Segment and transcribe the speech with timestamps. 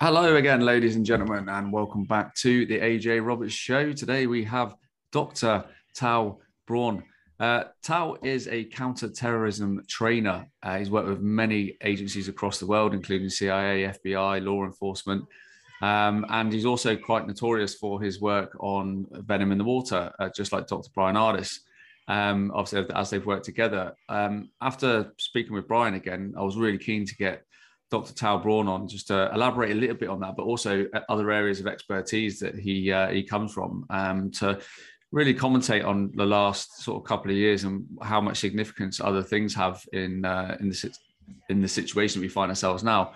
[0.00, 3.92] Hello again, ladies and gentlemen, and welcome back to the AJ Roberts Show.
[3.92, 4.74] Today we have
[5.12, 5.64] Dr.
[5.94, 7.04] Tau Braun.
[7.38, 10.48] Uh, Tau is a counter-terrorism trainer.
[10.64, 15.24] Uh, he's worked with many agencies across the world, including CIA, FBI, law enforcement,
[15.80, 20.28] um, and he's also quite notorious for his work on venom in the water, uh,
[20.34, 20.90] just like Dr.
[20.92, 21.60] Bryan Ardis.
[22.08, 23.94] Um, obviously, as they've worked together.
[24.08, 27.44] Um, after speaking with Bryan again, I was really keen to get
[27.90, 28.14] Dr.
[28.14, 31.60] Tau Braun on just to elaborate a little bit on that, but also other areas
[31.60, 34.58] of expertise that he uh, he comes from um, to
[35.12, 39.22] really commentate on the last sort of couple of years and how much significance other
[39.22, 40.98] things have in uh, in the
[41.48, 43.12] in the situation we find ourselves now.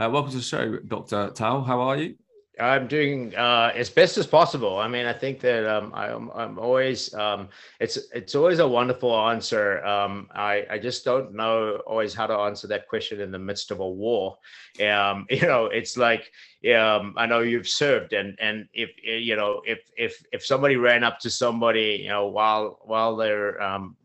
[0.00, 1.30] Uh, welcome to the show, Dr.
[1.30, 1.62] Tau.
[1.62, 2.16] How are you?
[2.60, 4.78] I'm doing uh, as best as possible.
[4.78, 7.48] I mean, I think that um, I, am I'm always um,
[7.80, 9.84] it's it's always a wonderful answer.
[9.84, 13.70] Um, I I just don't know always how to answer that question in the midst
[13.70, 14.38] of a war.
[14.84, 16.30] Um, you know, it's like
[16.76, 21.04] um, I know you've served, and and if you know if if if somebody ran
[21.04, 23.96] up to somebody, you know, while while they're um,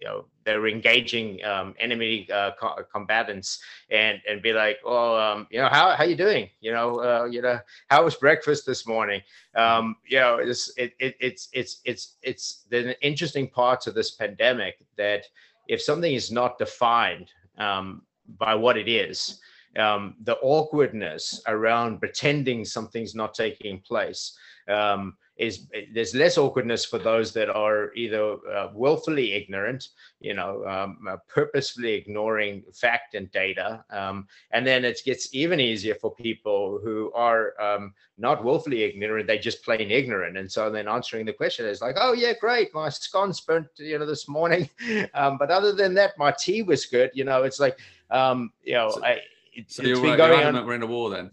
[0.00, 5.46] you know they're engaging um, enemy uh, co- combatants and and be like, oh, um,
[5.50, 6.48] you know, how how you doing?
[6.60, 7.58] You know, uh, you know,
[7.88, 9.20] how was breakfast this morning?
[9.56, 14.12] Um, you know, it's it, it, it's it's it's it's the interesting parts of this
[14.12, 15.24] pandemic that
[15.68, 18.02] if something is not defined um,
[18.38, 19.40] by what it is,
[19.76, 24.38] um, the awkwardness around pretending something's not taking place.
[24.68, 29.88] Um, is there's less awkwardness for those that are either uh, willfully ignorant,
[30.20, 35.60] you know, um, uh, purposefully ignoring fact and data, um, and then it gets even
[35.60, 40.70] easier for people who are um, not willfully ignorant; they just plain ignorant, and so
[40.70, 44.28] then answering the question is like, "Oh yeah, great, my scones burnt, you know, this
[44.28, 44.70] morning,
[45.14, 47.78] um, but other than that, my tea was good." You know, it's like,
[48.10, 49.20] um, you know, so, I,
[49.52, 50.66] it's, so you're, been going on.
[50.66, 51.30] We're in a war then.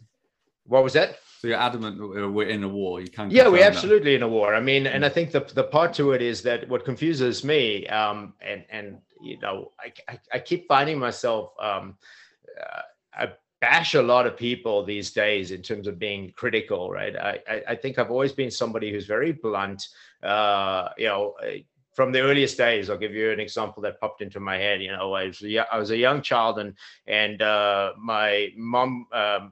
[0.65, 1.19] What was that?
[1.43, 3.01] So you're adamant that we're in a war.
[3.01, 3.29] You can't.
[3.29, 4.15] Yeah, we're absolutely that.
[4.15, 4.55] in a war.
[4.55, 7.85] I mean, and I think the the part to it is that what confuses me,
[7.87, 11.97] um, and and you know, I I, I keep finding myself, um,
[12.61, 12.81] uh,
[13.13, 17.13] I bash a lot of people these days in terms of being critical, right?
[17.17, 19.85] I I, I think I've always been somebody who's very blunt.
[20.23, 21.35] Uh, you know.
[21.93, 24.81] from the earliest days, I'll give you an example that popped into my head.
[24.81, 26.73] You know, I was I was a young child, and
[27.05, 29.51] and uh, my mom um,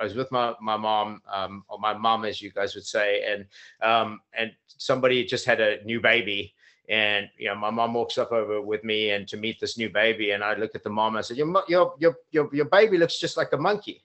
[0.00, 3.24] I was with my my mom um, or my mom, as you guys would say,
[3.24, 3.46] and
[3.82, 6.54] um, and somebody just had a new baby,
[6.88, 9.90] and you know my mom walks up over with me and to meet this new
[9.90, 11.14] baby, and I look at the mom.
[11.14, 14.02] And I said, "Your your your your your baby looks just like a monkey."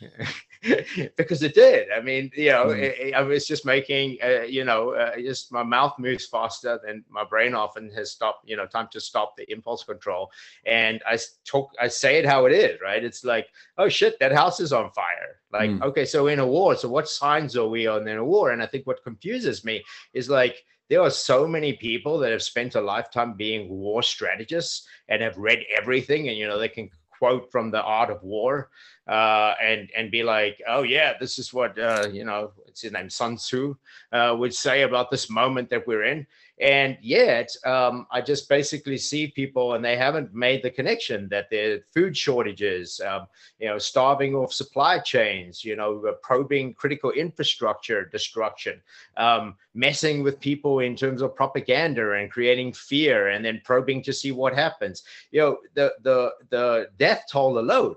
[1.16, 1.88] because it did.
[1.90, 2.78] I mean, you know, mm.
[2.78, 7.04] it, I was just making, uh, you know, uh, just my mouth moves faster than
[7.08, 10.30] my brain often has stopped, you know, time to stop the impulse control.
[10.66, 13.02] And I talk, I say it how it is, right?
[13.02, 13.48] It's like,
[13.78, 15.40] oh shit, that house is on fire.
[15.52, 15.82] Like, mm.
[15.82, 16.76] okay, so in a war.
[16.76, 18.50] So what signs are we on in a war?
[18.50, 19.82] And I think what confuses me
[20.12, 24.86] is like, there are so many people that have spent a lifetime being war strategists
[25.08, 26.90] and have read everything and you know they can
[27.20, 28.70] quote from the art of war
[29.06, 32.92] uh, and and be like, oh yeah, this is what uh, you know, it's his
[32.92, 33.76] name, Sun Tzu
[34.10, 36.26] uh, would say about this moment that we're in.
[36.60, 41.48] And yet, um, I just basically see people, and they haven't made the connection that
[41.48, 43.26] there are food shortages, um,
[43.58, 48.78] you know, starving off supply chains, you know, probing critical infrastructure destruction,
[49.16, 54.12] um, messing with people in terms of propaganda and creating fear, and then probing to
[54.12, 55.02] see what happens.
[55.30, 57.96] You know, the the the death toll alone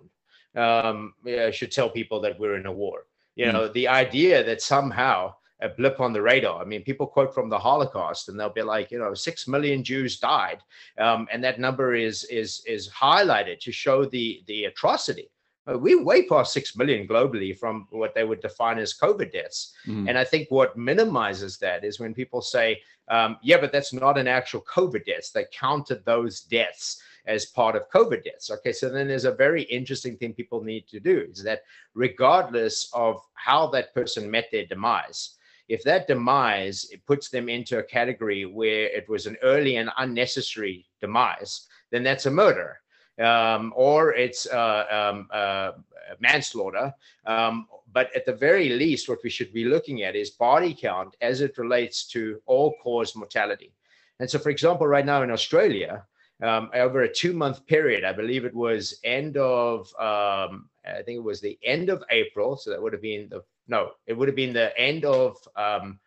[0.56, 1.13] um,
[1.51, 3.07] should tell people that we're in a war.
[3.35, 3.74] You know, mm.
[3.74, 6.62] the idea that somehow a blip on the radar.
[6.62, 9.84] I mean, people quote from the Holocaust, and they'll be like, you know, six million
[9.84, 10.59] Jews died,
[10.97, 15.29] um, and that number is is is highlighted to show the the atrocity.
[15.66, 19.74] Uh, we're way past six million globally from what they would define as COVID deaths.
[19.88, 20.09] Mm.
[20.09, 24.18] And I think what minimizes that is when people say, um, yeah, but that's not
[24.18, 25.31] an actual COVID deaths.
[25.31, 28.51] They counted those deaths as part of COVID deaths.
[28.51, 31.62] Okay, so then there's a very interesting thing people need to do is that
[31.94, 35.38] regardless of how that person met their demise,
[35.68, 39.89] if that demise it puts them into a category where it was an early and
[39.98, 42.80] unnecessary demise, then that's a murder.
[43.19, 45.74] Um, or it's uh, um, uh,
[46.19, 46.94] manslaughter.
[47.25, 51.15] Um, but at the very least, what we should be looking at is body count
[51.21, 53.71] as it relates to all cause mortality.
[54.19, 56.06] And so, for example, right now in Australia,
[56.42, 58.04] um, over a two month period.
[58.04, 62.57] I believe it was end of, um, I think it was the end of April.
[62.57, 66.00] So that would have been the, no, it would have been the end of um,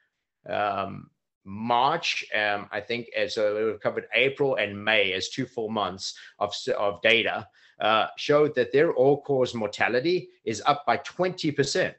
[0.49, 1.11] um
[1.47, 2.25] March.
[2.35, 6.53] Um, I think as so it covered April and May as two full months of,
[6.77, 7.47] of data.
[7.81, 11.95] uh, showed that their all-cause mortality is up by 20%.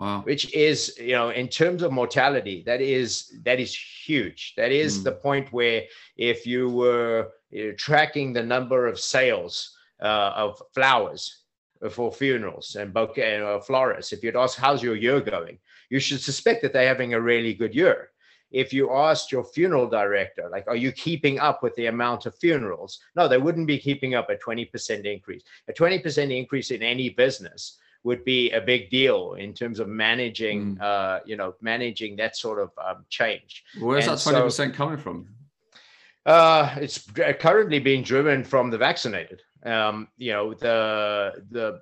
[0.00, 0.22] Wow.
[0.22, 3.72] Which is, you know, in terms of mortality, that is that is
[4.04, 4.54] huge.
[4.56, 5.04] That is mm.
[5.04, 5.84] the point where
[6.16, 11.43] if you were you know, tracking the number of sales uh, of flowers
[11.90, 15.58] for funerals and bouquet uh, florists, if you'd ask how's your year going,
[15.90, 18.10] you should suspect that they're having a really good year.
[18.50, 22.36] If you asked your funeral director, like, are you keeping up with the amount of
[22.38, 23.00] funerals?
[23.16, 25.42] No, they wouldn't be keeping up a 20% increase.
[25.68, 30.76] A 20% increase in any business would be a big deal in terms of managing,
[30.76, 30.82] mm.
[30.82, 33.64] uh, you know, managing that sort of um, change.
[33.80, 35.26] Where's and that 20% so, coming from?
[36.26, 37.10] Uh, it's
[37.40, 39.42] currently being driven from the vaccinated.
[39.64, 41.80] Um, you know, the the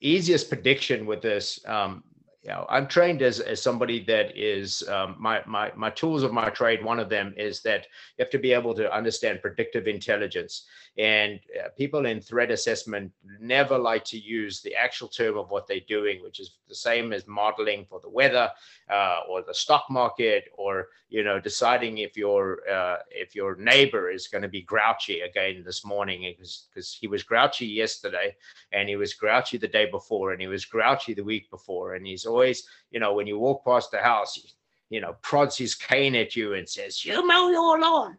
[0.00, 2.02] easiest prediction with this um,
[2.42, 6.32] you know, I'm trained as, as somebody that is um, my, my, my tools of
[6.32, 6.82] my trade.
[6.82, 7.86] One of them is that
[8.16, 10.66] you have to be able to understand predictive intelligence.
[10.98, 15.66] And uh, people in threat assessment never like to use the actual term of what
[15.66, 18.50] they're doing, which is the same as modeling for the weather
[18.90, 24.10] uh, or the stock market, or you know, deciding if your uh, if your neighbor
[24.10, 28.34] is going to be grouchy again this morning because he was grouchy yesterday,
[28.72, 32.04] and he was grouchy the day before, and he was grouchy the week before, and
[32.06, 34.54] he's always, you know, when you walk past the house,
[34.88, 38.18] you know, prods his cane at you and says, "You mow your lawn."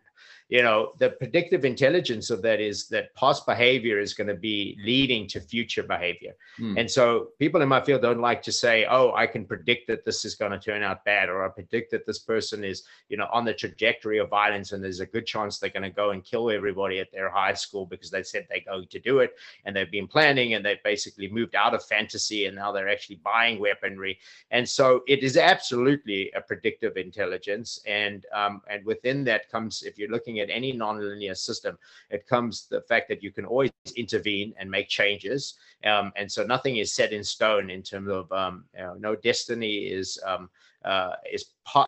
[0.51, 4.77] You know the predictive intelligence of that is that past behavior is going to be
[4.83, 6.77] leading to future behavior mm.
[6.77, 10.03] and so people in my field don't like to say oh i can predict that
[10.03, 13.15] this is going to turn out bad or i predict that this person is you
[13.15, 16.12] know on the trajectory of violence and there's a good chance they're going to go
[16.12, 19.36] and kill everybody at their high school because they said they're going to do it
[19.63, 23.21] and they've been planning and they've basically moved out of fantasy and now they're actually
[23.24, 24.19] buying weaponry
[24.51, 29.98] and so it is absolutely a predictive intelligence and um, and within that comes if
[29.98, 31.77] you're looking at any nonlinear system,
[32.09, 35.55] it comes the fact that you can always intervene and make changes.
[35.83, 39.15] Um, and so nothing is set in stone in terms of um, you know, no
[39.15, 40.49] destiny is um,
[40.85, 41.45] uh, is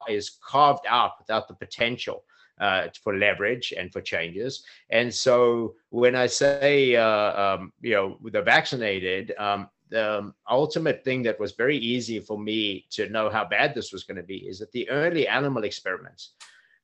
[0.09, 2.23] is carved out without the potential.
[2.59, 4.63] Uh, for leverage and for changes.
[4.91, 11.21] And so when I say, uh, um, you know, the vaccinated, um, the ultimate thing
[11.23, 14.47] that was very easy for me to know how bad this was going to be
[14.47, 16.33] is that the early animal experiments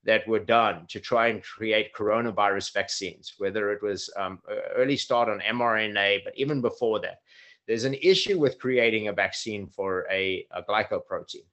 [0.10, 4.40] that were done to try and create coronavirus vaccines, whether it was um,
[4.76, 7.20] early start on mRNA, but even before that,
[7.68, 11.46] there's an issue with creating a vaccine for a, a glycoprotein.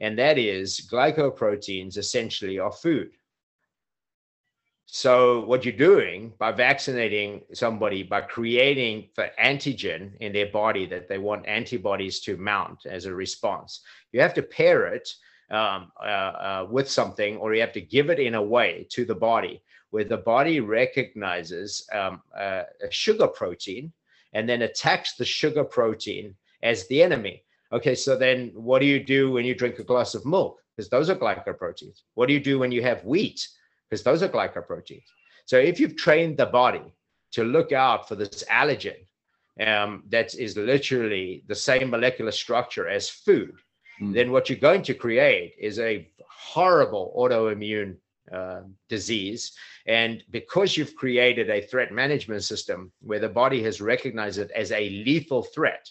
[0.00, 3.12] And that is glycoproteins essentially are food.
[4.86, 11.06] So what you're doing by vaccinating somebody by creating the antigen in their body that
[11.06, 15.08] they want antibodies to mount as a response, you have to pair it
[15.50, 19.04] um, uh, uh, with something, or you have to give it in a way to
[19.04, 23.92] the body where the body recognizes um, uh, a sugar protein
[24.32, 27.42] and then attacks the sugar protein as the enemy.
[27.72, 30.58] Okay, so then what do you do when you drink a glass of milk?
[30.76, 32.02] Because those are glycoproteins.
[32.14, 33.46] What do you do when you have wheat?
[33.88, 35.04] Because those are glycoproteins.
[35.46, 36.94] So if you've trained the body
[37.32, 38.96] to look out for this allergen
[39.60, 43.54] um, that is literally the same molecular structure as food,
[44.00, 44.12] mm.
[44.12, 47.96] then what you're going to create is a horrible autoimmune
[48.32, 49.52] uh, disease.
[49.86, 54.72] And because you've created a threat management system where the body has recognized it as
[54.72, 55.90] a lethal threat,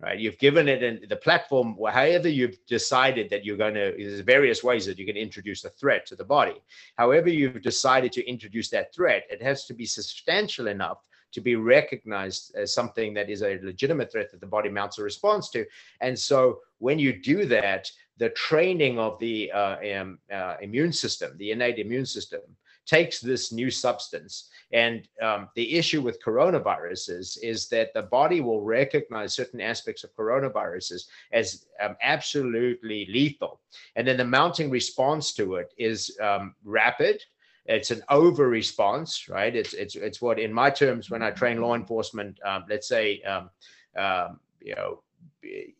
[0.00, 0.18] right?
[0.18, 4.62] You've given it in the platform, however you've decided that you're going to, there's various
[4.62, 6.60] ways that you can introduce a threat to the body.
[6.96, 10.98] However, you've decided to introduce that threat, it has to be substantial enough
[11.36, 15.02] to be recognized as something that is a legitimate threat that the body mounts a
[15.02, 15.66] response to.
[16.00, 21.36] And so when you do that, the training of the uh, um, uh, immune system,
[21.36, 22.40] the innate immune system,
[22.86, 24.48] takes this new substance.
[24.72, 30.16] And um, the issue with coronaviruses is that the body will recognize certain aspects of
[30.16, 31.02] coronaviruses
[31.32, 33.60] as um, absolutely lethal.
[33.96, 37.22] And then the mounting response to it is um, rapid
[37.68, 39.54] it's an over response, right?
[39.54, 43.22] It's it's it's what in my terms when I train law enforcement, um, let's say,
[43.22, 43.50] um,
[43.96, 45.02] um, you know,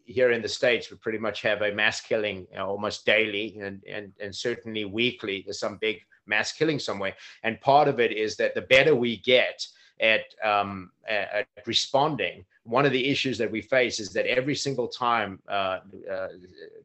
[0.04, 3.58] here in the states we pretty much have a mass killing you know, almost daily
[3.60, 5.42] and, and and certainly weekly.
[5.44, 9.18] There's some big mass killing somewhere, and part of it is that the better we
[9.18, 9.66] get
[10.00, 14.88] at, um, at responding, one of the issues that we face is that every single
[14.88, 15.78] time uh,
[16.10, 16.28] uh,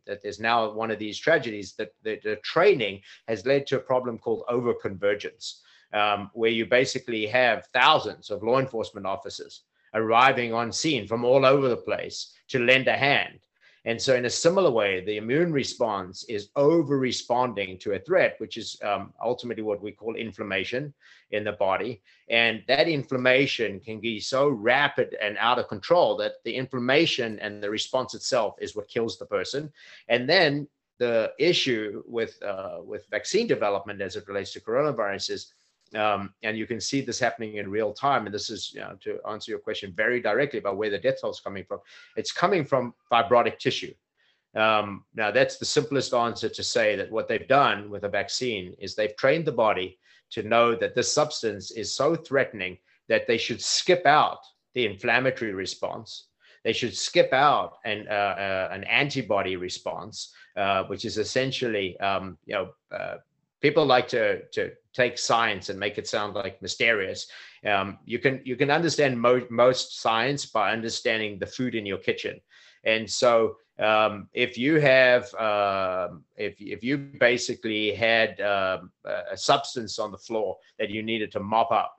[0.06, 3.80] that there's now one of these tragedies, that the, the training has led to a
[3.80, 5.60] problem called overconvergence,
[5.94, 11.46] um, where you basically have thousands of law enforcement officers arriving on scene from all
[11.46, 13.40] over the place to lend a hand.
[13.86, 18.36] And so, in a similar way, the immune response is over responding to a threat,
[18.38, 20.94] which is um, ultimately what we call inflammation
[21.32, 22.02] in the body.
[22.30, 27.62] And that inflammation can be so rapid and out of control that the inflammation and
[27.62, 29.72] the response itself is what kills the person.
[30.10, 30.68] And then
[31.00, 35.54] the issue with uh, with vaccine development as it relates to coronavirus is
[35.96, 38.26] um, and you can see this happening in real time.
[38.26, 41.22] And this is, you know, to answer your question very directly about where the death
[41.22, 41.80] toll is coming from.
[42.16, 43.94] It's coming from fibrotic tissue.
[44.56, 48.76] Um, now, that's the simplest answer to say that what they've done with a vaccine
[48.80, 49.98] is they've trained the body
[50.32, 54.40] to know that this substance is so threatening that they should skip out
[54.74, 56.28] the inflammatory response.
[56.64, 62.38] They should skip out an, uh, uh, an antibody response, uh, which is essentially, um,
[62.46, 63.18] you know, uh,
[63.62, 67.28] people like to to take science and make it sound like mysterious.
[67.66, 72.00] Um, you can you can understand mo- most science by understanding the food in your
[72.00, 72.42] kitchen,
[72.84, 80.00] and so um, if you have uh, if if you basically had um, a substance
[80.00, 81.96] on the floor that you needed to mop up.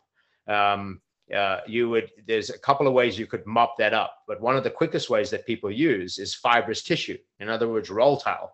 [0.48, 1.00] Um,
[1.32, 4.56] uh, you would there's a couple of ways you could mop that up but one
[4.56, 8.52] of the quickest ways that people use is fibrous tissue in other words roll towel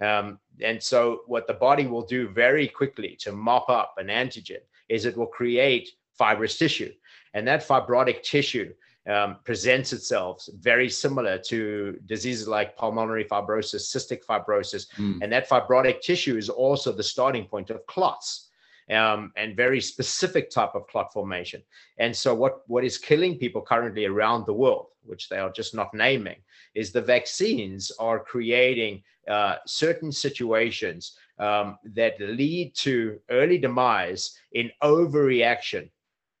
[0.00, 4.60] um, and so, what the body will do very quickly to mop up an antigen
[4.88, 6.92] is it will create fibrous tissue.
[7.34, 8.72] And that fibrotic tissue
[9.08, 14.86] um, presents itself very similar to diseases like pulmonary fibrosis, cystic fibrosis.
[14.96, 15.18] Mm.
[15.22, 18.50] And that fibrotic tissue is also the starting point of clots.
[18.90, 21.62] Um, and very specific type of clot formation.
[21.96, 25.74] And so, what, what is killing people currently around the world, which they are just
[25.74, 26.36] not naming,
[26.74, 34.70] is the vaccines are creating uh, certain situations um, that lead to early demise in
[34.82, 35.90] overreaction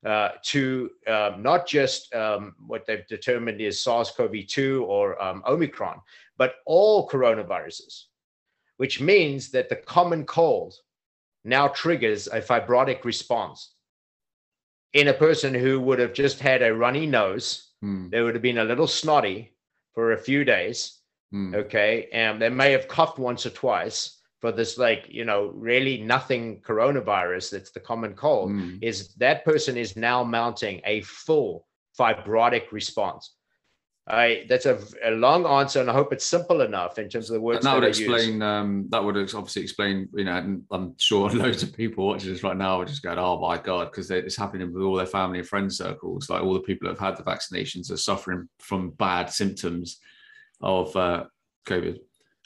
[0.04, 6.00] uh, to um, not just um, what they've determined is SARS-CoV-2 or um, Omicron,
[6.36, 8.04] but all coronaviruses,
[8.76, 10.74] which means that the common cold
[11.44, 13.74] now triggers a fibrotic response
[14.92, 17.70] in a person who would have just had a runny nose.
[18.10, 19.54] They would have been a little snotty
[19.94, 21.00] for a few days
[21.34, 21.54] Mm.
[21.54, 22.08] Okay.
[22.12, 26.60] And they may have coughed once or twice for this, like, you know, really nothing
[26.60, 28.78] coronavirus that's the common cold, mm.
[28.80, 31.66] is that person is now mounting a full
[31.98, 33.34] fibrotic response.
[34.06, 37.34] I that's a, a, long answer, and I hope it's simple enough in terms of
[37.34, 37.64] the words.
[37.64, 38.42] And that, that would explain.
[38.42, 40.10] Um, that would obviously explain.
[40.12, 43.40] You know, I'm sure loads of people watching this right now are just going, "Oh
[43.40, 46.28] my god," because it's happening with all their family and friend circles.
[46.28, 50.00] Like all the people that have had the vaccinations are suffering from bad symptoms
[50.60, 51.24] of uh,
[51.66, 51.98] COVID.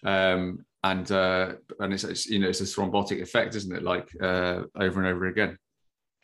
[0.05, 3.83] Um, and uh, and it's, it's, you know it's a thrombotic effect, isn't it?
[3.83, 5.59] Like uh, over and over again.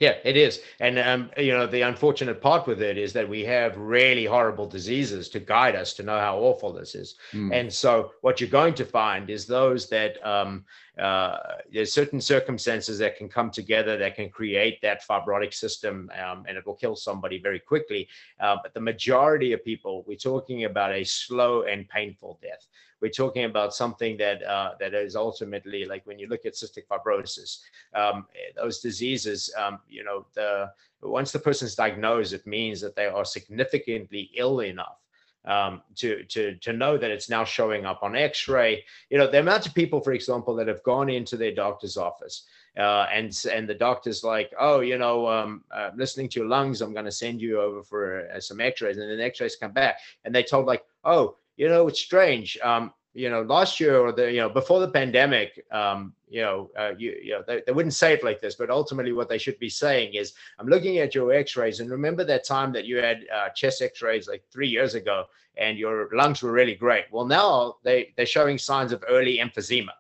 [0.01, 0.61] Yeah, it is.
[0.81, 4.67] And, um, you know, the unfortunate part with it is that we have really horrible
[4.67, 7.15] diseases to guide us to know how awful this is.
[7.33, 7.55] Mm.
[7.55, 10.65] And so, what you're going to find is those that um,
[10.99, 11.39] uh,
[11.73, 16.57] there's certain circumstances that can come together that can create that fibrotic system um, and
[16.57, 18.09] it will kill somebody very quickly.
[18.41, 22.67] Uh, but the majority of people, we're talking about a slow and painful death
[23.05, 26.87] we're talking about something that uh, that is ultimately like when you look at cystic
[26.91, 27.59] fibrosis,
[27.95, 30.71] um, those diseases, um, you know, the
[31.03, 35.04] once the person's diagnosed, it means that they are significantly ill enough
[35.45, 38.85] um, to to to know that it's now showing up on X-ray.
[39.11, 42.47] You know, the amount of people, for example, that have gone into their doctor's office.
[42.77, 46.81] Uh, and and the doctor's like, oh, you know, um, uh, listening to your lungs,
[46.81, 49.71] I'm going to send you over for uh, some X-rays, and then the X-rays come
[49.71, 52.59] back, and they told like, oh, you know, it's strange.
[52.65, 56.71] Um, you know, last year or the, you know, before the pandemic, um, you know,
[56.77, 59.39] uh, you, you know, they, they wouldn't say it like this, but ultimately what they
[59.39, 62.97] should be saying is, I'm looking at your x-rays and remember that time that you
[62.97, 67.05] had uh, chest x-rays like three years ago and your lungs were really great.
[67.13, 69.93] Well, now they, they're showing signs of early emphysema.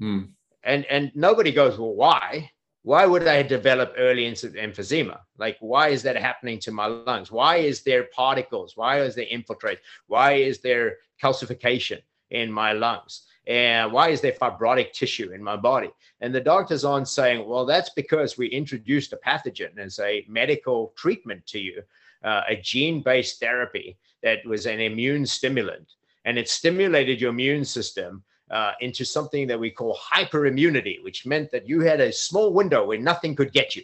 [0.00, 0.30] Mm.
[0.64, 2.50] And, and nobody goes, well, why?
[2.84, 5.20] why would I develop early emphysema?
[5.38, 7.30] Like, why is that happening to my lungs?
[7.30, 8.76] Why is there particles?
[8.76, 9.78] Why is there infiltrate?
[10.08, 12.00] Why is there calcification
[12.32, 13.22] in my lungs?
[13.46, 15.90] And why is there fibrotic tissue in my body?
[16.20, 20.92] And the doctor's on saying, well, that's because we introduced a pathogen as a medical
[20.96, 21.82] treatment to you,
[22.22, 25.88] uh, a gene based therapy that was an immune stimulant.
[26.24, 31.50] And it stimulated your immune system uh, into something that we call hyperimmunity, which meant
[31.50, 33.82] that you had a small window where nothing could get you.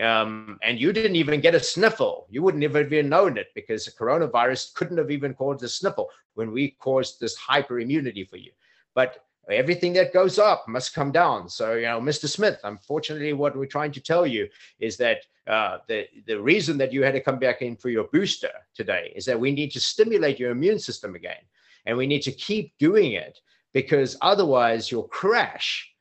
[0.00, 2.26] Um, and you didn't even get a sniffle.
[2.30, 6.10] You wouldn't have even known it because the coronavirus couldn't have even caused a sniffle
[6.34, 8.52] when we caused this hyperimmunity for you.
[8.94, 11.48] But everything that goes up must come down.
[11.48, 12.28] So, you know, Mr.
[12.28, 14.48] Smith, unfortunately, what we're trying to tell you
[14.80, 18.04] is that uh, the, the reason that you had to come back in for your
[18.12, 21.42] booster today is that we need to stimulate your immune system again.
[21.86, 23.40] and we need to keep doing it
[23.72, 25.92] because otherwise you'll crash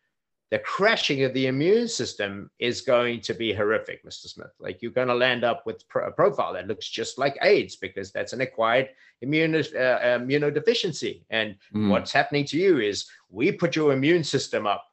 [0.51, 4.27] the crashing of the immune system is going to be horrific, Mr.
[4.27, 4.53] Smith.
[4.59, 8.11] Like you're going to land up with a profile that looks just like AIDS because
[8.11, 8.89] that's an acquired
[9.21, 11.23] immune, uh, immunodeficiency.
[11.31, 11.89] And mm.
[11.89, 14.85] what's happening to you is we put your immune system up.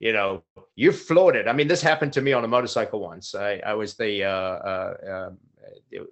[0.00, 0.44] You know,
[0.76, 1.48] you floored it.
[1.48, 3.34] I mean, this happened to me on a motorcycle once.
[3.34, 5.38] I, I was the, uh, uh, um,
[5.90, 6.06] the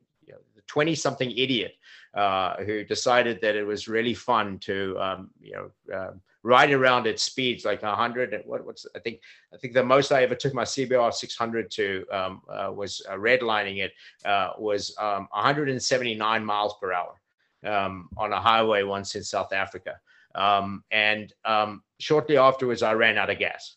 [0.66, 1.74] 20 something idiot
[2.14, 7.08] uh, who decided that it was really fun to, um, you know, um, right around
[7.08, 8.42] its speeds, like 100.
[8.46, 9.20] What, what's I think
[9.52, 13.14] I think the most I ever took my CBR 600 to um, uh, was uh,
[13.14, 13.92] redlining it
[14.24, 17.20] uh, was um, 179 miles per hour
[17.64, 19.98] um, on a highway once in South Africa.
[20.36, 23.76] Um, and um, shortly afterwards, I ran out of gas.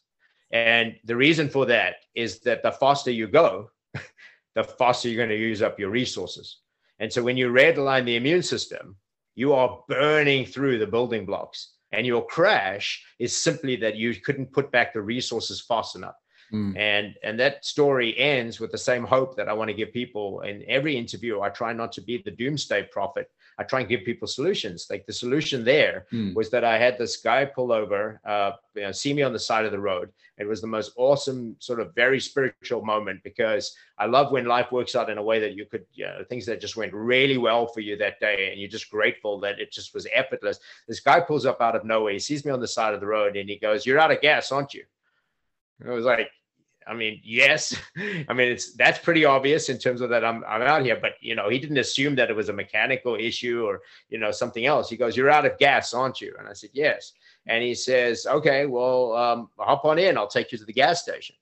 [0.51, 3.71] And the reason for that is that the faster you go,
[4.55, 6.59] the faster you're going to use up your resources.
[6.99, 8.95] And so when you redline the immune system,
[9.35, 14.53] you are burning through the building blocks and your crash is simply that you couldn't
[14.53, 16.15] put back the resources fast enough.
[16.53, 16.77] Mm.
[16.77, 20.41] And and that story ends with the same hope that I want to give people
[20.41, 21.41] in every interview.
[21.41, 23.29] I try not to be the doomsday prophet.
[23.60, 24.88] I try and give people solutions.
[24.89, 26.34] Like the solution there mm.
[26.34, 29.39] was that I had this guy pull over, uh, you know, see me on the
[29.39, 30.13] side of the road.
[30.38, 34.72] It was the most awesome, sort of very spiritual moment because I love when life
[34.72, 37.38] works out in a way that you could, you know, things that just went really
[37.38, 40.62] well for you that day, and you're just grateful that it just was effortless.
[40.88, 42.13] This guy pulls up out of nowhere.
[42.13, 44.22] He sees me on the side of the road, and he goes, "You're out of
[44.22, 44.86] gas, aren't you?"
[45.86, 46.30] I was like,
[46.89, 47.75] I mean, yes.
[47.98, 51.13] I mean, it's that's pretty obvious in terms of that I'm I'm out here, but
[51.22, 54.65] you know, he didn't assume that it was a mechanical issue or you know something
[54.65, 54.89] else.
[54.89, 57.13] He goes, "You're out of gas, aren't you?" And I said, "Yes."
[57.46, 60.17] And he says, "Okay, well, um, hop on in.
[60.17, 61.36] I'll take you to the gas station."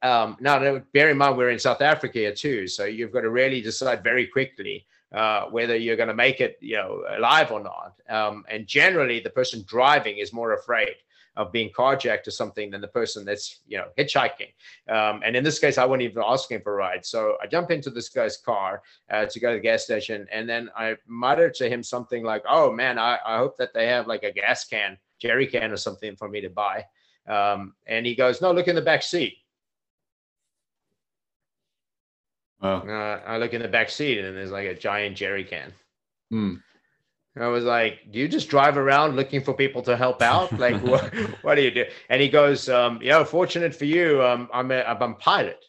[0.00, 3.30] Um, now, bear in mind we're in South Africa here too, so you've got to
[3.30, 7.60] really decide very quickly uh, whether you're going to make it, you know, alive or
[7.60, 7.94] not.
[8.08, 10.94] Um, and generally, the person driving is more afraid
[11.36, 14.52] of being carjacked or something than the person that's you know hitchhiking.
[14.88, 17.04] Um, and in this case, I wasn't even asking for a ride.
[17.04, 20.48] So I jump into this guy's car uh, to go to the gas station, and
[20.48, 24.06] then I mutter to him something like, "Oh man, I, I hope that they have
[24.06, 26.84] like a gas can, jerry can, or something for me to buy."
[27.28, 29.38] Um, and he goes, "No, look in the back seat."
[32.60, 32.80] Wow.
[32.80, 35.72] Uh, I look in the back seat, and there's like a giant jerry can.
[36.30, 36.54] Hmm.
[37.42, 40.56] I was like, "Do you just drive around looking for people to help out?
[40.58, 44.22] Like, what, what do you do?" And he goes, um, "You know, fortunate for you,
[44.22, 45.64] um, I'm a, I'm a pilot,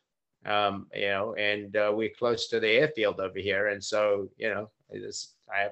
[0.46, 4.50] um, you know, and uh, we're close to the airfield over here, and so you
[4.50, 5.72] know, I have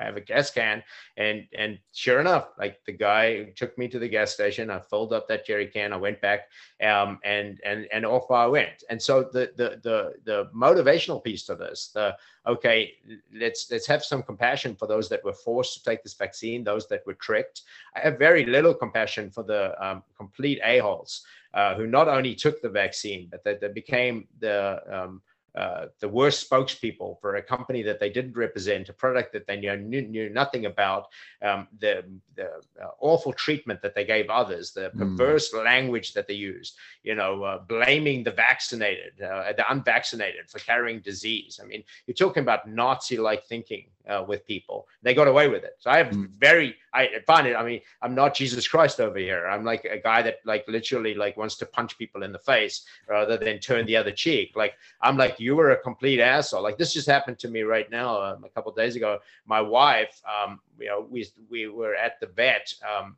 [0.00, 0.82] I have a gas can.
[1.16, 4.70] And and sure enough, like the guy took me to the gas station.
[4.70, 5.92] I filled up that jerry can.
[5.92, 6.48] I went back,
[6.82, 8.84] um, and and and off I went.
[8.90, 12.92] And so the the the the motivational piece to this, the okay,
[13.34, 16.86] let's let's have some compassion for those that were forced to take this vaccine, those
[16.88, 17.62] that were tricked.
[17.94, 22.34] I have very little compassion for the um, complete a holes uh, who not only
[22.34, 25.22] took the vaccine, but that they became the um,
[25.54, 29.56] uh, the worst spokespeople for a company that they didn't represent, a product that they
[29.56, 31.08] knew, knew, knew nothing about,
[31.42, 32.46] um, the, the
[32.82, 34.98] uh, awful treatment that they gave others, the hmm.
[34.98, 35.64] perverse mm.
[35.64, 41.00] language that they used, you know, uh, blaming the vaccinated, uh, the unvaccinated for carrying
[41.00, 41.60] disease.
[41.62, 44.86] I mean, you're talking about Nazi like thinking uh, with people.
[45.02, 45.76] They got away with it.
[45.78, 46.28] So I have mm.
[46.30, 49.46] very, I find it, I mean, I'm not Jesus Christ over here.
[49.46, 52.84] I'm like a guy that like literally like wants to punch people in the face
[53.08, 54.52] rather than turn the other cheek.
[54.56, 56.62] Like, I'm like, you were a complete asshole.
[56.62, 58.10] Like this just happened to me right now.
[58.26, 59.12] Um, a couple days ago,
[59.54, 61.20] my wife, um, you know, we
[61.52, 63.16] we were at the vet, um,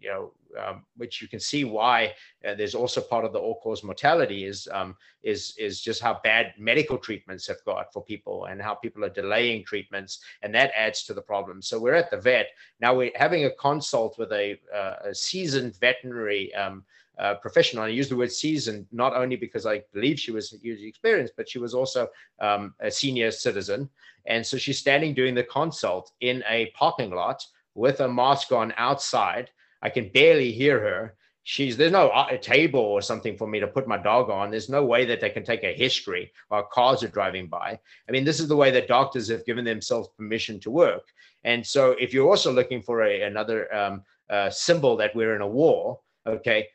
[0.00, 0.24] you know,
[0.62, 2.12] um, which you can see why
[2.46, 4.90] uh, there's also part of the all-cause mortality is um,
[5.22, 9.20] is is just how bad medical treatments have got for people and how people are
[9.22, 11.62] delaying treatments, and that adds to the problem.
[11.62, 12.48] So we're at the vet
[12.80, 12.94] now.
[12.94, 16.54] We're having a consult with a, uh, a seasoned veterinary.
[16.54, 16.84] Um,
[17.18, 17.84] uh, professional.
[17.84, 21.48] I use the word seasoned not only because I believe she was hugely experienced, but
[21.48, 22.08] she was also
[22.40, 23.88] um, a senior citizen.
[24.26, 28.72] And so she's standing doing the consult in a parking lot with a mask on
[28.76, 29.50] outside.
[29.82, 31.14] I can barely hear her.
[31.46, 34.50] She's there's no uh, a table or something for me to put my dog on.
[34.50, 37.78] There's no way that they can take a history while cars are driving by.
[38.08, 41.02] I mean, this is the way that doctors have given themselves permission to work.
[41.44, 45.42] And so, if you're also looking for a, another um, uh, symbol that we're in
[45.42, 46.68] a war, Okay.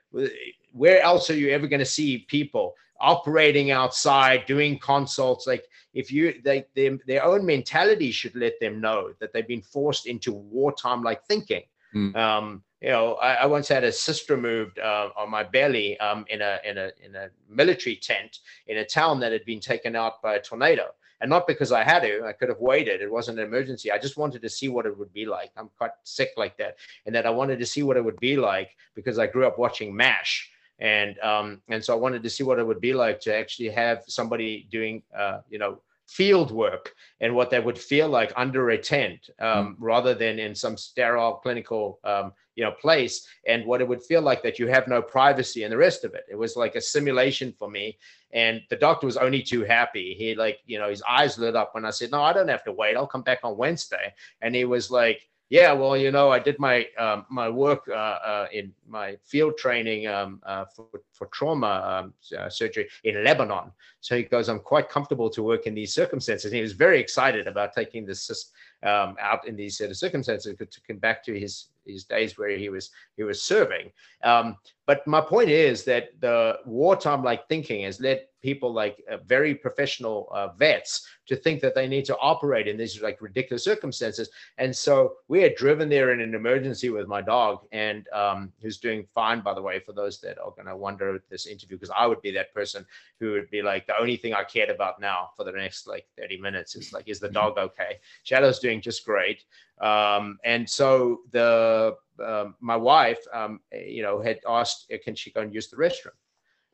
[0.74, 5.48] Where else are you ever going to see people operating outside, doing consults?
[5.48, 9.62] Like if you, they, they, their own mentality should let them know that they've been
[9.62, 11.64] forced into wartime like thinking.
[11.96, 12.16] Mm.
[12.16, 16.24] Um, you know, I, I, once had a cyst removed uh, on my belly um,
[16.30, 19.96] in a in a in a military tent in a town that had been taken
[19.96, 22.26] out by a tornado, and not because I had to.
[22.26, 23.02] I could have waited.
[23.02, 23.92] It wasn't an emergency.
[23.92, 25.52] I just wanted to see what it would be like.
[25.58, 28.38] I'm quite sick like that, and that I wanted to see what it would be
[28.38, 32.44] like because I grew up watching MASH, and um, and so I wanted to see
[32.44, 35.80] what it would be like to actually have somebody doing, uh, you know,
[36.10, 39.76] field work and what that would feel like under a tent um, mm.
[39.78, 44.22] rather than in some sterile clinical um, you know place and what it would feel
[44.22, 46.26] like that you have no privacy and the rest of it.
[46.28, 48.00] It was like a simulation for me
[48.32, 50.16] and the doctor was only too happy.
[50.18, 52.64] He like you know his eyes lit up when i said no i don't have
[52.64, 52.98] to wait.
[52.98, 54.14] I'll come back on wednesday.
[54.42, 57.94] And he was like yeah, well, you know, I did my um, my work uh,
[57.94, 63.72] uh, in my field training um, uh, for, for trauma um, uh, surgery in Lebanon.
[64.00, 66.46] So he goes, I'm quite comfortable to work in these circumstances.
[66.46, 68.52] And he was very excited about taking this
[68.84, 72.58] um, out in these sort of circumstances to come back to his his days where
[72.58, 73.92] he was he was serving.
[74.24, 79.18] Um, but my point is that the wartime like thinking has led people like uh,
[79.18, 83.64] very professional uh, vets to think that they need to operate in these like ridiculous
[83.64, 84.30] circumstances.
[84.58, 88.78] And so we had driven there in an emergency with my dog, and um, who's
[88.78, 91.78] doing fine, by the way, for those that are going to wonder at this interview,
[91.78, 92.86] because I would be that person
[93.20, 96.08] who would be like, the only thing I cared about now for the next like
[96.18, 98.00] 30 minutes is like, is the dog okay?
[98.24, 99.44] Shadow's doing just great.
[99.80, 105.42] Um, and so the um, my wife, um, you know, had asked, can she go
[105.42, 106.18] and use the restroom?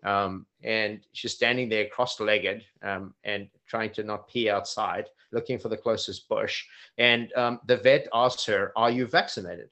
[0.03, 5.69] Um, and she's standing there cross-legged um, and trying to not pee outside, looking for
[5.69, 6.63] the closest bush.
[6.97, 9.69] And um, the vet asks her, "Are you vaccinated?"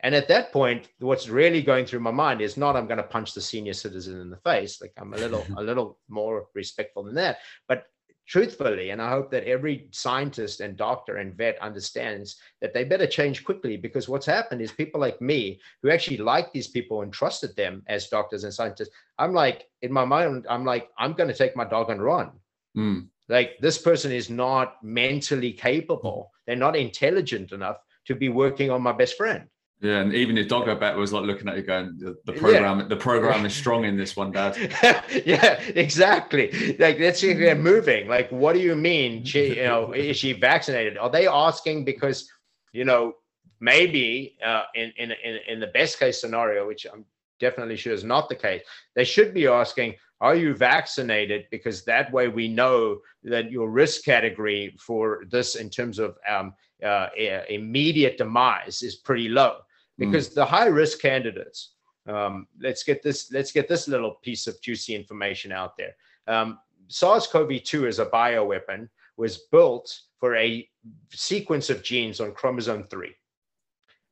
[0.00, 3.02] And at that point, what's really going through my mind is not I'm going to
[3.02, 4.80] punch the senior citizen in the face.
[4.80, 7.38] Like I'm a little a little more respectful than that.
[7.66, 7.86] But
[8.26, 13.06] truthfully, and I hope that every scientist and doctor and vet understands that they better
[13.06, 17.12] change quickly because what's happened is people like me who actually like these people and
[17.12, 18.90] trusted them as doctors and scientists.
[19.18, 22.32] I'm like, in my mind, I'm like, I'm going to take my dog and run.
[22.76, 23.06] Mm.
[23.28, 28.82] Like, this person is not mentally capable, they're not intelligent enough to be working on
[28.82, 29.48] my best friend.
[29.80, 32.80] Yeah, and even your doggo bet was like looking at you, going, "The, the program,
[32.80, 32.86] yeah.
[32.86, 34.56] the program is strong in this one, Dad."
[35.26, 36.76] yeah, exactly.
[36.78, 38.08] Like that's they're moving.
[38.08, 39.24] Like, what do you mean?
[39.26, 40.96] She, you know, is she vaccinated?
[40.96, 42.30] Are they asking because,
[42.72, 43.16] you know,
[43.60, 47.04] maybe uh, in, in in in the best case scenario, which I'm
[47.38, 48.62] definitely sure is not the case,
[48.94, 54.04] they should be asking, "Are you vaccinated?" Because that way we know that your risk
[54.04, 57.08] category for this, in terms of um, uh,
[57.50, 59.58] immediate demise, is pretty low.
[59.98, 60.34] Because mm.
[60.34, 61.72] the high risk candidates
[62.08, 65.94] um, let's get this let's get this little piece of juicy information out there
[66.26, 70.68] um, sars-cov-2 as a bioweapon was built for a
[71.10, 73.14] sequence of genes on chromosome 3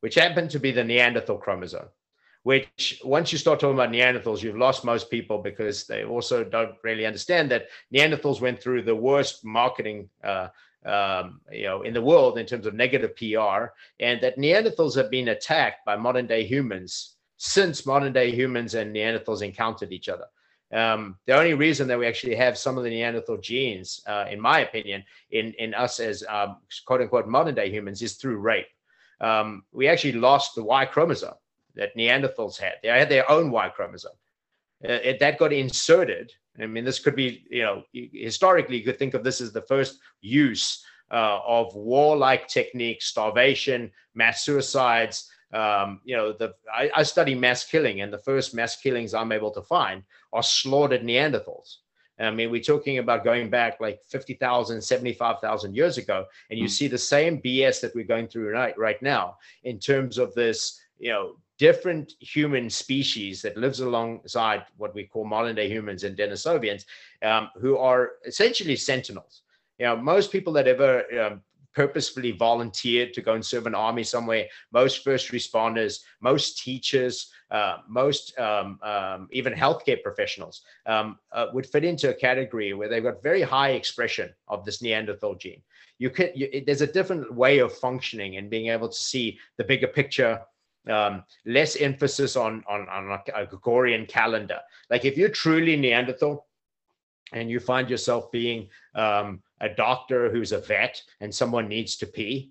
[0.00, 1.88] which happened to be the neanderthal chromosome
[2.44, 6.74] which once you start talking about Neanderthals, you've lost most people because they also don't
[6.84, 10.48] really understand that Neanderthals went through the worst marketing uh,
[10.84, 15.10] um, you know, in the world in terms of negative PR, and that Neanderthals have
[15.10, 20.26] been attacked by modern day humans since modern day humans and Neanderthals encountered each other.
[20.72, 24.40] Um, the only reason that we actually have some of the Neanderthal genes, uh, in
[24.40, 28.66] my opinion, in, in us as um, quote unquote modern day humans is through rape.
[29.20, 31.34] Um, we actually lost the Y chromosome
[31.76, 32.74] that Neanderthals had.
[32.82, 34.12] They had their own Y chromosome.
[34.84, 38.98] Uh, it, that got inserted I mean, this could be, you know, historically, you could
[38.98, 45.30] think of this as the first use uh, of warlike techniques, starvation, mass suicides.
[45.52, 49.30] Um, you know, the I, I, study mass killing, and the first mass killings I'm
[49.30, 51.76] able to find are slaughtered Neanderthals.
[52.18, 56.70] I mean, we're talking about going back like 50,000, 75,000 years ago, and you mm.
[56.70, 60.80] see the same BS that we're going through right, right now in terms of this,
[60.98, 66.16] you know, different human species that lives alongside what we call modern day humans and
[66.16, 66.84] Denisovians,
[67.22, 69.42] um, who are essentially sentinels.
[69.78, 71.42] You know, most people that ever um,
[71.74, 77.78] purposefully volunteered to go and serve an army somewhere, most first responders, most teachers, uh,
[77.88, 83.02] most um, um, even healthcare professionals um, uh, would fit into a category where they've
[83.02, 85.62] got very high expression of this Neanderthal gene.
[85.98, 89.64] You can, you, there's a different way of functioning and being able to see the
[89.64, 90.40] bigger picture,
[90.88, 94.60] um, less emphasis on, on, on a Gregorian calendar.
[94.90, 96.46] Like if you're truly Neanderthal
[97.32, 102.06] and you find yourself being um, a doctor who's a vet and someone needs to
[102.06, 102.50] pee,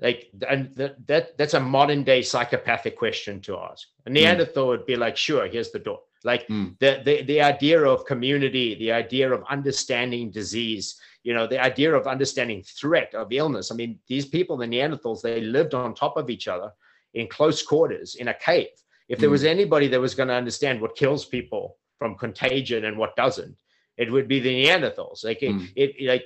[0.00, 3.88] like and that, that that's a modern day psychopathic question to ask.
[4.06, 4.14] A hmm.
[4.14, 4.68] Neanderthal mm.
[4.68, 6.00] would be like, sure, here's the door.
[6.22, 6.78] Like mm.
[6.78, 11.92] the, the the idea of community, the idea of understanding disease, you know, the idea
[11.94, 13.72] of understanding threat of illness.
[13.72, 16.72] I mean, these people, the Neanderthals, they lived on top of each other
[17.14, 18.68] in close quarters in a cave.
[19.08, 19.48] If there was hmm.
[19.48, 23.56] anybody that was going to understand what kills people from contagion and what doesn't,
[23.96, 25.24] It would be the Neanderthals.
[25.24, 25.68] Like mm.
[25.74, 26.24] it, it, like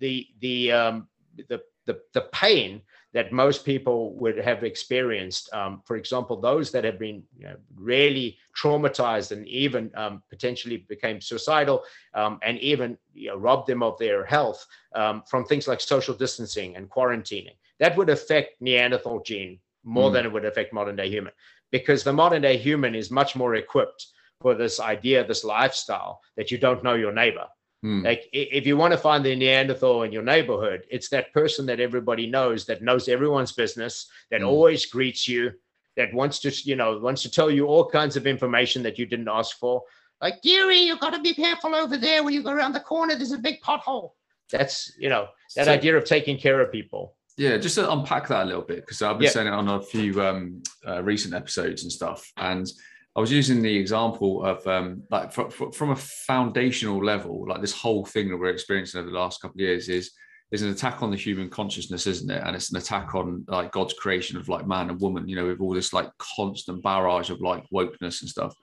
[0.00, 1.08] the the um,
[1.48, 2.80] the the the pain
[3.12, 5.52] that most people would have experienced.
[5.52, 10.86] Um, for example, those that have been you know, really traumatized and even um, potentially
[10.88, 11.82] became suicidal
[12.14, 14.64] um, and even you know, robbed them of their health
[14.94, 17.56] um, from things like social distancing and quarantining.
[17.80, 20.14] That would affect Neanderthal gene more mm.
[20.14, 21.32] than it would affect modern day human
[21.70, 24.06] because the modern day human is much more equipped
[24.40, 27.46] for this idea, this lifestyle that you don't know your neighbor.
[27.82, 28.02] Hmm.
[28.02, 31.80] Like if you want to find the Neanderthal in your neighborhood, it's that person that
[31.80, 34.46] everybody knows, that knows everyone's business, that hmm.
[34.46, 35.52] always greets you,
[35.96, 39.06] that wants to, you know, wants to tell you all kinds of information that you
[39.06, 39.82] didn't ask for.
[40.20, 43.16] Like, Gary, you've got to be careful over there when you go around the corner.
[43.16, 44.10] There's a big pothole.
[44.52, 47.16] That's, you know, that so, idea of taking care of people.
[47.40, 49.30] Yeah, just to unpack that a little bit because I've been yeah.
[49.30, 52.70] saying it on a few um, uh, recent episodes and stuff, and
[53.16, 57.62] I was using the example of um, like for, for, from a foundational level, like
[57.62, 60.10] this whole thing that we're experiencing over the last couple of years is
[60.52, 62.42] is an attack on the human consciousness, isn't it?
[62.44, 65.46] And it's an attack on like God's creation of like man and woman, you know,
[65.46, 68.54] with all this like constant barrage of like wokeness and stuff.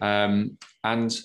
[0.00, 1.16] Um, and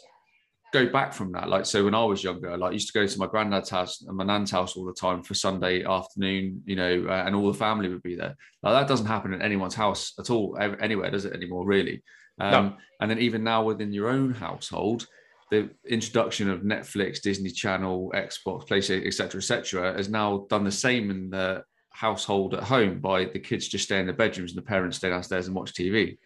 [0.74, 1.48] go back from that.
[1.48, 4.02] Like, so when I was younger, like I used to go to my granddad's house
[4.02, 7.52] and my nan's house all the time for Sunday afternoon, you know, uh, and all
[7.52, 8.36] the family would be there.
[8.64, 12.04] Like that doesn't happen in anyone's house at all, anywhere, does it anymore, really?
[12.40, 12.74] Um, no.
[13.00, 15.06] And then even now within your own household,
[15.52, 21.12] the introduction of Netflix, Disney Channel, Xbox, PlayStation, etc., etc., has now done the same
[21.12, 24.66] in the household at home by the kids just stay in the bedrooms and the
[24.66, 26.18] parents stay downstairs and watch TV.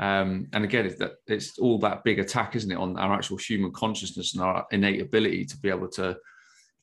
[0.00, 3.36] Um, and again, it's, that, it's all that big attack, isn't it, on our actual
[3.36, 6.16] human consciousness and our innate ability to be able to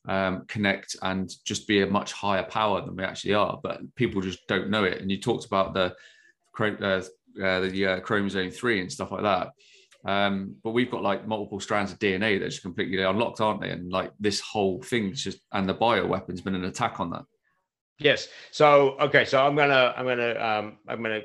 [0.06, 3.58] um, connect and just be a much higher power than we actually are.
[3.60, 5.02] But people just don't know it.
[5.02, 5.96] And you talked about the
[6.60, 7.02] uh,
[7.42, 9.50] uh, the uh, chromosome three and stuff like that.
[10.04, 13.70] Um, but we've got like multiple strands of DNA that's completely unlocked, aren't they?
[13.70, 17.24] And like this whole thing's just and the bio weapon's been an attack on that.
[17.98, 18.28] Yes.
[18.52, 19.24] So okay.
[19.24, 21.22] So I'm gonna I'm gonna um, I'm gonna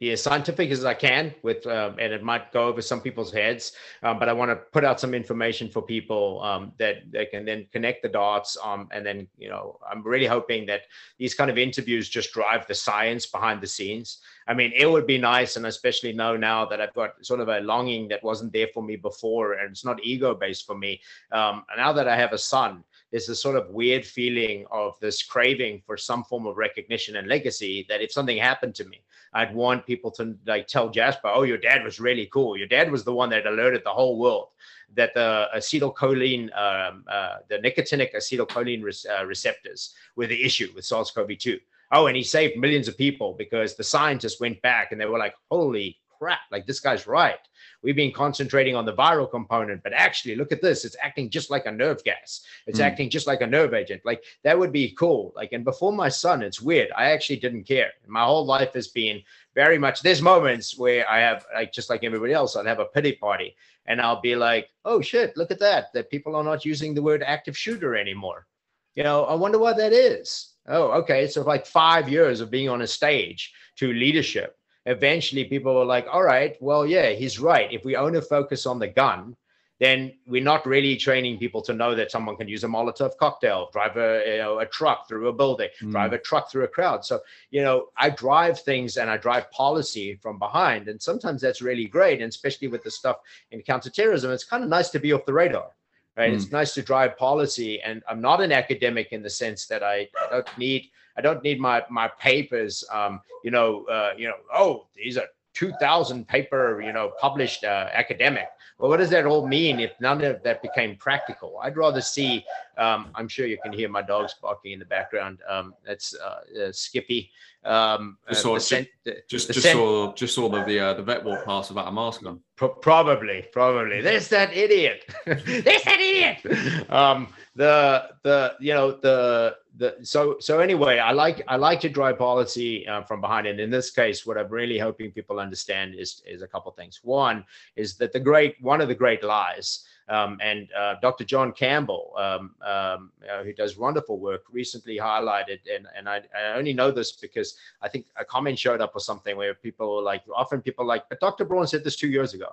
[0.00, 3.30] be as scientific as I can with, uh, and it might go over some people's
[3.30, 7.26] heads, um, but I want to put out some information for people um, that they
[7.26, 8.56] can then connect the dots.
[8.64, 10.82] Um, and then, you know, I'm really hoping that
[11.18, 14.22] these kind of interviews just drive the science behind the scenes.
[14.48, 17.48] I mean, it would be nice, and especially know now that I've got sort of
[17.48, 21.02] a longing that wasn't there for me before, and it's not ego based for me.
[21.30, 25.22] Um, now that I have a son, there's a sort of weird feeling of this
[25.22, 29.54] craving for some form of recognition and legacy that if something happened to me, I'd
[29.54, 32.56] want people to like tell Jasper, oh, your dad was really cool.
[32.56, 34.48] Your dad was the one that alerted the whole world
[34.94, 40.84] that the acetylcholine, um, uh, the nicotinic acetylcholine re- uh, receptors were the issue with
[40.84, 41.60] SARS-CoV-2.
[41.92, 45.18] Oh, and he saved millions of people because the scientists went back and they were
[45.18, 47.38] like, holy crap, like this guy's right.
[47.82, 50.84] We've been concentrating on the viral component, but actually, look at this.
[50.84, 52.42] It's acting just like a nerve gas.
[52.66, 52.84] It's mm.
[52.84, 54.02] acting just like a nerve agent.
[54.04, 55.32] Like that would be cool.
[55.34, 56.90] Like, and before my son, it's weird.
[56.96, 57.90] I actually didn't care.
[58.06, 59.22] My whole life has been
[59.54, 60.02] very much.
[60.02, 63.56] There's moments where I have, like, just like everybody else, I'll have a pity party
[63.86, 65.92] and I'll be like, oh shit, look at that.
[65.94, 68.46] That people are not using the word active shooter anymore.
[68.94, 70.54] You know, I wonder why that is.
[70.66, 71.26] Oh, okay.
[71.26, 74.56] So like five years of being on a stage to leadership
[74.90, 77.72] eventually people were like, all right, well, yeah, he's right.
[77.72, 79.36] If we only focus on the gun,
[79.78, 83.70] then we're not really training people to know that someone can use a Molotov cocktail,
[83.72, 85.90] drive a, you know, a truck through a building, mm.
[85.90, 87.02] drive a truck through a crowd.
[87.02, 90.88] So, you know, I drive things and I drive policy from behind.
[90.88, 92.20] And sometimes that's really great.
[92.20, 93.16] And especially with the stuff
[93.52, 95.70] in counterterrorism, it's kind of nice to be off the radar.
[96.16, 96.32] Right.
[96.32, 96.36] Mm.
[96.36, 97.80] It's nice to drive policy.
[97.82, 101.42] And I'm not an academic in the sense that I, I don't need I don't
[101.42, 102.84] need my my papers.
[102.90, 104.36] Um, you know, uh, you know.
[104.54, 108.48] Oh, these are 2000 paper, you know, published uh, academic.
[108.78, 111.58] Well, what does that all mean if none of that became practical?
[111.62, 112.44] I'd rather see.
[112.78, 115.40] Um, I'm sure you can hear my dogs barking in the background.
[115.48, 117.30] Um, that's uh, uh, Skippy.
[117.62, 118.88] Um, just uh, saw, just,
[119.28, 122.24] just, just saw just saw the the, uh, the vet walk past without a mask
[122.24, 122.40] on.
[122.56, 124.00] Pro- probably, probably.
[124.02, 125.04] There's that idiot.
[125.26, 126.90] There's that idiot.
[126.90, 131.88] Um, the the you know the the so so anyway i like i like to
[131.88, 135.94] drive policy uh, from behind and in this case what i'm really hoping people understand
[135.94, 137.44] is is a couple things one
[137.76, 141.24] is that the great one of the great lies um, and uh, Dr.
[141.24, 146.58] John Campbell, um, um, uh, who does wonderful work, recently highlighted, and, and I, I,
[146.58, 150.02] only know this because I think a comment showed up or something where people were
[150.02, 151.44] like, often people like, but Dr.
[151.44, 152.48] Braun said this two years ago.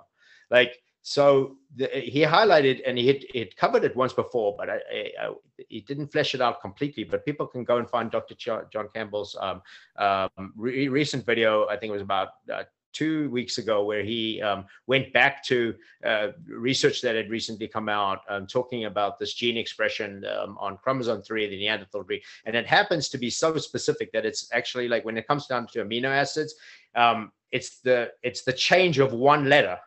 [0.50, 4.68] Like so the, he highlighted and he had, he had covered it once before, but
[4.68, 5.32] I, I, I,
[5.68, 7.04] he didn't flesh it out completely.
[7.04, 8.34] But people can go and find Dr.
[8.34, 9.62] Ch- John Campbell's um,
[9.96, 11.66] um, re- recent video.
[11.68, 12.64] I think it was about uh,
[12.98, 17.88] two weeks ago where he um, went back to uh, research that had recently come
[17.88, 22.56] out um, talking about this gene expression um, on chromosome three, the Neanderthal three, and
[22.56, 25.84] it happens to be so specific that it's actually like when it comes down to
[25.84, 26.54] amino acids,
[26.96, 29.78] um, it's the it's the change of one letter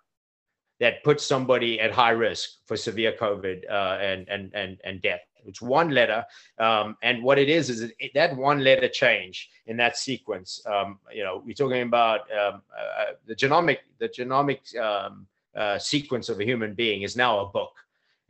[0.79, 5.21] that puts somebody at high risk for severe COVID uh, and and and and death.
[5.45, 6.25] It's one letter,
[6.59, 10.61] um, and what it is is it, that one letter change in that sequence.
[10.65, 15.77] Um, you know, we're talking about um, uh, uh, the genomic the genomic um, uh,
[15.77, 17.73] sequence of a human being is now a book.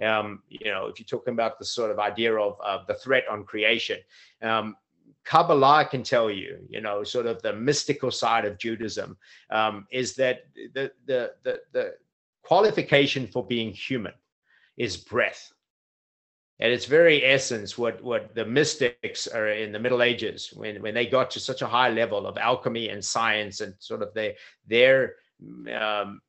[0.02, 3.44] Um, you know, if you're talking about the sort of idea of the threat on
[3.44, 4.00] creation,
[4.42, 4.76] um,
[5.24, 9.16] Kabbalah can tell you, you know, sort of the mystical side of Judaism
[9.92, 11.94] is that the, the, the, the
[12.42, 14.14] qualification for being human
[14.78, 15.52] is breath
[16.62, 20.94] at its very essence, what, what the mystics are in the Middle Ages, when, when
[20.94, 24.36] they got to such a high level of alchemy and science and sort of their,
[24.68, 25.16] their
[25.76, 26.22] um,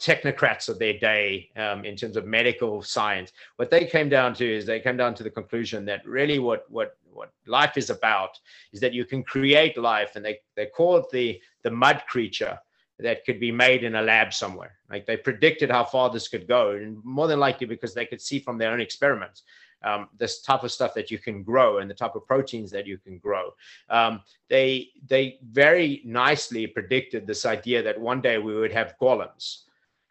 [0.00, 4.56] technocrats of their day um, in terms of medical science, what they came down to
[4.56, 8.38] is they came down to the conclusion that really what, what, what life is about
[8.72, 12.58] is that you can create life, and they, they call it the, the mud creature
[12.98, 14.74] that could be made in a lab somewhere.
[14.90, 18.20] Like they predicted how far this could go, and more than likely because they could
[18.20, 19.42] see from their own experiments
[19.84, 22.86] um, this type of stuff that you can grow and the type of proteins that
[22.86, 23.50] you can grow.
[23.88, 29.62] Um, they they very nicely predicted this idea that one day we would have golems,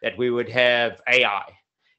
[0.02, 1.44] that we would have AI,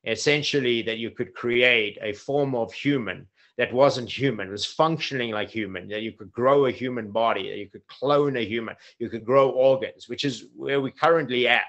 [0.06, 5.50] essentially that you could create a form of human that wasn't human, was functioning like
[5.50, 9.10] human, that you could grow a human body, that you could clone a human, you
[9.10, 11.66] could grow organs, which is where we're currently at.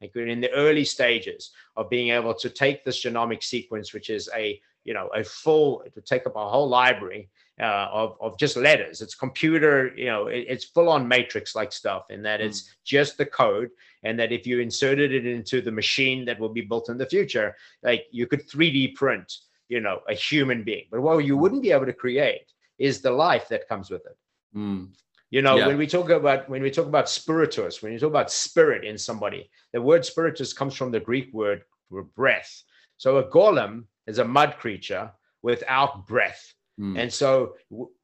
[0.00, 4.10] Like we're in the early stages of being able to take this genomic sequence, which
[4.10, 7.28] is a you know a full to take up a whole library
[7.60, 9.00] uh, of, of just letters.
[9.00, 12.44] It's computer, you know, it, it's full on matrix like stuff in that mm.
[12.44, 13.70] it's just the code.
[14.02, 17.06] And that if you inserted it into the machine that will be built in the
[17.06, 19.32] future, like you could 3D print
[19.68, 20.84] you know, a human being.
[20.90, 24.16] But what you wouldn't be able to create is the life that comes with it.
[24.56, 24.88] Mm.
[25.30, 25.66] You know, yeah.
[25.66, 28.96] when we talk about when we talk about spiritus, when you talk about spirit in
[28.96, 32.62] somebody, the word spiritus comes from the Greek word for breath.
[32.96, 35.10] So a golem is a mud creature
[35.42, 36.54] without breath.
[36.80, 36.98] Mm.
[36.98, 37.54] And so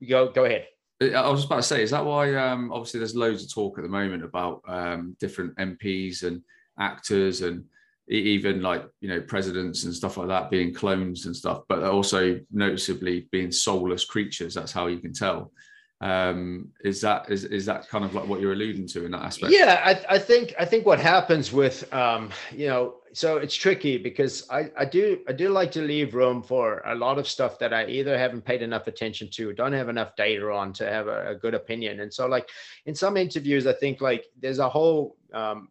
[0.09, 0.67] go go ahead.
[1.01, 2.35] I was just about to say, is that why?
[2.35, 6.43] Um, obviously, there's loads of talk at the moment about um, different MPs and
[6.79, 7.65] actors and
[8.13, 12.39] even like you know presidents and stuff like that being clones and stuff but also
[12.51, 15.53] noticeably being soulless creatures that's how you can tell.
[16.01, 19.23] Um is that is, is that kind of like what you're alluding to in that
[19.23, 19.53] aspect?
[19.53, 23.99] Yeah i, I think i think what happens with um you know so it's tricky
[23.99, 27.57] because I, I do i do like to leave room for a lot of stuff
[27.61, 31.07] that i either haven't paid enough attention to don't have enough data on to have
[31.07, 32.01] a, a good opinion.
[32.01, 32.49] And so like
[32.87, 35.69] in some interviews i think like there's a whole um,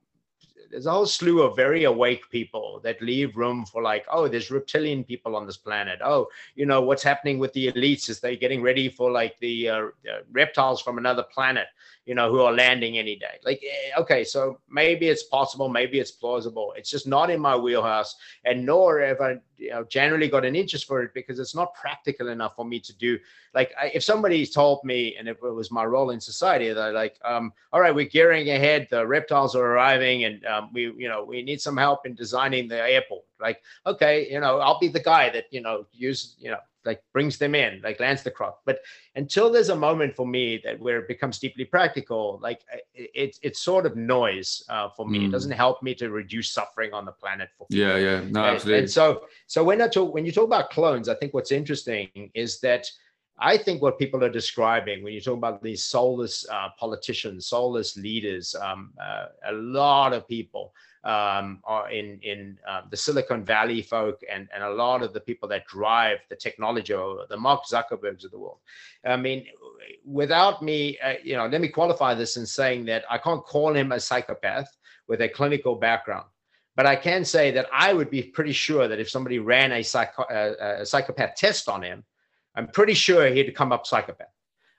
[0.72, 4.50] there's a whole slew of very awake people that leave room for like, oh, there's
[4.50, 6.00] reptilian people on this planet.
[6.04, 9.70] Oh, you know what's happening with the elites is they're getting ready for like the
[9.70, 9.82] uh,
[10.32, 11.68] reptiles from another planet
[12.06, 13.38] you know, who are landing any day.
[13.46, 16.74] Like, eh, okay, so maybe it's possible, maybe it's plausible.
[16.76, 20.56] It's just not in my wheelhouse, and nor have I, you know, generally got an
[20.56, 23.20] interest for it because it's not practical enough for me to do.
[23.54, 26.94] Like, I, if somebody told me, and if it was my role in society, that
[26.94, 31.08] like, um, all right, we're gearing ahead, the reptiles are arriving, and um, we, you
[31.08, 33.26] know, we need some help in designing the airport.
[33.40, 37.02] Like, okay, you know, I'll be the guy that you know use, you know, like
[37.14, 38.62] brings them in, like lands the crop.
[38.66, 38.80] But
[39.16, 42.62] until there's a moment for me that where it becomes deeply practical, like
[42.94, 45.20] it's it's sort of noise uh, for me.
[45.20, 45.28] Mm.
[45.28, 47.50] It doesn't help me to reduce suffering on the planet.
[47.58, 47.86] For people.
[47.86, 48.74] yeah, yeah, no, absolutely.
[48.74, 51.52] And, and so so when I talk when you talk about clones, I think what's
[51.52, 52.88] interesting is that.
[53.44, 57.98] I think what people are describing when you talk about these soulless uh, politicians, soulless
[57.98, 63.82] leaders, um, uh, a lot of people um, are in in uh, the Silicon Valley
[63.82, 67.64] folk and and a lot of the people that drive the technology, or the Mark
[67.66, 68.60] Zuckerbergs of the world.
[69.06, 69.48] I mean,
[70.06, 73.74] without me, uh, you know, let me qualify this in saying that I can't call
[73.74, 74.76] him a psychopath
[75.08, 76.28] with a clinical background.
[76.76, 79.84] But I can say that I would be pretty sure that if somebody ran a,
[79.84, 82.04] psycho, uh, a psychopath test on him,
[82.56, 84.28] I'm pretty sure he'd come up psychopath.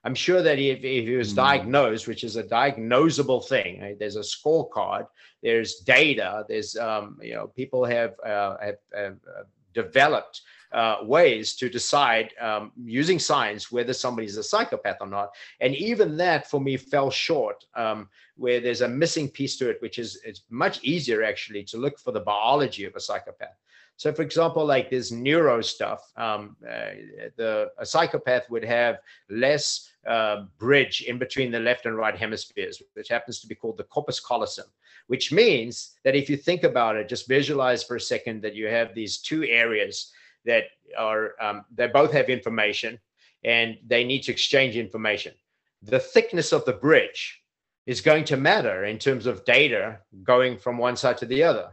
[0.05, 1.37] I'm sure that if, if he was mm.
[1.37, 3.99] diagnosed, which is a diagnosable thing, right?
[3.99, 5.07] there's a scorecard,
[5.43, 9.43] there's data, there's um, you know people have uh, have, have uh,
[9.75, 10.43] developed
[10.73, 15.31] uh, ways to decide um, using science whether somebody's a psychopath or not.
[15.61, 19.81] And even that for me fell short, um, where there's a missing piece to it,
[19.83, 23.57] which is it's much easier actually to look for the biology of a psychopath.
[23.97, 26.91] So, for example, like this neuro stuff, um, uh,
[27.37, 28.99] the a psychopath would have
[29.29, 33.77] less uh, bridge in between the left and right hemispheres, which happens to be called
[33.77, 34.67] the corpus callosum,
[35.07, 38.67] which means that if you think about it, just visualize for a second that you
[38.67, 40.13] have these two areas
[40.45, 40.65] that
[40.99, 42.99] are, um, they both have information
[43.45, 45.35] and they need to exchange information.
[45.83, 47.43] The thickness of the bridge
[47.87, 51.71] is going to matter in terms of data going from one side to the other.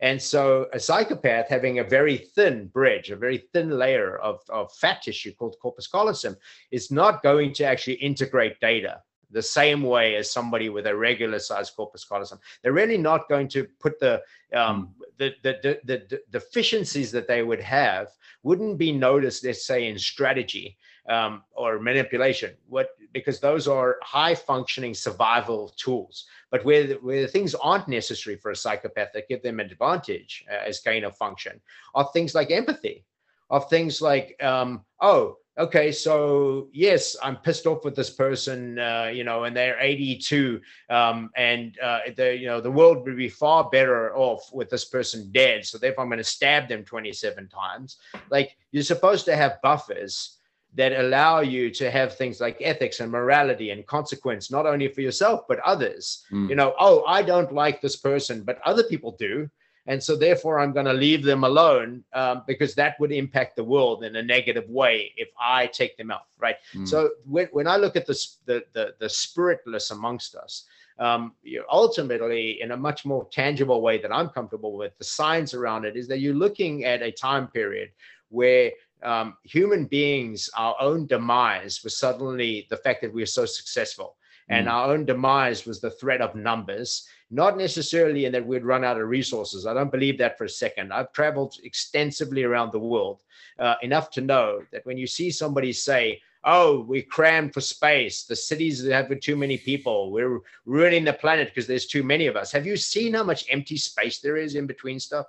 [0.00, 4.72] And so a psychopath having a very thin bridge, a very thin layer of, of
[4.74, 6.36] fat tissue called corpus callosum
[6.70, 11.38] is not going to actually integrate data the same way as somebody with a regular
[11.38, 12.38] size corpus callosum.
[12.62, 14.22] They're really not going to put the,
[14.54, 15.02] um, hmm.
[15.18, 18.08] the, the, the, the, the deficiencies that they would have
[18.42, 20.76] wouldn't be noticed, let's say, in strategy
[21.08, 22.54] um, or manipulation.
[22.68, 26.26] What because those are high functioning survival tools.
[26.56, 30.66] But where, where things aren't necessary for a psychopath that give them an advantage uh,
[30.66, 31.60] as gain of function
[31.94, 33.04] are things like empathy,
[33.50, 39.10] of things like, um, oh, okay, so yes, I'm pissed off with this person, uh,
[39.12, 43.28] you know, and they're 82, um, and uh, the you know the world would be
[43.28, 45.66] far better off with this person dead.
[45.66, 47.98] So therefore, I'm going to stab them 27 times.
[48.30, 50.38] Like you're supposed to have buffers
[50.76, 55.00] that allow you to have things like ethics and morality and consequence, not only for
[55.00, 56.24] yourself, but others.
[56.30, 56.50] Mm.
[56.50, 59.50] You know, oh, I don't like this person, but other people do.
[59.88, 63.64] And so, therefore, I'm going to leave them alone um, because that would impact the
[63.64, 66.56] world in a negative way if I take them out, right?
[66.74, 66.88] Mm.
[66.88, 70.64] So, when, when I look at the, the, the, the spiritless amongst us,
[70.98, 75.54] um, you ultimately, in a much more tangible way that I'm comfortable with, the science
[75.54, 77.90] around it is that you're looking at a time period
[78.28, 78.72] where
[79.02, 84.16] um, human beings, our own demise was suddenly the fact that we are so successful.
[84.48, 84.70] And mm.
[84.70, 89.00] our own demise was the threat of numbers, not necessarily in that we'd run out
[89.00, 89.66] of resources.
[89.66, 90.92] I don't believe that for a second.
[90.92, 93.22] I've traveled extensively around the world
[93.58, 98.22] uh, enough to know that when you see somebody say, oh, we crammed for space.
[98.22, 100.12] The cities have too many people.
[100.12, 102.52] We're ruining the planet because there's too many of us.
[102.52, 105.26] Have you seen how much empty space there is in between stuff?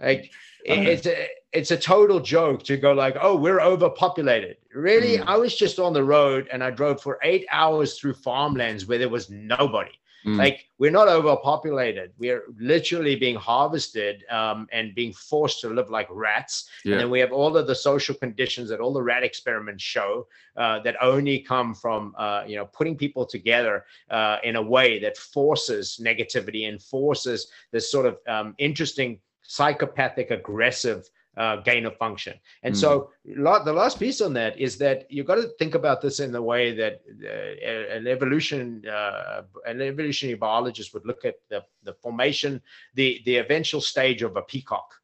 [0.00, 0.32] Like
[0.64, 4.56] it's a it's a total joke to go like, oh, we're overpopulated.
[4.74, 5.24] Really, mm.
[5.26, 8.98] I was just on the road and I drove for eight hours through farmlands where
[8.98, 9.92] there was nobody.
[10.26, 10.38] Mm.
[10.38, 12.12] Like we're not overpopulated.
[12.18, 16.68] We're literally being harvested um, and being forced to live like rats.
[16.84, 16.92] Yeah.
[16.92, 20.26] And then we have all of the social conditions that all the rat experiments show
[20.56, 24.98] uh, that only come from uh, you know putting people together uh, in a way
[25.00, 31.96] that forces negativity and forces this sort of um, interesting psychopathic aggressive uh, gain of
[31.96, 32.34] function.
[32.62, 32.78] And mm.
[32.78, 36.32] so the last piece on that is that you've got to think about this in
[36.32, 41.94] the way that uh, an evolution, uh, an evolutionary biologist would look at the, the
[41.94, 42.62] formation,
[42.94, 44.94] the, the eventual stage of a peacock,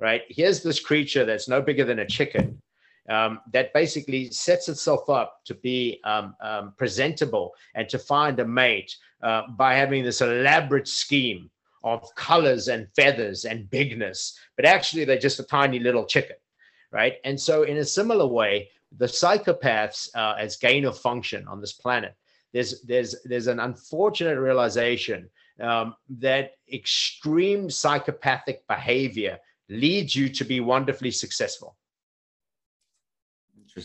[0.00, 0.22] right?
[0.28, 2.60] Here's this creature that's no bigger than a chicken.
[3.08, 8.44] Um, that basically sets itself up to be um, um, presentable and to find a
[8.44, 11.48] mate uh, by having this elaborate scheme
[11.84, 16.36] of colors and feathers and bigness, but actually they're just a tiny little chicken,
[16.92, 17.14] right?
[17.24, 21.72] And so, in a similar way, the psychopaths uh, as gain of function on this
[21.72, 22.14] planet,
[22.52, 25.28] there's there's there's an unfortunate realization
[25.60, 31.76] um, that extreme psychopathic behavior leads you to be wonderfully successful.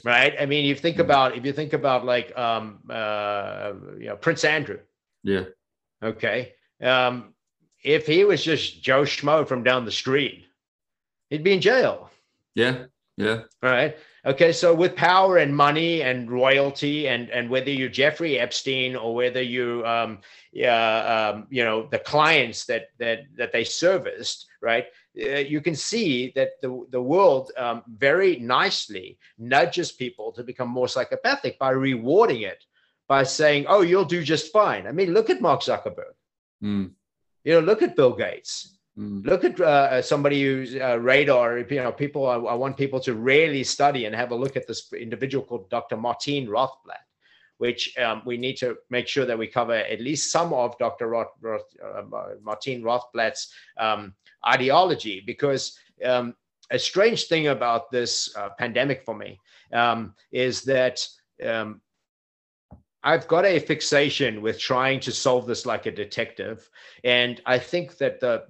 [0.06, 0.34] Right?
[0.40, 1.02] I mean you think hmm.
[1.02, 4.80] about if you think about like um uh you know prince andrew.
[5.24, 5.46] Yeah.
[6.02, 6.54] Okay?
[6.82, 7.34] Um
[7.84, 10.46] if he was just Joe Schmo from down the street,
[11.30, 12.10] he'd be in jail.
[12.56, 12.86] Yeah.
[13.18, 13.42] Yeah.
[13.62, 13.98] Right.
[14.26, 14.52] Okay.
[14.52, 19.42] So with power and money and royalty, and and whether you're Jeffrey Epstein or whether
[19.42, 20.20] you um
[20.52, 24.86] yeah um you know the clients that that that they serviced, right?
[25.22, 30.70] Uh, you can see that the the world um, very nicely nudges people to become
[30.70, 32.64] more psychopathic by rewarding it
[33.08, 36.16] by saying, "Oh, you'll do just fine." I mean, look at Mark Zuckerberg.
[36.64, 36.92] Mm
[37.44, 38.78] you know, look at Bill Gates.
[38.98, 39.26] Mm.
[39.26, 41.60] Look at uh, somebody who's uh, radar.
[41.60, 42.28] You know, people.
[42.28, 45.70] I, I, want people to really study and have a look at this individual called
[45.70, 45.96] Dr.
[45.96, 47.06] Martin Rothblatt,
[47.58, 51.08] which um, we need to make sure that we cover at least some of Dr.
[51.08, 52.02] Roth, Roth, uh,
[52.42, 54.14] Martine Rothblatt's um,
[54.46, 56.36] ideology, because um,
[56.70, 59.40] a strange thing about this uh, pandemic for me
[59.72, 61.06] um, is that
[61.46, 61.82] um,
[63.04, 66.70] I've got a fixation with trying to solve this like a detective.
[67.04, 68.46] And I think that the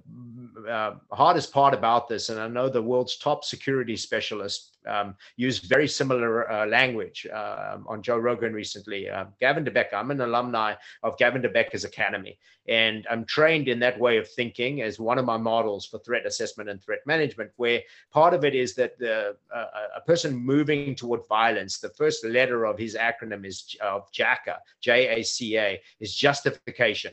[0.68, 5.64] uh, hardest part about this, and I know the world's top security specialists um, used
[5.64, 9.08] very similar uh, language uh, on Joe Rogan recently.
[9.08, 12.38] Uh, Gavin de Becker, I'm an alumni of Gavin de Becker's Academy,
[12.68, 16.26] and I'm trained in that way of thinking as one of my models for threat
[16.26, 17.80] assessment and threat management, where
[18.12, 22.64] part of it is that the uh, a person moving toward violence, the first letter
[22.64, 27.12] of his acronym is of JACA, J-A-C-A, is justification.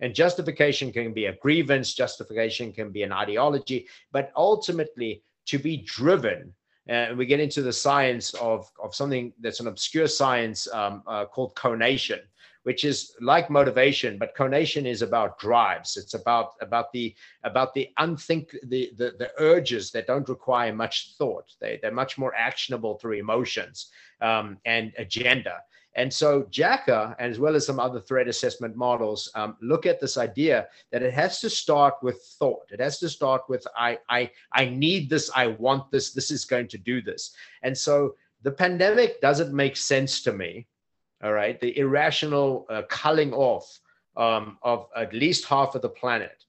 [0.00, 5.78] And justification can be a grievance, justification can be an ideology, but ultimately to be
[5.78, 6.54] driven
[6.86, 11.24] and we get into the science of, of something that's an obscure science um, uh,
[11.24, 12.20] called conation
[12.62, 15.96] which is like motivation but conation is about drives.
[15.96, 21.14] It's about about the about the unthink the, the the urges that don't require much
[21.16, 21.54] thought.
[21.60, 23.90] They, they're much more actionable through emotions
[24.20, 25.62] um, and agenda
[25.94, 30.00] and so JACA, and as well as some other threat assessment models, um, look at
[30.00, 32.70] this idea that it has to start with thought.
[32.70, 36.44] It has to start with I, I, I need this, I want this, this is
[36.44, 37.32] going to do this.
[37.62, 40.66] And so the pandemic doesn't make sense to me.
[41.22, 43.80] All right, the irrational uh, culling off
[44.16, 46.44] um, of at least half of the planet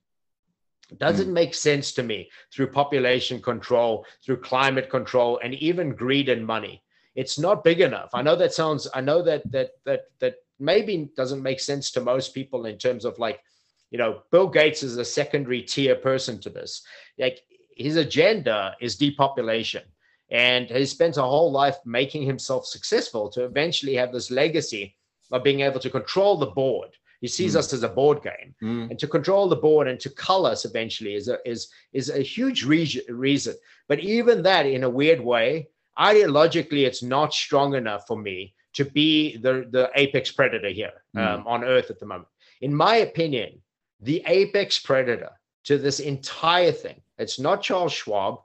[0.98, 1.34] doesn't mm.
[1.34, 6.84] make sense to me through population control, through climate control, and even greed and money
[7.16, 8.10] it's not big enough.
[8.14, 12.02] I know that sounds, I know that that that that maybe doesn't make sense to
[12.02, 13.42] most people in terms of like,
[13.90, 16.84] you know, Bill Gates is a secondary tier person to this.
[17.18, 17.42] Like
[17.76, 19.84] his agenda is depopulation.
[20.30, 24.96] And he spent a whole life making himself successful to eventually have this legacy
[25.32, 26.90] of being able to control the board.
[27.20, 27.60] He sees mm.
[27.60, 28.90] us as a board game, mm.
[28.90, 32.22] and to control the board and to cull us eventually is a is is a
[32.22, 33.56] huge re- reason.
[33.88, 35.68] But even that, in a weird way,
[36.02, 41.22] ideologically it's not strong enough for me to be the, the apex predator here mm.
[41.26, 42.28] um, on earth at the moment
[42.62, 43.62] in my opinion
[44.02, 45.32] the apex predator
[45.64, 48.40] to this entire thing it's not klaus schwab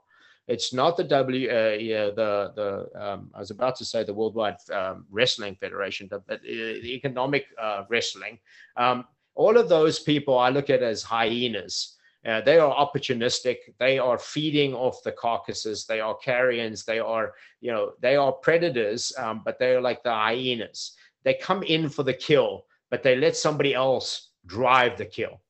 [0.47, 4.13] it's not the W, uh, yeah, the the um, I was about to say the
[4.13, 8.39] Worldwide um, Wrestling Federation, but uh, the economic uh, wrestling.
[8.77, 9.05] Um,
[9.35, 11.96] all of those people I look at as hyenas
[12.27, 13.57] uh, they are opportunistic.
[13.79, 15.85] They are feeding off the carcasses.
[15.85, 16.83] They are carrions.
[16.83, 20.91] They are, you know, they are predators, um, but they're like the hyenas.
[21.23, 25.41] They come in for the kill, but they let somebody else drive the kill.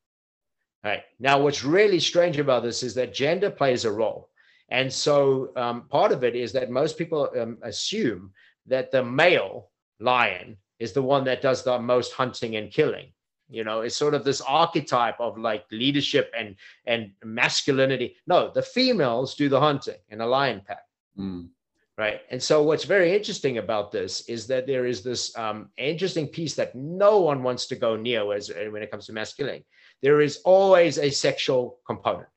[0.83, 4.29] Right now, what's really strange about this is that gender plays a role,
[4.69, 8.31] and so um, part of it is that most people um, assume
[8.67, 13.07] that the male lion is the one that does the most hunting and killing
[13.49, 18.15] you know it's sort of this archetype of like leadership and and masculinity.
[18.27, 20.83] No the females do the hunting in a lion pack.
[21.17, 21.49] Mm.
[21.97, 22.21] right?
[22.29, 26.53] And so what's very interesting about this is that there is this um, interesting piece
[26.53, 29.65] that no one wants to go near as when it comes to masculinity.
[30.03, 32.29] There is always a sexual component.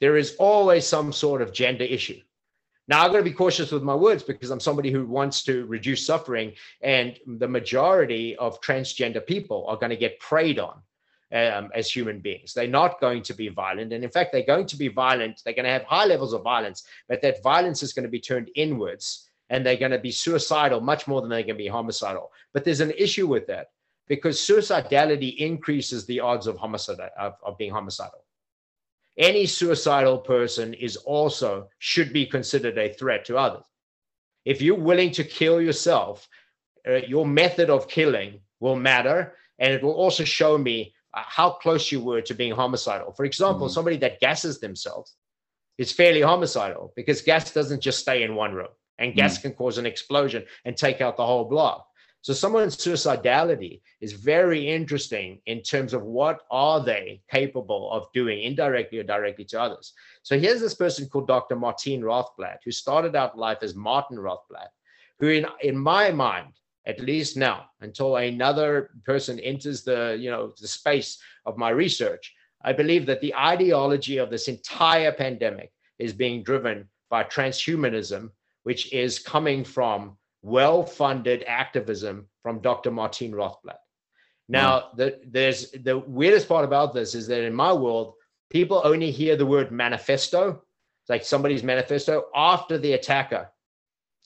[0.00, 2.20] There is always some sort of gender issue
[2.90, 5.64] now, I'm going to be cautious with my words because I'm somebody who wants to
[5.66, 10.82] reduce suffering, and the majority of transgender people are going to get preyed on
[11.32, 12.52] um, as human beings.
[12.52, 13.92] They're not going to be violent.
[13.92, 15.40] And in fact, they're going to be violent.
[15.44, 18.18] They're going to have high levels of violence, but that violence is going to be
[18.18, 21.68] turned inwards and they're going to be suicidal much more than they're going to be
[21.68, 22.32] homicidal.
[22.52, 23.68] But there's an issue with that
[24.08, 28.24] because suicidality increases the odds of homicide of, of being homicidal
[29.20, 33.64] any suicidal person is also should be considered a threat to others.
[34.46, 36.26] If you're willing to kill yourself,
[36.88, 41.50] uh, your method of killing will matter, and it will also show me uh, how
[41.50, 43.12] close you were to being homicidal.
[43.12, 43.74] For example, mm-hmm.
[43.74, 45.14] somebody that gasses themselves
[45.76, 49.48] is fairly homicidal because gas doesn't just stay in one room, and gas mm-hmm.
[49.48, 51.86] can cause an explosion and take out the whole block.
[52.22, 58.42] So someone's suicidality is very interesting in terms of what are they capable of doing
[58.42, 59.94] indirectly or directly to others.
[60.22, 61.56] So here's this person called Dr.
[61.56, 64.68] Martine Rothblatt, who started out life as Martin Rothblatt,
[65.18, 66.52] who in, in my mind,
[66.86, 72.34] at least now, until another person enters the, you know, the space of my research,
[72.62, 78.30] I believe that the ideology of this entire pandemic is being driven by transhumanism,
[78.64, 82.90] which is coming from well funded activism from Dr.
[82.90, 83.78] Martin Rothblatt.
[84.48, 88.14] Now, the, there's the weirdest part about this is that in my world,
[88.50, 90.62] people only hear the word manifesto,
[91.08, 93.48] like somebody's manifesto, after the attacker.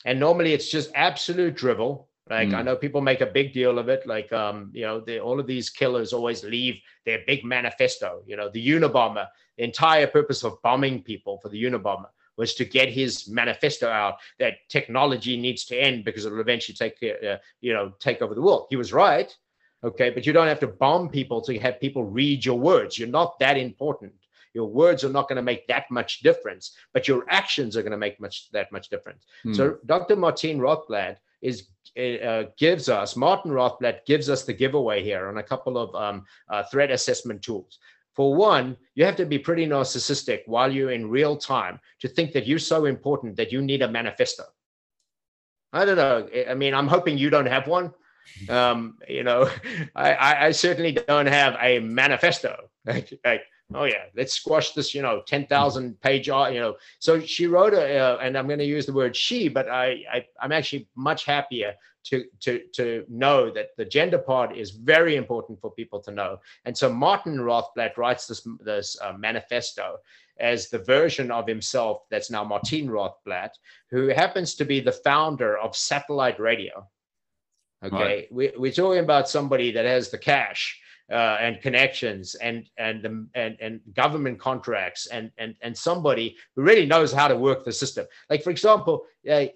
[0.07, 2.09] And normally it's just absolute drivel.
[2.31, 2.55] Like mm.
[2.55, 4.07] I know people make a big deal of it.
[4.07, 8.23] Like um, you know, they, all of these killers always leave their big manifesto.
[8.27, 9.27] You know, the Unabomber,
[9.59, 14.17] the entire purpose of bombing people for the Unabomber was to get his manifesto out
[14.39, 18.43] that technology needs to end because it'll eventually take uh, you know take over the
[18.43, 18.67] world.
[18.71, 19.35] He was right,
[19.83, 22.99] okay, but you don't have to bomb people to have people read your words.
[22.99, 24.13] You're not that important.
[24.55, 27.93] your words are not going to make that much difference, but your actions are going
[27.93, 29.25] to make much that much difference.
[29.45, 29.57] Mm.
[29.57, 30.17] So Dr.
[30.17, 31.69] Martin Rothblatt is
[32.01, 36.25] uh, gives us Martin Rothblatt gives us the giveaway here on a couple of um,
[36.49, 37.79] uh, threat assessment tools.
[38.15, 42.33] For one, you have to be pretty narcissistic while you're in real time to think
[42.33, 44.45] that you're so important that you need a manifesto.
[45.73, 46.29] I don't know.
[46.49, 47.93] I mean, I'm hoping you don't have one.
[48.49, 49.51] Um, you know,
[49.95, 52.71] I, I certainly don't have a manifesto.
[52.87, 53.43] like, like,
[53.75, 56.77] oh yeah, let's squash this, you know, 10,000 page, uh, you know.
[57.01, 60.05] So she wrote a, uh, and I'm going to use the word she, but I,
[60.11, 65.17] I, I'm actually much happier to, to, to know that the gender part is very
[65.17, 66.39] important for people to know.
[66.65, 69.99] And so Martin Rothblatt writes this, this uh, manifesto
[70.39, 73.51] as the version of himself that's now Martine Rothblatt,
[73.91, 76.87] who happens to be the founder of satellite radio.
[77.85, 78.33] Okay, right.
[78.33, 80.81] we, we're talking about somebody that has the cash
[81.11, 86.63] uh, and connections and and the, and and government contracts and and and somebody who
[86.63, 88.07] really knows how to work the system.
[88.31, 89.47] Like for example, uh,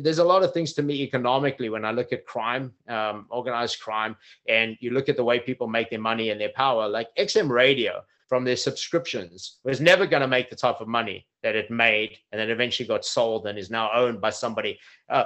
[0.00, 3.80] there's a lot of things to me economically when I look at crime, um, organized
[3.80, 4.16] crime,
[4.48, 6.88] and you look at the way people make their money and their power.
[6.88, 11.26] Like XM Radio from their subscriptions was never going to make the type of money
[11.42, 14.78] that it made, and then eventually got sold and is now owned by somebody.
[15.10, 15.24] Uh,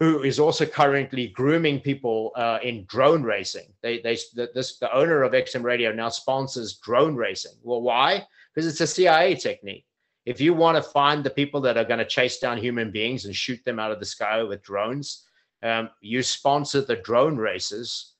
[0.00, 3.66] who is also currently grooming people uh, in drone racing.
[3.82, 7.52] They, they, the, this, the owner of XM Radio now sponsors drone racing.
[7.62, 8.24] Well, why?
[8.54, 9.84] Because it's a CIA technique.
[10.24, 13.24] If you want to find the people that are going to chase down human beings
[13.24, 15.24] and shoot them out of the sky with drones,
[15.62, 18.12] um, you sponsor the drone races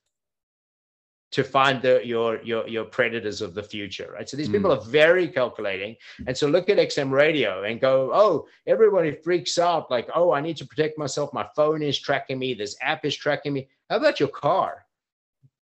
[1.31, 4.27] to find the, your your your predators of the future, right?
[4.27, 4.53] So these mm.
[4.53, 9.59] people are very calculating, and so look at XM Radio and go, oh, everybody freaks
[9.59, 11.33] out, like, oh, I need to protect myself.
[11.33, 12.53] My phone is tracking me.
[12.53, 13.69] This app is tracking me.
[13.89, 14.85] How about your car?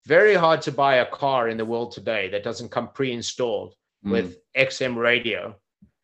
[0.06, 3.74] Very hard to buy a car in the world today that doesn't come pre-installed
[4.04, 4.10] mm.
[4.10, 5.54] with XM Radio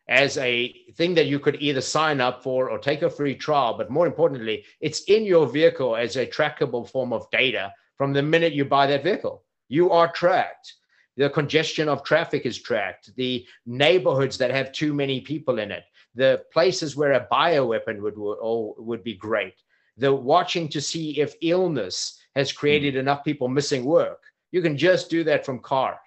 [0.07, 3.77] as a thing that you could either sign up for or take a free trial.
[3.77, 8.23] But more importantly, it's in your vehicle as a trackable form of data from the
[8.23, 9.43] minute you buy that vehicle.
[9.67, 10.73] You are tracked.
[11.17, 13.13] The congestion of traffic is tracked.
[13.17, 15.83] The neighborhoods that have too many people in it.
[16.15, 19.55] The places where a bioweapon would would, would be great.
[19.97, 22.99] The watching to see if illness has created mm.
[22.99, 24.21] enough people missing work.
[24.51, 25.97] You can just do that from cars.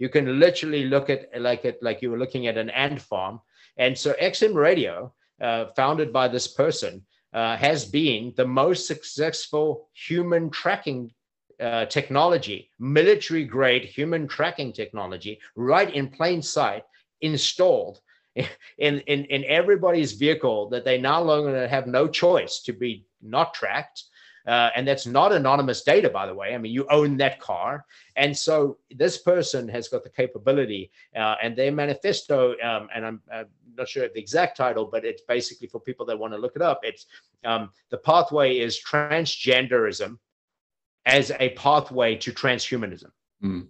[0.00, 3.40] You can literally look at like it like you were looking at an ant farm.
[3.76, 9.88] And so XM Radio, uh, founded by this person, uh, has been the most successful
[9.92, 11.12] human tracking
[11.60, 16.84] uh, technology, military grade human tracking technology, right in plain sight,
[17.20, 18.00] installed
[18.34, 23.54] in, in, in everybody's vehicle that they now longer have no choice to be not
[23.54, 24.04] tracked.
[24.46, 26.54] Uh, and that's not anonymous data, by the way.
[26.54, 27.84] I mean, you own that car.
[28.14, 33.20] And so this person has got the capability, uh, and their manifesto, um, and I'm
[33.32, 33.44] uh,
[33.76, 36.54] not sure of the exact title, but it's basically for people that want to look
[36.54, 36.80] it up.
[36.84, 37.06] It's
[37.44, 40.16] um, the pathway is transgenderism
[41.06, 43.10] as a pathway to transhumanism.
[43.42, 43.68] Mm.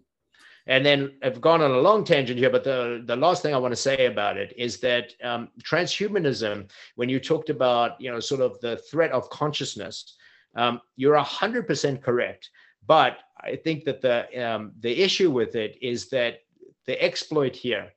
[0.68, 3.59] And then I've gone on a long tangent here, but the, the last thing I
[3.59, 8.18] want to say about it is that um, transhumanism, when you talked about, you know,
[8.18, 10.16] sort of the threat of consciousness,
[10.57, 12.51] um, you're 100% correct.
[12.84, 16.41] But I think that the, um, the issue with it is that
[16.87, 17.93] the exploit here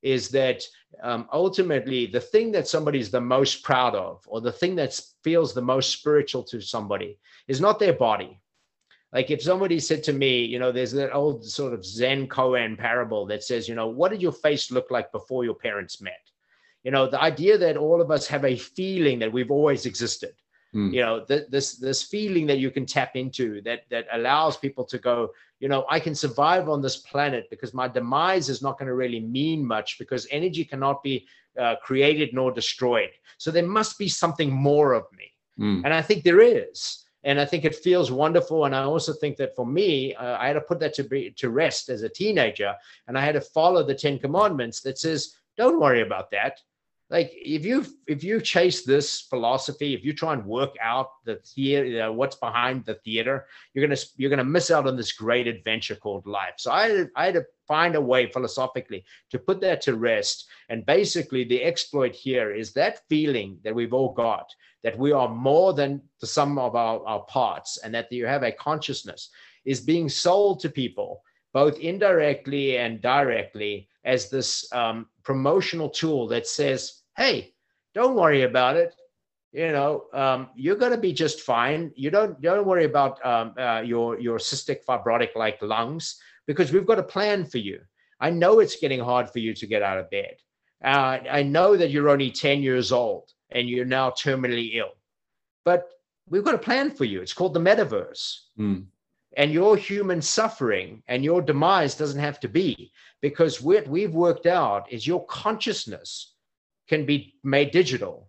[0.00, 0.62] is that
[1.02, 4.98] um, ultimately the thing that somebody is the most proud of or the thing that
[5.24, 7.18] feels the most spiritual to somebody
[7.48, 8.40] is not their body
[9.12, 12.76] like if somebody said to me, you know, there's that old sort of Zen koan
[12.76, 16.30] parable that says, you know, what did your face look like before your parents met?
[16.84, 20.34] You know, the idea that all of us have a feeling that we've always existed.
[20.74, 20.92] Mm.
[20.92, 24.84] You know, th- this this feeling that you can tap into that that allows people
[24.84, 25.30] to go,
[25.60, 28.94] you know, I can survive on this planet because my demise is not going to
[28.94, 31.26] really mean much because energy cannot be
[31.58, 33.10] uh, created nor destroyed.
[33.38, 35.82] So there must be something more of me, mm.
[35.84, 38.64] and I think there is and I think it feels wonderful.
[38.64, 41.30] And I also think that for me, uh, I had to put that to be
[41.32, 42.74] to rest as a teenager,
[43.06, 46.58] and I had to follow the Ten Commandments that says, "Don't worry about that."
[47.10, 51.36] Like if you if you chase this philosophy, if you try and work out the
[51.36, 55.12] theater, you know, what's behind the theater, you're gonna you're gonna miss out on this
[55.12, 56.54] great adventure called life.
[56.58, 60.46] So I I had to find a way philosophically to put that to rest.
[60.68, 65.28] And basically, the exploit here is that feeling that we've all got that we are
[65.28, 69.30] more than the sum of our, our parts and that you have a consciousness
[69.64, 76.46] is being sold to people both indirectly and directly as this um, promotional tool that
[76.46, 77.52] says hey
[77.94, 78.94] don't worry about it
[79.52, 83.46] you know um, you're going to be just fine you don't don't worry about um,
[83.66, 86.04] uh, your your cystic fibrotic like lungs
[86.46, 87.78] because we've got a plan for you
[88.20, 90.36] I know it's getting hard for you to get out of bed.
[90.84, 94.92] Uh, I know that you're only 10 years old and you're now terminally ill.
[95.64, 95.88] But
[96.28, 97.20] we've got a plan for you.
[97.20, 98.38] It's called the metaverse.
[98.58, 98.86] Mm.
[99.38, 102.90] And your human suffering and your demise doesn't have to be
[103.22, 106.34] because what we've worked out is your consciousness
[106.88, 108.28] can be made digital.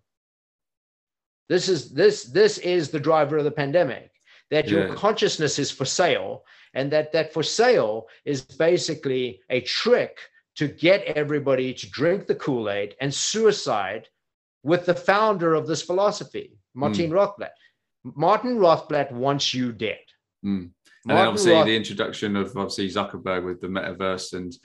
[1.49, 4.12] This is this this is the driver of the pandemic
[4.51, 4.72] that yeah.
[4.72, 6.43] your consciousness is for sale
[6.76, 10.20] and that that for sale is basically a trick
[10.57, 14.07] to get everybody to drink the Kool-Aid and suicide
[14.64, 17.14] with the founder of this philosophy, Martin mm.
[17.14, 17.57] Rothblatt.
[18.03, 20.03] Martin Rothblatt wants you dead.
[20.45, 20.72] Mm.
[21.10, 24.55] And then obviously the introduction of obviously Zuckerberg with the metaverse and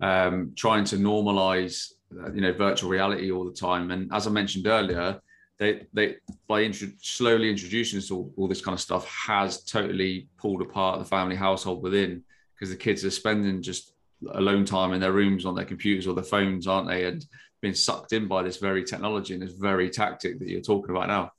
[0.00, 3.90] um, trying to normalize, uh, you know, virtual reality all the time.
[3.90, 5.20] And as I mentioned earlier,
[5.58, 10.62] they they by intro- slowly introducing all, all this kind of stuff has totally pulled
[10.62, 12.22] apart the family household within
[12.54, 13.94] because the kids are spending just
[14.32, 17.06] alone time in their rooms on their computers or their phones, aren't they?
[17.06, 17.24] And
[17.60, 21.08] being sucked in by this very technology and this very tactic that you're talking about
[21.08, 21.32] now.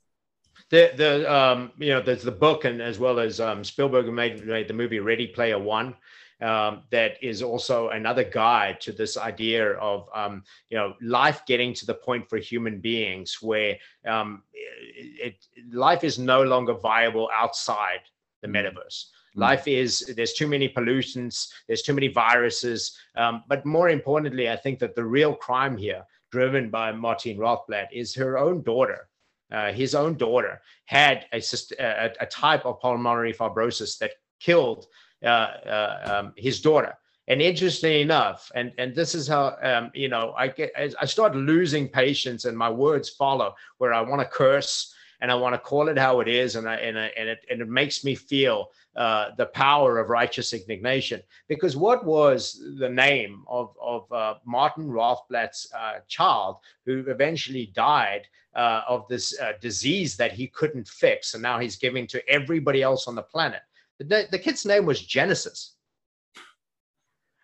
[0.70, 4.46] The the um, you know there's the book and as well as um, Spielberg made,
[4.46, 5.94] made the movie Ready Player One.
[6.40, 11.74] Um, that is also another guide to this idea of um, you know life getting
[11.74, 17.28] to the point for human beings where um, it, it, life is no longer viable
[17.34, 18.00] outside
[18.40, 18.52] the mm.
[18.52, 19.06] metaverse.
[19.36, 19.40] Mm.
[19.40, 24.56] Life is there's too many pollutants, there's too many viruses, um, but more importantly, I
[24.56, 29.09] think that the real crime here, driven by Martine Rothblatt, is her own daughter.
[29.52, 31.42] Uh, his own daughter had a,
[31.78, 34.86] a, a, type of pulmonary fibrosis that killed
[35.24, 36.94] uh, uh, um, his daughter.
[37.28, 41.36] And interestingly enough, and, and this is how um, you know I get I start
[41.36, 45.58] losing patience and my words follow where I want to curse and I want to
[45.58, 48.14] call it how it is, and I, and I, and it and it makes me
[48.14, 48.70] feel
[49.00, 51.22] uh, the power of righteous indignation.
[51.48, 58.26] Because what was the name of of uh, Martin Rothblatt's uh, child, who eventually died
[58.54, 62.82] uh, of this uh, disease that he couldn't fix, and now he's giving to everybody
[62.82, 63.62] else on the planet?
[64.00, 65.76] The, the kid's name was Genesis.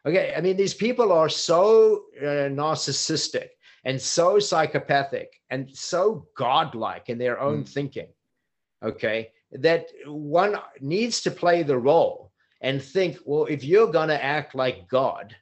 [0.04, 3.48] Okay, I mean, these people are so uh, narcissistic
[3.84, 7.68] and so psychopathic and so godlike in their own mm.
[7.68, 8.08] thinking,
[8.82, 9.30] okay,
[9.60, 14.54] that one needs to play the role and think, well, if you're going to act
[14.54, 15.36] like God,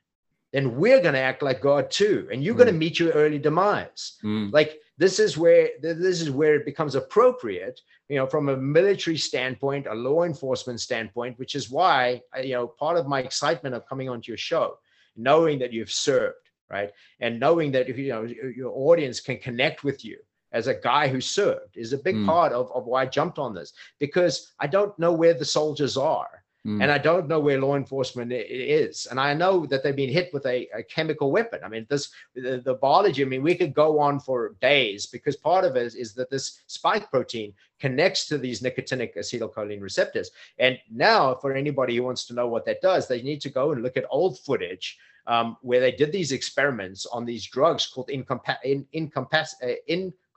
[0.53, 2.59] then we're going to act like God too, and you're mm.
[2.59, 4.19] going to meet your early demise.
[4.23, 4.53] Mm.
[4.53, 9.17] Like this is where this is where it becomes appropriate, you know, from a military
[9.17, 13.89] standpoint, a law enforcement standpoint, which is why you know part of my excitement of
[13.89, 14.79] coming onto your show,
[15.17, 16.37] knowing that you've served
[16.71, 16.91] right?
[17.21, 20.19] And knowing that if you know your audience can connect with you
[20.55, 22.27] as a guy who served is a big mm.
[22.27, 25.97] part of, of why I jumped on this because I don't know where the soldiers
[25.97, 26.45] are.
[26.67, 26.83] Mm.
[26.83, 29.05] And I don't know where law enforcement is.
[29.11, 31.61] And I know that they've been hit with a, a chemical weapon.
[31.63, 35.37] I mean, this the, the, biology, I mean, we could go on for days because
[35.37, 40.31] part of it is, is that this spike protein connects to these nicotinic acetylcholine receptors.
[40.59, 43.73] And now, for anybody who wants to know what that does, they need to go
[43.73, 44.97] and look at old footage
[45.27, 49.75] um, where they did these experiments on these drugs called incompa- in, incompas- uh,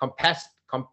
[0.02, 0.88] incompas- com-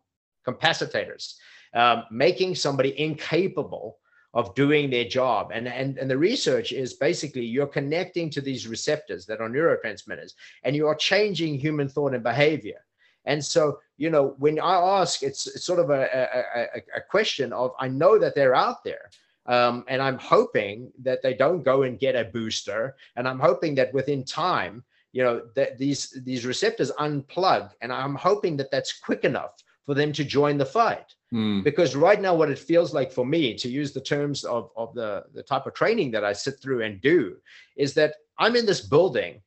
[0.47, 1.35] capacitators,
[1.75, 3.99] um, making somebody incapable
[4.35, 5.53] of doing their job.
[5.55, 10.33] And, and, and the research is basically you're connecting to these receptors that are neurotransmitters
[10.65, 12.85] and you are changing human thought and behavior.
[13.27, 17.01] And so, you know, when I ask, it's, it's sort of a, a, a, a
[17.09, 19.11] question of I know that they're out there,
[19.47, 22.97] um, and I'm hoping that they don't go and get a booster.
[23.17, 24.85] And I'm hoping that within time,
[25.15, 27.71] you know, that these these receptors unplug.
[27.81, 29.55] And I'm hoping that that's quick enough
[29.87, 31.15] for them to join the fight.
[31.33, 31.63] Mm.
[31.63, 34.93] Because right now, what it feels like for me, to use the terms of, of
[34.95, 37.37] the, the type of training that I sit through and do,
[37.77, 39.41] is that I'm in this building,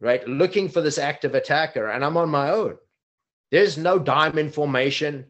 [0.00, 2.76] right, looking for this active attacker, and I'm on my own.
[3.50, 5.26] There's no diamond formation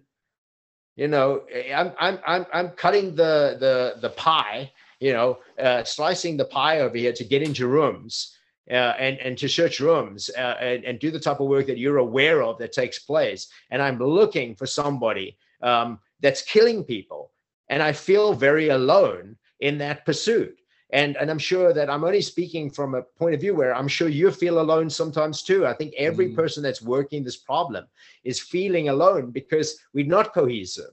[0.97, 1.45] you know
[1.75, 6.81] i'm i'm i'm, I'm cutting the the the pie you know uh, slicing the pie
[6.81, 8.38] over here to get into rooms
[8.71, 11.79] uh, and and to search rooms uh, and, and do the type of work that
[11.79, 13.49] you're aware of that takes place.
[13.71, 17.33] And i'm looking for somebody um, that's killing people.
[17.69, 20.59] And i feel very alone in that pursuit.
[20.91, 23.89] And and i'm sure that i'm only speaking from a point of view where i'm
[23.89, 25.66] sure you feel alone sometimes too.
[25.66, 26.37] I think every mm.
[26.37, 27.87] person that's working this problem
[28.25, 30.93] is feeling alone because we're not cohesive.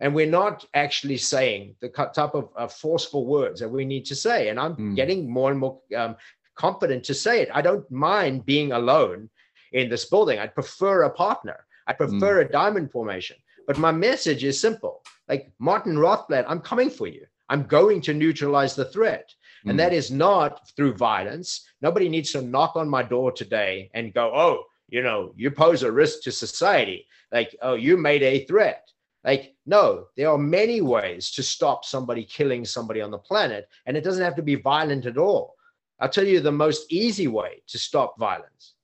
[0.00, 4.14] And we're not actually saying the type of uh, forceful words that we need to
[4.14, 4.48] say.
[4.48, 4.96] And i'm mm.
[4.96, 6.16] getting more and more um,
[6.56, 9.28] confident to say it i don't mind being alone
[9.72, 12.46] in this building i'd prefer a partner i prefer mm.
[12.46, 13.36] a diamond formation
[13.66, 18.14] but my message is simple like martin rothblatt i'm coming for you I'm going to
[18.14, 19.32] neutralize the threat.
[19.66, 21.66] And that is not through violence.
[21.80, 25.82] Nobody needs to knock on my door today and go, oh, you know, you pose
[25.82, 27.06] a risk to society.
[27.32, 28.86] Like, oh, you made a threat.
[29.24, 33.96] Like, no, there are many ways to stop somebody killing somebody on the planet, and
[33.96, 35.54] it doesn't have to be violent at all.
[36.00, 38.74] I'll tell you the most easy way to stop violence.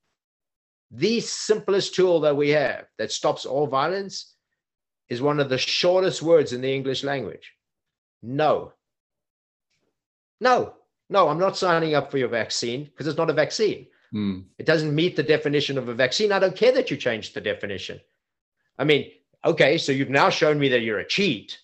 [0.91, 4.35] The simplest tool that we have that stops all violence
[5.09, 7.53] is one of the shortest words in the English language
[8.23, 8.73] no.
[10.41, 10.75] No,
[11.09, 13.87] no, I'm not signing up for your vaccine because it's not a vaccine.
[14.15, 14.45] Mm.
[14.59, 16.33] It doesn't meet the definition of a vaccine.
[16.33, 18.01] I don't care that you changed the definition.
[18.79, 19.11] I mean,
[19.45, 21.59] okay, so you've now shown me that you're a cheat,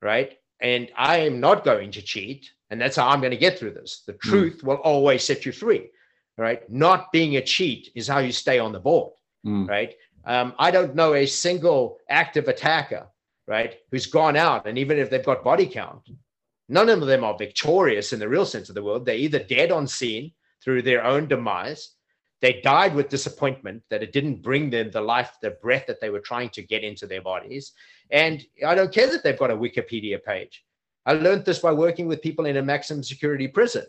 [0.00, 0.38] right?
[0.60, 2.50] And I am not going to cheat.
[2.70, 4.02] And that's how I'm going to get through this.
[4.06, 4.28] The hmm.
[4.28, 4.64] truth mm.
[4.64, 5.90] will always set you free,
[6.36, 6.68] right?
[6.70, 9.12] Not being a cheat is how you stay on the board,
[9.46, 9.68] mm.
[9.68, 9.94] right?
[10.24, 13.06] Um, I don't know a single active attacker,
[13.46, 16.08] right, who's gone out, and even if they've got body count,
[16.68, 19.04] none of them are victorious in the real sense of the word.
[19.04, 20.32] They're either dead on scene
[20.64, 21.94] through their own demise,
[22.42, 26.10] they died with disappointment that it didn't bring them the life, the breath that they
[26.10, 27.72] were trying to get into their bodies.
[28.10, 30.64] And I don't care that they've got a Wikipedia page.
[31.06, 33.86] I learned this by working with people in a maximum security prison.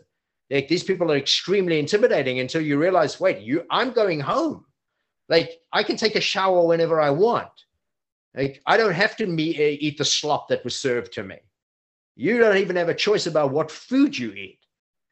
[0.50, 4.64] Like these people are extremely intimidating until you realize, wait, you, I'm going home.
[5.28, 7.50] Like I can take a shower whenever I want.
[8.34, 11.36] Like I don't have to uh, eat the slop that was served to me.
[12.16, 14.60] You don't even have a choice about what food you eat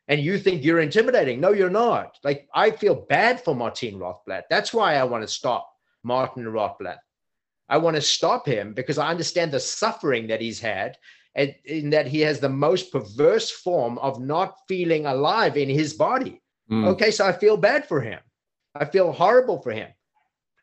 [0.09, 1.41] and you think you're intimidating.
[1.41, 2.19] No, you're not.
[2.25, 4.43] Like I feel bad for Martin Rothblatt.
[4.49, 5.71] That's why I want to stop
[6.03, 6.99] Martin Rothblatt.
[7.69, 10.97] I want to stop him because I understand the suffering that he's had
[11.37, 16.41] in that he has the most perverse form of not feeling alive in his body.
[16.71, 16.87] Mm.
[16.87, 18.21] Okay, so I feel bad for him.
[18.75, 19.89] I feel horrible for him.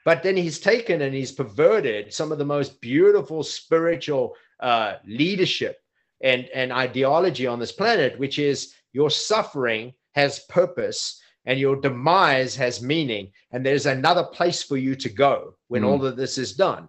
[0.05, 5.79] But then he's taken and he's perverted some of the most beautiful spiritual uh, leadership
[6.21, 12.55] and, and ideology on this planet, which is your suffering has purpose and your demise
[12.55, 15.87] has meaning and there's another place for you to go when mm.
[15.87, 16.87] all of this is done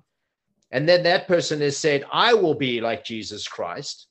[0.74, 4.08] and then that person has said i will be like jesus christ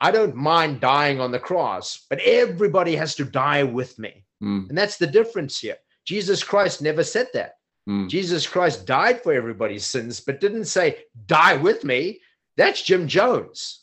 [0.00, 4.68] i don't mind dying on the cross but everybody has to die with me mm.
[4.68, 7.54] and that's the difference here jesus christ never said that
[7.88, 8.08] mm.
[8.08, 12.20] jesus christ died for everybody's sins but didn't say die with me
[12.56, 13.82] that's jim jones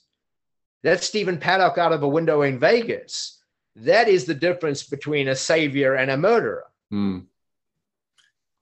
[0.85, 3.41] that's Stephen Paddock out of a window in Vegas.
[3.75, 6.65] That is the difference between a savior and a murderer.
[6.93, 7.25] Mm.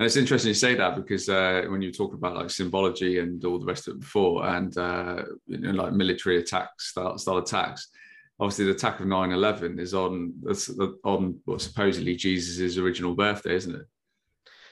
[0.03, 3.41] And it's interesting you say that because uh, when you talk about like symbology and
[3.45, 7.37] all the rest of it before, and uh, you know, like military attacks, style, style
[7.37, 7.87] attacks,
[8.37, 10.33] obviously the attack of 9-11 is on
[11.05, 13.85] on what supposedly Jesus' original birthday, isn't it?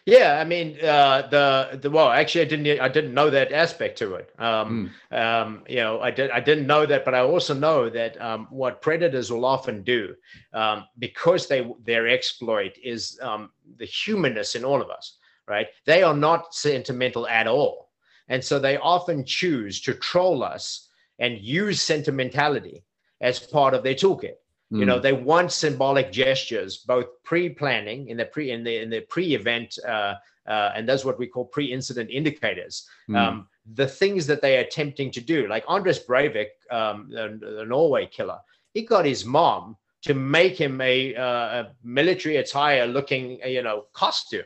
[0.06, 4.00] Yeah, I mean uh, the the well, actually, I didn't I didn't know that aspect
[4.00, 4.32] to it.
[4.38, 5.18] Um, mm.
[5.18, 8.48] um, you know, I did I didn't know that, but I also know that um,
[8.50, 10.14] what predators will often do
[10.52, 15.20] um, because they their exploit is um, the humanness in all of us.
[15.52, 15.68] Right?
[15.86, 17.92] They are not sentimental at all,
[18.30, 20.88] and so they often choose to troll us
[21.20, 22.84] and use sentimentality
[23.20, 24.38] as part of their toolkit.
[24.74, 25.02] You know, hmm.
[25.02, 30.14] they want symbolic gestures, both pre-planning in the pre in the in the pre-event, uh,
[30.48, 32.88] uh, and that's what we call pre-incident indicators.
[33.10, 33.18] Mm.
[33.18, 37.66] Um, the things that they are attempting to do, like Anders Breivik, um, the, the,
[37.66, 38.40] Norway killer,
[38.74, 41.24] he got his mom to make him a, uh,
[41.64, 44.46] a military attire looking, you know, costume,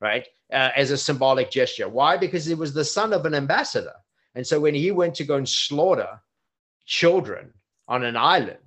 [0.00, 1.88] right, uh, as a symbolic gesture.
[1.88, 2.16] Why?
[2.16, 3.94] Because he was the son of an ambassador,
[4.34, 6.20] and so when he went to go and slaughter
[6.84, 7.52] children
[7.88, 8.58] on an island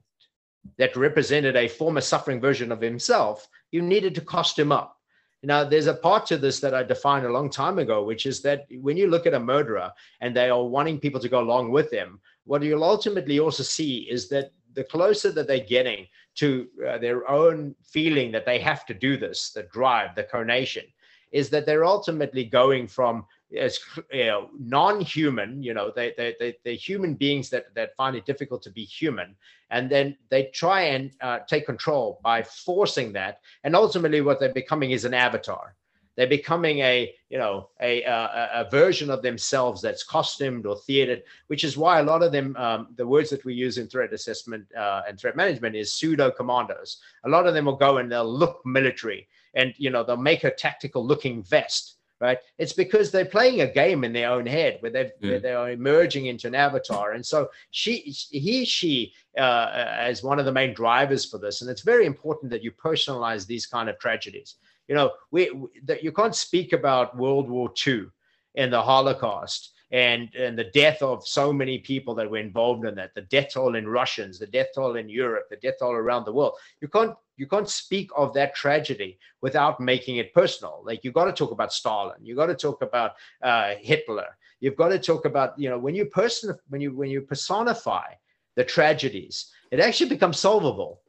[0.78, 4.98] that represented a former suffering version of himself, you needed to cost him up.
[5.42, 8.42] Now, there's a part to this that I defined a long time ago, which is
[8.42, 11.72] that when you look at a murderer and they are wanting people to go along
[11.72, 16.68] with them, what you'll ultimately also see is that the closer that they're getting to
[16.88, 20.84] uh, their own feeling that they have to do this, the drive, the conation,
[21.32, 23.26] is that they're ultimately going from
[23.58, 23.80] as
[24.12, 28.26] you know, non-human you know they, they, they, they're human beings that, that find it
[28.26, 29.36] difficult to be human
[29.72, 34.54] and then they try and uh, take control by forcing that and ultimately what they're
[34.54, 35.76] becoming is an avatar.
[36.16, 41.24] They're becoming a you know a, a, a version of themselves that's costumed or theatered
[41.48, 44.12] which is why a lot of them um, the words that we use in threat
[44.12, 48.12] assessment uh, and threat management is pseudo commandos a lot of them will go and
[48.12, 52.40] they'll look military and you know they'll make a tactical looking vest right?
[52.58, 55.38] It's because they're playing a game in their own head where they yeah.
[55.38, 57.98] they are emerging into an avatar, and so she,
[58.30, 61.62] he, she, uh, as one of the main drivers for this.
[61.62, 64.56] And it's very important that you personalize these kind of tragedies.
[64.88, 65.52] You know, we,
[65.84, 68.08] that you can't speak about World War II
[68.56, 72.96] and the Holocaust and and the death of so many people that were involved in
[72.96, 76.26] that, the death toll in Russians, the death toll in Europe, the death toll around
[76.26, 76.54] the world.
[76.82, 80.82] You can't you can't speak of that tragedy without making it personal.
[80.84, 84.76] Like you got to talk about Stalin, you got to talk about uh, Hitler, you've
[84.76, 88.08] got to talk about you know when you person when you when you personify
[88.56, 91.02] the tragedies, it actually becomes solvable.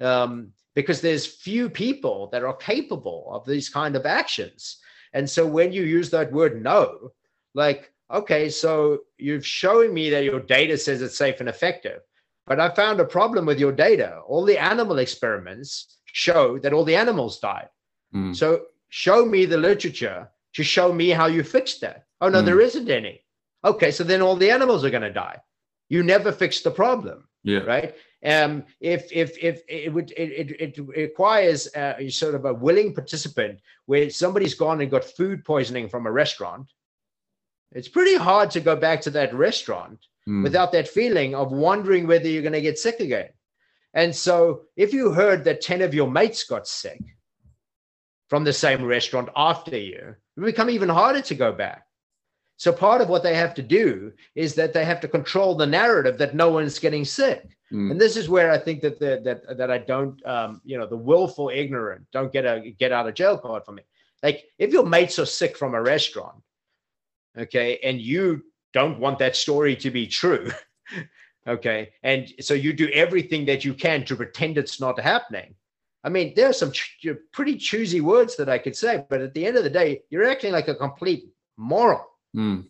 [0.00, 4.78] Um, because there's few people that are capable of these kind of actions.
[5.12, 7.12] And so when you use that word no,
[7.54, 12.00] like, okay, so you're showing me that your data says it's safe and effective,
[12.46, 14.20] but I found a problem with your data.
[14.26, 17.68] All the animal experiments show that all the animals died.
[18.14, 18.36] Mm.
[18.36, 22.06] So show me the literature to show me how you fixed that.
[22.20, 22.46] Oh, no, mm.
[22.46, 23.22] there isn't any.
[23.64, 25.38] Okay, so then all the animals are going to die.
[25.88, 27.28] You never fixed the problem.
[27.42, 27.60] Yeah.
[27.60, 27.94] Right.
[28.24, 32.94] Um, if if if it would it, it, it requires a, sort of a willing
[32.94, 36.72] participant where somebody's gone and got food poisoning from a restaurant,
[37.72, 39.98] it's pretty hard to go back to that restaurant
[40.28, 40.42] mm.
[40.42, 43.28] without that feeling of wondering whether you're going to get sick again.
[43.94, 47.00] And so, if you heard that 10 of your mates got sick
[48.28, 51.84] from the same restaurant after you, it would become even harder to go back.
[52.56, 55.66] So, part of what they have to do is that they have to control the
[55.66, 57.56] narrative that no one's getting sick.
[57.72, 57.92] Mm.
[57.92, 60.86] And this is where I think that the, that that I don't, um, you know,
[60.86, 63.82] the willful ignorant don't get a get out of jail card for me.
[64.22, 66.42] Like if your mates are sick from a restaurant,
[67.38, 68.44] okay, and you
[68.74, 70.50] don't want that story to be true.
[71.46, 71.92] okay.
[72.02, 75.54] And so you do everything that you can to pretend it's not happening.
[76.02, 79.32] I mean, there are some ch- pretty choosy words that I could say, but at
[79.32, 82.02] the end of the day, you're acting like a complete moron.
[82.36, 82.66] Mm.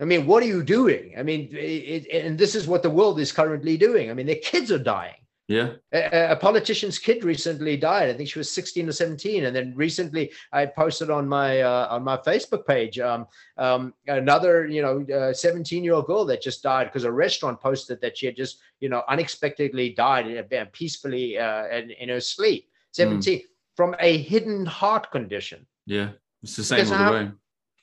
[0.00, 1.14] I mean, what are you doing?
[1.16, 4.10] I mean, it, it, and this is what the world is currently doing.
[4.10, 5.14] I mean, their kids are dying.
[5.46, 5.72] Yeah.
[5.92, 8.08] A, a, politician's kid recently died.
[8.08, 9.44] I think she was 16 or 17.
[9.44, 13.26] And then recently I posted on my uh, on my Facebook page um,
[13.58, 17.60] um, another, you know, 17 uh, year old girl that just died because a restaurant
[17.60, 22.20] posted that she had just, you know, unexpectedly died uh, peacefully uh, in, in her
[22.20, 22.70] sleep.
[22.92, 23.42] 17 mm.
[23.76, 25.66] from a hidden heart condition.
[25.84, 26.10] Yeah.
[26.42, 27.30] It's the same all the way.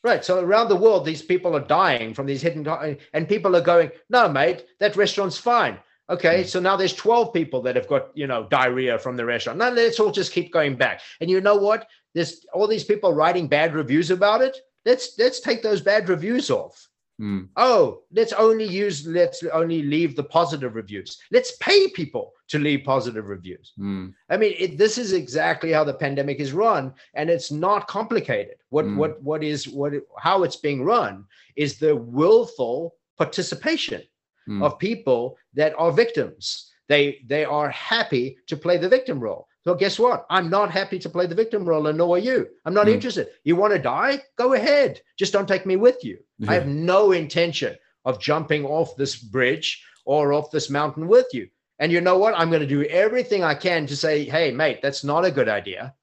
[0.04, 0.26] Right.
[0.26, 2.66] So around the world, these people are dying from these hidden,
[3.14, 5.78] and people are going, no, mate, that restaurant's fine.
[6.12, 9.58] Okay, so now there's 12 people that have got, you know, diarrhea from the restaurant.
[9.58, 11.00] Now let's all just keep going back.
[11.22, 11.88] And you know what?
[12.14, 14.58] There's all these people writing bad reviews about it.
[14.86, 16.90] Let's let's take those bad reviews off.
[17.22, 17.48] Mm.
[17.56, 21.18] Oh, let's only use let's only leave the positive reviews.
[21.32, 23.72] Let's pay people to leave positive reviews.
[23.80, 24.14] Mm.
[24.30, 28.56] I mean, it, this is exactly how the pandemic is run, and it's not complicated.
[28.70, 28.98] What mm.
[28.98, 34.02] what what is what how it's being run is the willful participation
[34.48, 34.64] mm.
[34.64, 36.72] of people that are victims.
[36.88, 39.48] They they are happy to play the victim role.
[39.64, 40.26] So guess what?
[40.30, 42.48] I'm not happy to play the victim role, and nor are you.
[42.66, 42.94] I'm not mm.
[42.94, 43.28] interested.
[43.44, 44.22] You want to die?
[44.38, 45.02] Go ahead.
[45.18, 46.18] Just don't take me with you.
[46.40, 46.52] Yeah.
[46.52, 47.76] I have no intention
[48.06, 51.48] of jumping off this bridge or off this mountain with you.
[51.80, 52.34] And you know what?
[52.38, 55.50] I'm going to do everything I can to say, hey, mate, that's not a good
[55.50, 55.94] idea.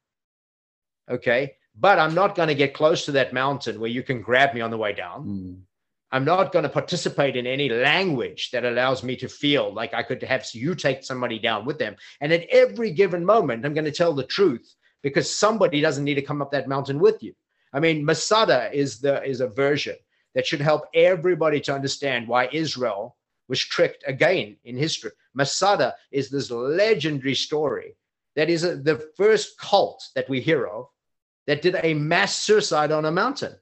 [1.10, 1.54] Okay.
[1.78, 4.60] But I'm not going to get close to that mountain where you can grab me
[4.60, 5.24] on the way down.
[5.24, 5.60] Mm.
[6.10, 10.02] I'm not going to participate in any language that allows me to feel like I
[10.02, 11.96] could have you take somebody down with them.
[12.20, 16.14] And at every given moment, I'm going to tell the truth because somebody doesn't need
[16.14, 17.34] to come up that mountain with you.
[17.72, 19.96] I mean, Masada is the is a version
[20.34, 23.16] that should help everybody to understand why Israel
[23.48, 25.10] was tricked again in history.
[25.34, 27.96] Masada is this legendary story
[28.36, 30.86] that is a, the first cult that we hear of
[31.46, 33.54] that did a mass suicide on a mountain.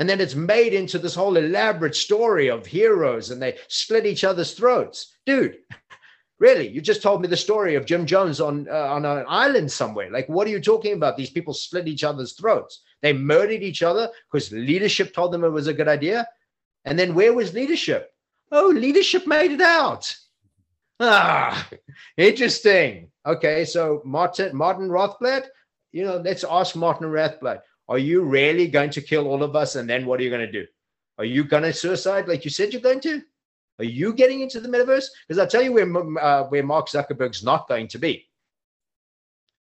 [0.00, 4.24] And then it's made into this whole elaborate story of heroes and they slit each
[4.24, 5.18] other's throats.
[5.26, 5.58] Dude,
[6.38, 9.70] really, you just told me the story of Jim Jones on, uh, on an island
[9.70, 10.10] somewhere.
[10.10, 11.18] Like, what are you talking about?
[11.18, 12.82] These people slit each other's throats.
[13.02, 16.26] They murdered each other because leadership told them it was a good idea.
[16.86, 18.10] And then where was leadership?
[18.50, 20.16] Oh, leadership made it out.
[20.98, 21.68] Ah,
[22.16, 23.10] interesting.
[23.26, 25.48] Okay, so Martine Martine Rothblatt,
[25.92, 27.60] you know, let's ask Martine Rothblatt.
[27.90, 29.74] Are you really going to kill all of us?
[29.74, 30.64] And then what are you going to do?
[31.18, 33.20] Are you going to suicide like you said you're going to?
[33.80, 35.06] Are you getting into the metaverse?
[35.26, 38.28] Because I'll tell you where, uh, where Mark Zuckerberg's not going to be.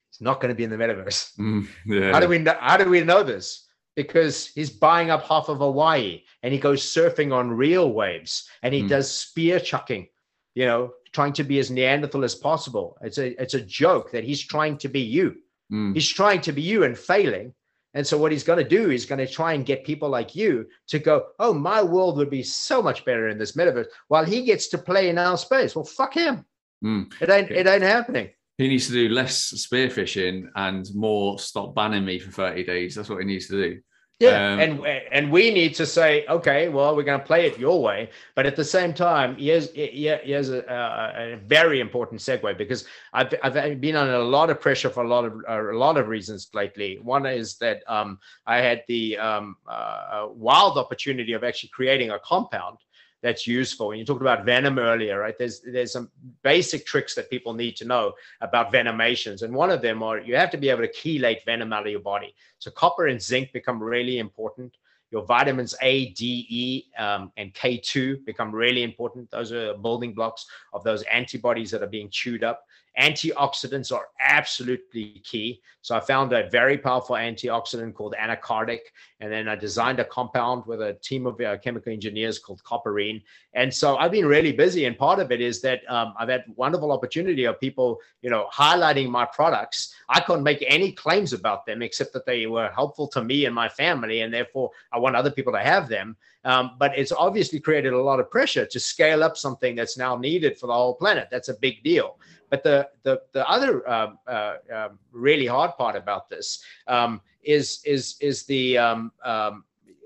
[0.09, 1.35] He's not going to be in the metaverse.
[1.37, 2.11] Mm, yeah.
[2.11, 3.67] How do we know, how do we know this?
[3.95, 8.73] Because he's buying up half of Hawaii and he goes surfing on real waves and
[8.73, 8.89] he mm.
[8.89, 10.07] does spear chucking,
[10.55, 12.97] you know, trying to be as Neanderthal as possible.
[13.01, 15.35] It's a it's a joke that he's trying to be you.
[15.71, 15.93] Mm.
[15.93, 17.53] He's trying to be you and failing
[17.95, 20.35] and so what he's going to do is going to try and get people like
[20.35, 24.25] you to go, oh, my world would be so much better in this metaverse, while
[24.25, 25.75] he gets to play in our space.
[25.75, 26.45] Well, fuck him.
[26.83, 27.11] Mm.
[27.21, 28.29] It ain't it ain't happening.
[28.57, 32.95] He needs to do less spearfishing and more stop banning me for 30 days.
[32.95, 33.81] That's what he needs to do.
[34.19, 37.59] Yeah, um, and and we need to say, okay, well, we're going to play it
[37.59, 42.57] your way, but at the same time, here's here's a, a, a very important segue
[42.57, 45.97] because I've I've been under a lot of pressure for a lot of a lot
[45.97, 46.97] of reasons lately.
[47.01, 52.19] One is that um, I had the um, uh, wild opportunity of actually creating a
[52.19, 52.77] compound
[53.21, 53.91] that's useful.
[53.91, 55.37] And you talked about venom earlier, right?
[55.37, 56.09] There's there's some
[56.43, 60.35] basic tricks that people need to know about venomations, and one of them are you
[60.35, 62.35] have to be able to chelate venom out of your body.
[62.59, 64.77] So copper and zinc become really important.
[65.11, 69.31] Your vitamins A, D, E, um, and K2 become really important.
[69.31, 72.65] Those are building blocks of those antibodies that are being chewed up.
[72.99, 75.61] Antioxidants are absolutely key.
[75.81, 78.79] So I found a very powerful antioxidant called anacardic,
[79.19, 83.21] and then I designed a compound with a team of uh, chemical engineers called copperine.
[83.53, 86.45] And so I've been really busy, and part of it is that um, I've had
[86.55, 89.93] wonderful opportunity of people, you know, highlighting my products.
[90.09, 93.53] I can't make any claims about them except that they were helpful to me and
[93.53, 96.17] my family, and therefore I want other people to have them.
[96.45, 100.15] Um, but it's obviously created a lot of pressure to scale up something that's now
[100.15, 101.27] needed for the whole planet.
[101.31, 102.19] That's a big deal.
[102.55, 107.81] But the the the other um, uh, um, really hard part about this um, is
[107.85, 109.65] is is the um, um,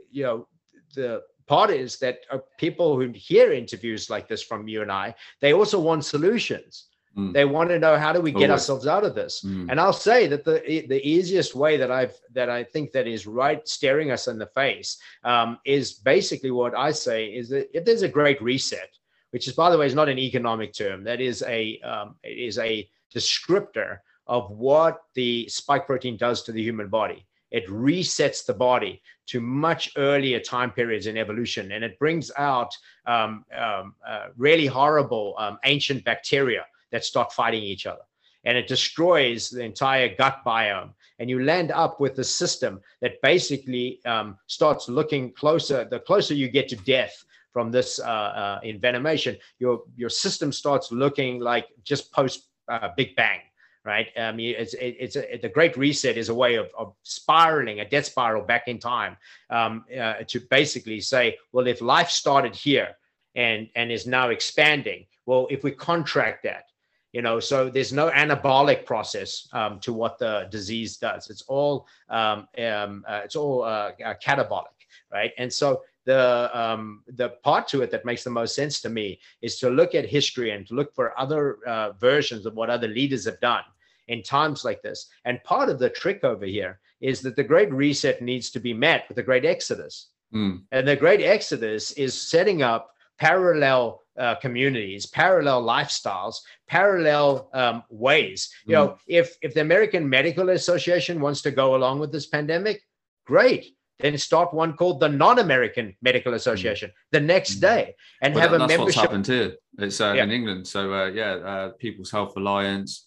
[0.09, 0.47] you know
[0.95, 5.13] the part is that uh, people who hear interviews like this from you and I,
[5.41, 6.85] they also want solutions.
[7.15, 7.33] Mm.
[7.33, 8.61] They want to know how do we get Always.
[8.61, 9.43] ourselves out of this.
[9.43, 9.69] Mm.
[9.69, 13.27] And I'll say that the the easiest way that I've that I think that is
[13.27, 17.85] right staring us in the face um, is basically what I say is that if
[17.85, 18.89] there's a great reset,
[19.31, 22.37] which is by the way is not an economic term, that is a um, it
[22.37, 27.25] is a descriptor of what the spike protein does to the human body.
[27.51, 32.75] It resets the body to much earlier time periods in evolution, and it brings out
[33.07, 38.01] um, um, uh, really horrible um, ancient bacteria that start fighting each other.
[38.43, 40.91] And it destroys the entire gut biome.
[41.17, 45.85] And you land up with a system that basically um, starts looking closer.
[45.85, 50.91] The closer you get to death from this uh, uh, envenomation, your, your system starts
[50.91, 53.39] looking like just post uh, Big Bang
[53.85, 54.07] right?
[54.17, 57.89] I mean, it's it's a, the Great Reset is a way of, of spiraling a
[57.89, 59.15] death spiral back in time
[59.49, 62.89] um, uh, to basically say, well, if life started here
[63.35, 66.65] and and is now expanding, well, if we contract that,
[67.11, 71.87] you know so there's no anabolic process um, to what the disease does it's all
[72.09, 74.77] um, um, uh, it's all uh, uh, catabolic
[75.11, 78.89] right and so the um, the part to it that makes the most sense to
[78.89, 82.69] me is to look at history and to look for other uh, versions of what
[82.69, 83.63] other leaders have done
[84.07, 87.71] in times like this and part of the trick over here is that the great
[87.71, 90.59] reset needs to be met with the great exodus mm.
[90.71, 96.37] and the great exodus is setting up parallel uh, communities, parallel lifestyles,
[96.67, 98.49] parallel um, ways.
[98.65, 98.97] You know, mm.
[99.07, 102.81] if if the American Medical Association wants to go along with this pandemic,
[103.25, 103.75] great.
[103.99, 106.93] Then start one called the Non-American Medical Association mm.
[107.11, 107.61] the next mm.
[107.61, 108.95] day, and well, have a that's membership.
[108.95, 109.55] That's what's happened here.
[109.79, 110.23] It's uh, yeah.
[110.23, 110.67] in England.
[110.67, 113.05] So uh, yeah, uh, People's Health Alliance,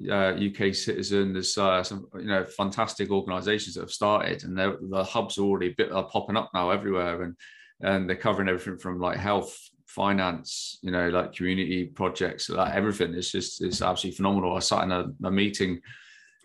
[0.00, 1.32] UK uh, Citizen.
[1.32, 5.74] There's uh, some you know fantastic organisations that have started, and the hubs are already
[5.76, 7.36] bit, are popping up now everywhere, and
[7.80, 9.56] and they're covering everything from like health
[9.86, 13.14] finance, you know, like community projects, like everything.
[13.14, 14.56] It's just it's absolutely phenomenal.
[14.56, 15.80] I sat in a, a meeting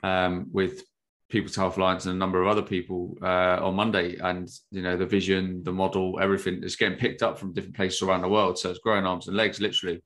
[0.03, 0.83] um, with
[1.29, 4.97] People's Health Alliance and a number of other people uh, on Monday, and you know,
[4.97, 8.57] the vision, the model, everything is getting picked up from different places around the world.
[8.57, 10.01] So it's growing arms and legs, literally.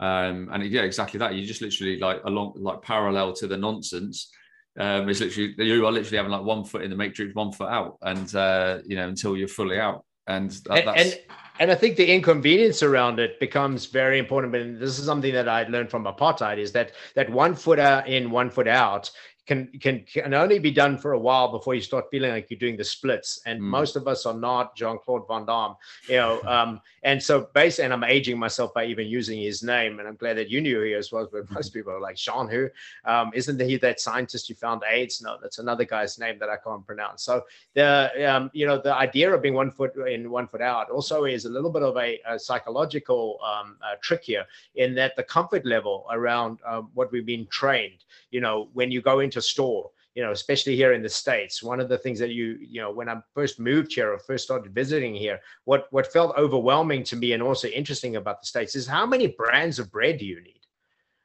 [0.00, 1.34] Um, and yeah, exactly that.
[1.34, 4.30] You just literally like along like parallel to the nonsense.
[4.78, 7.68] Um, it's literally you are literally having like one foot in the matrix, one foot
[7.68, 10.04] out, and uh, you know until you're fully out.
[10.26, 11.20] And, that, and, and
[11.60, 14.52] and I think the inconvenience around it becomes very important.
[14.52, 18.30] But this is something that I learned from apartheid: is that that one foot in,
[18.30, 19.10] one foot out
[19.46, 22.58] can can can only be done for a while before you start feeling like you're
[22.58, 23.40] doing the splits.
[23.46, 23.64] And mm.
[23.64, 25.76] most of us are not Jean Claude Van Damme,
[26.08, 26.40] you know.
[26.42, 29.98] Um, and so basically, and I'm aging myself by even using his name.
[29.98, 32.48] And I'm glad that you knew who he was, but most people are like Jean
[32.48, 32.68] who?
[33.04, 35.20] Um, isn't he that scientist who found AIDS?
[35.20, 37.22] No, that's another guy's name that I can't pronounce.
[37.22, 37.42] So
[37.74, 41.24] the um, you know the idea of being one foot in, one foot out also
[41.24, 45.22] is a little bit of a, a psychological um, uh, trick here in that the
[45.22, 48.04] comfort level around um, what we've been trained.
[48.30, 51.62] You know, when you go into into store you know especially here in the states.
[51.62, 54.44] One of the things that you you know when i first moved here or first
[54.44, 58.76] started visiting here what what felt overwhelming to me and also interesting about the states
[58.76, 60.60] is how many brands of bread do you need?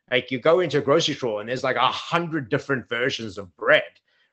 [0.10, 3.56] Like you go into a grocery store and there's like a hundred different versions of
[3.56, 3.84] bread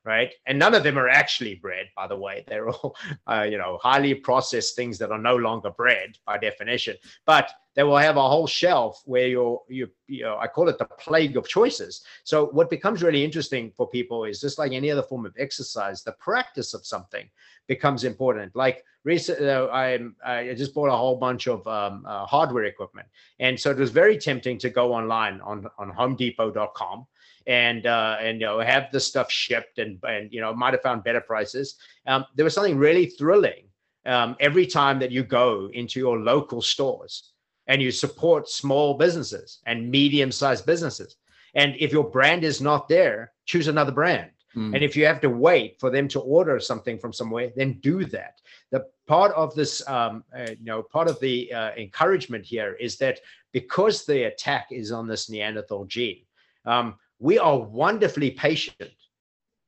[0.05, 0.33] right?
[0.47, 2.45] And none of them are actually bread by the way.
[2.49, 2.97] They're all
[3.27, 6.97] uh, you know highly processed things that are no longer bread by definition.
[7.27, 10.79] But they will have a whole shelf where you're you you know i call it
[10.79, 12.03] the plague of choices.
[12.25, 16.03] So what becomes really interesting for people is just like any other form of exercise
[16.03, 17.29] the practice of something
[17.69, 18.57] becomes important.
[18.57, 23.09] Like recently uh, I, I just bought a whole bunch of um, uh, hardware equipment.
[23.39, 27.07] And so it was very tempting to go online on on homedepot.com
[27.47, 30.83] and uh, and you know have the stuff shipped and and you know might have
[30.83, 31.77] found better prices.
[32.07, 33.65] Um, there was something really thrilling
[34.07, 37.33] um, every time that you go into your local stores
[37.67, 41.17] and you support small businesses and medium sized businesses.
[41.55, 44.31] And if your brand is not there, choose another brand.
[44.55, 44.75] Mm.
[44.75, 48.05] And if you have to wait for them to order something from somewhere, then do
[48.07, 48.41] that.
[48.71, 52.97] The part of this, um, uh, you know, part of the uh, encouragement here is
[52.99, 53.21] that
[53.53, 56.25] because the attack is on this Neanderthal gene,
[56.65, 58.91] um, we are wonderfully patient,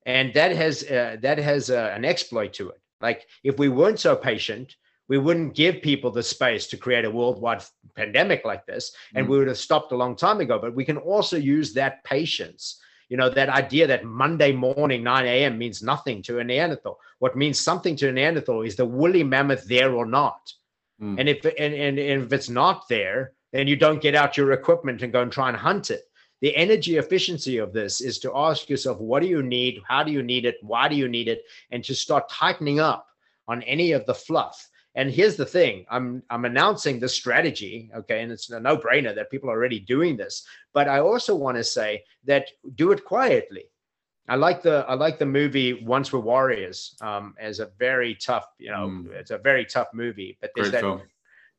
[0.05, 2.81] and that has uh, that has uh, an exploit to it.
[3.01, 4.77] Like if we weren't so patient,
[5.09, 7.63] we wouldn't give people the space to create a worldwide
[7.97, 9.31] pandemic like this, and mm.
[9.31, 10.59] we would have stopped a long time ago.
[10.59, 12.81] But we can also use that patience.
[13.09, 15.57] You know, that idea that Monday morning, 9 a.m.
[15.57, 17.01] means nothing to a Neanderthal.
[17.21, 20.53] What means something to a Neanderthal is the woolly mammoth there or not.
[21.01, 21.19] Mm.
[21.19, 24.53] And if and, and, and if it's not there, then you don't get out your
[24.53, 26.03] equipment and go and try and hunt it
[26.41, 30.13] the energy efficiency of this is to ask yourself what do you need how do
[30.13, 33.07] you need it why do you need it and to start tightening up
[33.49, 34.68] on any of the fluff
[34.99, 39.31] and here's the thing i'm i'm announcing this strategy okay and it's a no-brainer that
[39.31, 43.65] people are already doing this but i also want to say that do it quietly
[44.31, 48.47] I like the I like the movie Once Were Warriors um, as a very tough,
[48.59, 49.11] you know, mm.
[49.13, 50.37] it's a very tough movie.
[50.41, 51.03] But there's great that film.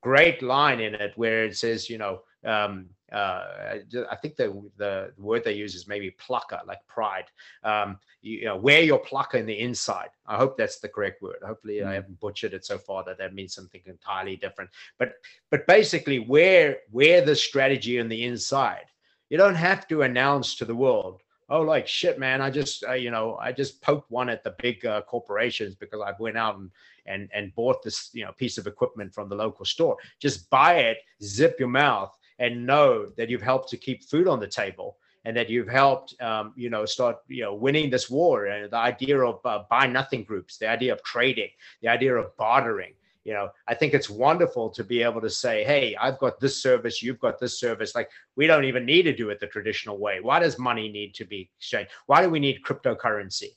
[0.03, 3.77] great line in it where it says, you know, um, uh,
[4.09, 7.25] I think the, the word they use is maybe plucker, like pride.
[7.63, 10.09] Um, you, you, know, wear your plucker in the inside.
[10.27, 11.37] I hope that's the correct word.
[11.45, 11.87] Hopefully, mm.
[11.87, 14.69] I haven't butchered it so far that that means something entirely different.
[14.97, 15.13] But
[15.49, 18.85] but basically, wear wear the strategy in the inside.
[19.29, 22.41] You don't have to announce to the world, oh, like shit, man.
[22.41, 26.01] I just uh, you know I just poked one at the big uh, corporations because
[26.05, 26.69] I went out and
[27.05, 29.97] and and bought this you know piece of equipment from the local store.
[30.19, 34.39] Just buy it, zip your mouth and know that you've helped to keep food on
[34.39, 38.45] the table and that you've helped um, you know start you know winning this war.
[38.45, 41.49] And the idea of uh, buy nothing groups the idea of trading
[41.81, 42.93] the idea of bartering
[43.25, 46.61] you know i think it's wonderful to be able to say hey i've got this
[46.61, 47.93] service you've got this service.
[47.95, 50.19] Like we don't even need to do it the traditional way.
[50.21, 51.91] Why does money need to be exchanged?
[52.07, 53.55] Why do we need cryptocurrency?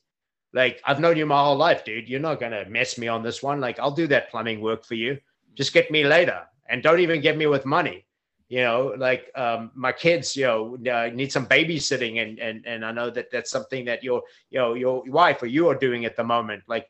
[0.53, 2.09] Like i've known you my whole life dude.
[2.09, 3.61] You're not going to mess me on this one.
[3.61, 5.19] Like i'll do that plumbing work for you.
[5.55, 6.43] Just get me later.
[6.69, 8.07] And don't even get me with money
[8.53, 12.85] you know like um, my kids you know uh, need some babysitting and and and
[12.85, 16.05] i know that that's something that your you know your wife or you are doing
[16.05, 16.87] at the moment like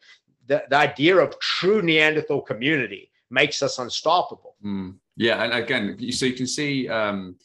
[0.48, 4.93] the, the idea of true neanderthal community makes us unstoppable mm.
[5.16, 7.36] yeah and again so you can see um,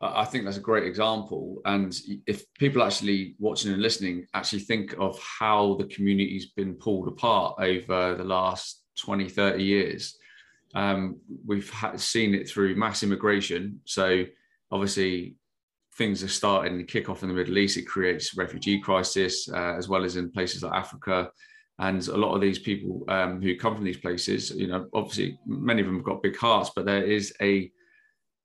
[0.00, 1.60] I think that's a great example.
[1.64, 1.92] And
[2.28, 7.56] if people actually watching and listening actually think of how the community's been pulled apart
[7.58, 10.16] over the last 20, 30 years,
[10.74, 13.80] um, we've seen it through mass immigration.
[13.84, 14.24] So
[14.70, 15.36] obviously,
[15.96, 17.76] things are starting to kick off in the Middle East.
[17.76, 21.30] It creates refugee crisis, uh, as well as in places like Africa.
[21.80, 25.38] And a lot of these people um, who come from these places, you know, obviously
[25.46, 27.70] many of them have got big hearts, but there is a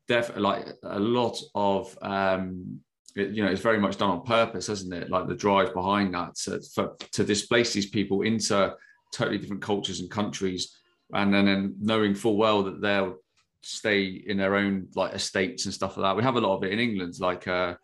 [0.07, 2.79] def like a lot of um,
[3.15, 5.09] it, you know, it's very much done on purpose, isn't it?
[5.09, 8.75] Like the drive behind that to, for, to displace these people into
[9.13, 10.75] totally different cultures and countries
[11.13, 13.17] and then, then knowing full well that they'll
[13.61, 16.17] stay in their own like estates and stuff like that.
[16.17, 17.75] We have a lot of it in England, like uh,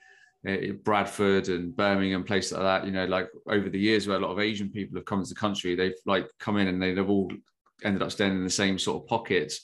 [0.84, 2.86] Bradford and Birmingham, places like that.
[2.86, 5.34] You know, like over the years where a lot of Asian people have come into
[5.34, 7.32] the country, they've like come in and they've all
[7.84, 9.62] ended up staying in the same sort of pockets.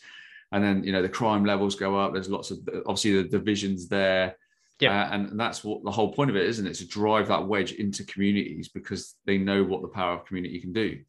[0.51, 2.13] And then you know the crime levels go up.
[2.13, 4.37] There's lots of obviously the divisions there.
[4.79, 6.75] Yeah, uh, and that's what the whole point of it, isn't it?
[6.75, 10.73] To drive that wedge into communities because they know what the power of community can
[10.73, 10.99] do.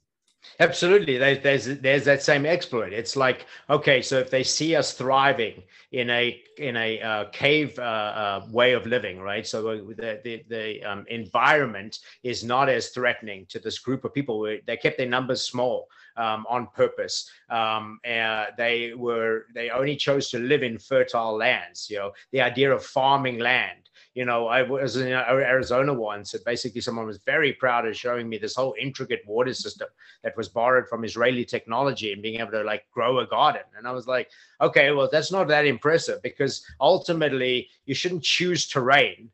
[0.59, 2.93] Absolutely, there's, there's there's that same exploit.
[2.93, 5.63] It's like okay, so if they see us thriving
[5.93, 9.47] in a in a uh, cave uh, uh, way of living, right?
[9.47, 14.43] So the the, the um, environment is not as threatening to this group of people.
[14.67, 17.31] They kept their numbers small um, on purpose.
[17.51, 21.89] Um, and they were they only chose to live in fertile lands.
[21.91, 23.86] You know, the idea of farming land
[24.17, 27.95] you know, I was in uh, Arizona once, and basically someone was very proud of
[27.95, 29.89] showing me this whole intricate water system
[30.25, 33.61] that was borrowed from Israeli technology and being able to like grow a garden.
[33.77, 34.31] And I was like,
[34.63, 39.29] okay, well, that's not that impressive because ultimately you shouldn't choose terrain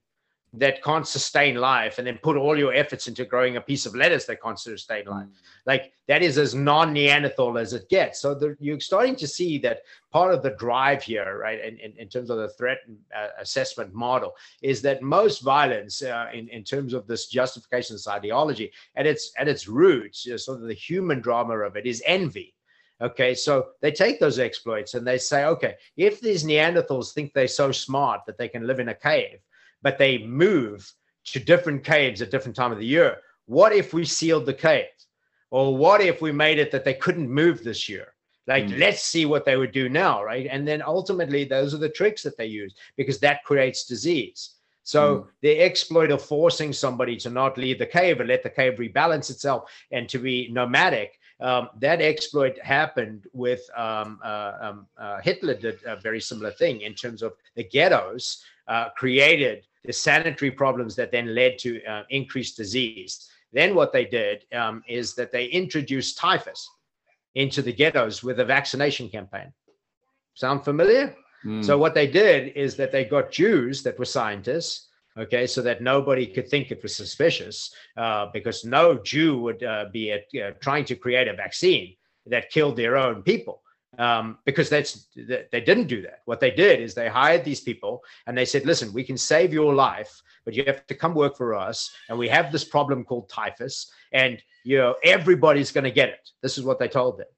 [0.54, 3.94] that can't sustain life and then put all your efforts into growing a piece of
[3.94, 5.26] lettuce that can't sustain life.
[5.26, 5.32] Mm.
[5.64, 8.20] Like that is as non Neanderthal as it gets.
[8.20, 9.80] So the, you're starting to see that
[10.10, 12.78] part of the drive here, right, in, in, in terms of the threat
[13.16, 18.70] uh, assessment model, is that most violence, uh, in, in terms of this justifications ideology,
[18.96, 22.02] at its at its roots, you know, sort of the human drama of it is
[22.04, 22.54] envy.
[23.00, 27.48] Okay, so they take those exploits and they say, okay, if these Neanderthals think they're
[27.48, 29.40] so smart that they can live in a cave,
[29.82, 30.90] but they move
[31.24, 33.18] to different caves at different time of the year.
[33.46, 34.86] What if we sealed the cave?
[35.50, 38.14] Or what if we made it that they couldn't move this year?
[38.46, 38.78] Like, mm.
[38.78, 40.48] let's see what they would do now, right?
[40.50, 44.54] And then ultimately, those are the tricks that they use because that creates disease.
[44.82, 45.26] So mm.
[45.42, 49.30] the exploit of forcing somebody to not leave the cave and let the cave rebalance
[49.30, 55.54] itself and to be nomadic, um, that exploit happened with um, uh, um, uh, Hitler
[55.54, 60.94] did a very similar thing in terms of the ghettos uh, created the sanitary problems
[60.96, 63.28] that then led to uh, increased disease.
[63.52, 66.68] Then what they did um, is that they introduced typhus
[67.34, 69.52] into the ghettos with a vaccination campaign.
[70.34, 71.14] Sound familiar?
[71.44, 71.64] Mm.
[71.64, 74.88] So what they did is that they got Jews that were scientists,
[75.18, 79.86] okay, so that nobody could think it was suspicious, uh, because no Jew would uh,
[79.92, 81.96] be at, uh, trying to create a vaccine
[82.26, 83.61] that killed their own people
[83.98, 86.20] um, because that's they didn't do that.
[86.24, 89.52] What they did is they hired these people and they said, "Listen, we can save
[89.52, 93.04] your life, but you have to come work for us, and we have this problem
[93.04, 97.18] called typhus, and you know everybody's going to get it." This is what they told
[97.18, 97.28] them.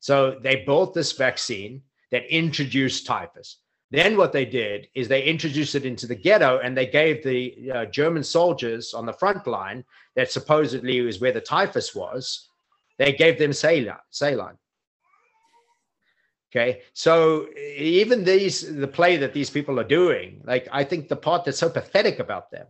[0.00, 3.58] So they built this vaccine that introduced typhus.
[3.92, 7.70] Then what they did is they introduced it into the ghetto and they gave the
[7.72, 9.84] uh, German soldiers on the front line
[10.16, 12.48] that supposedly was where the typhus was,
[12.98, 13.92] they gave them saline.
[14.10, 14.56] saline.
[16.54, 16.82] Okay.
[16.92, 21.44] So even these, the play that these people are doing, like I think the part
[21.44, 22.66] that's so pathetic about them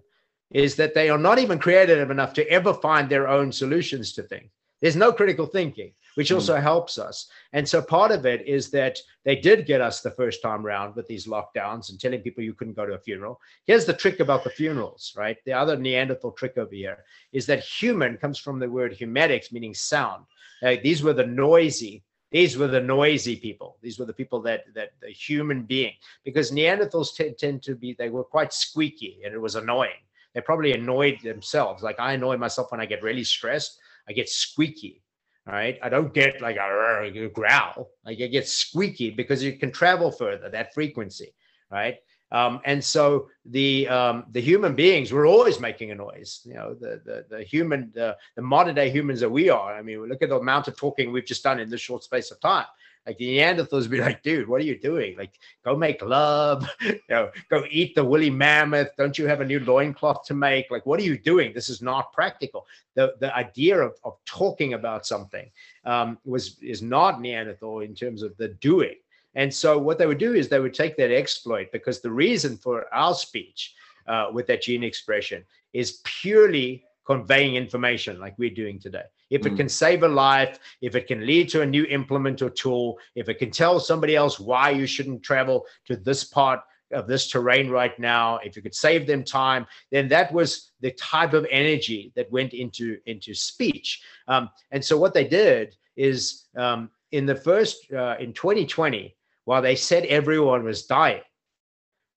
[0.53, 4.23] is that they are not even creative enough to ever find their own solutions to
[4.23, 4.51] things.
[4.81, 6.35] There's no critical thinking, which mm.
[6.35, 7.29] also helps us.
[7.53, 10.95] And so part of it is that they did get us the first time round
[10.95, 13.41] with these lockdowns and telling people you couldn't go to a funeral.
[13.65, 15.39] Here's the trick about the funerals, right?
[15.45, 19.75] The other Neanderthal trick over here is that human comes from the word humetics, meaning
[19.75, 20.25] sound.
[20.63, 22.03] Uh, these were the noisy
[22.33, 23.77] these were the noisy people.
[23.83, 25.93] These were the people that that the human being,
[26.25, 30.03] because Neanderthals t- tend to be they were quite squeaky and it was annoying.
[30.35, 31.83] They probably annoyed themselves.
[31.83, 33.79] Like I annoy myself when I get really stressed.
[34.09, 35.03] I get squeaky.
[35.47, 35.79] All right.
[35.83, 37.91] I don't get like a, growl.
[38.05, 41.35] Like I get squeaky because you can travel further that frequency.
[41.71, 41.99] Right.
[42.33, 46.41] Um, and so the um, the human beings were always making a noise.
[46.45, 49.77] You know, the the, the human the, the modern day humans that we are.
[49.77, 52.31] I mean, look at the amount of talking we've just done in this short space
[52.31, 52.67] of time.
[53.07, 55.17] Like the Neanderthals would be like, dude, what are you doing?
[55.19, 55.33] Like,
[55.65, 58.91] go make love, you know, go eat the woolly mammoth.
[58.97, 60.71] Don't you have a new loincloth to make?
[60.71, 61.53] Like, what are you doing?
[61.53, 62.67] This is not practical.
[62.95, 65.51] The the idea of, of talking about something
[65.85, 68.95] um, was is not Neanderthal in terms of the doing.
[69.35, 72.57] And so what they would do is they would take that exploit because the reason
[72.57, 73.75] for our speech
[74.07, 79.05] uh, with that gene expression is purely conveying information like we're doing today.
[79.31, 79.57] If it mm.
[79.57, 83.29] can save a life, if it can lead to a new implement or tool, if
[83.29, 86.61] it can tell somebody else why you shouldn't travel to this part
[86.93, 90.91] of this terrain right now, if you could save them time, then that was the
[90.93, 94.03] type of energy that went into into speech.
[94.29, 99.62] Um, and so what they did is um, in the first uh, in 2020 while
[99.62, 101.23] they said everyone was dying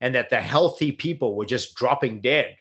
[0.02, 2.56] and that the healthy people were just dropping dead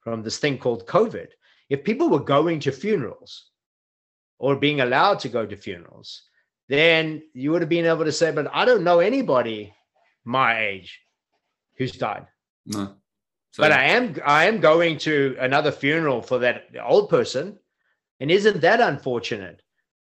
[0.00, 1.28] from this thing called COVID,
[1.70, 3.50] if people were going to funerals
[4.38, 6.24] or being allowed to go to funerals,
[6.68, 9.74] then you would have been able to say, but I don't know anybody
[10.24, 11.00] my age
[11.76, 12.26] who's died.
[12.66, 12.94] No.
[13.52, 17.58] So, but I am I am going to another funeral for that old person.
[18.20, 19.62] And isn't that unfortunate?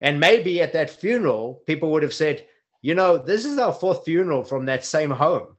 [0.02, 2.46] And maybe at that funeral, people would have said,
[2.82, 5.58] you know, this is our fourth funeral from that same home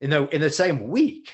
[0.00, 1.32] in the in the same week.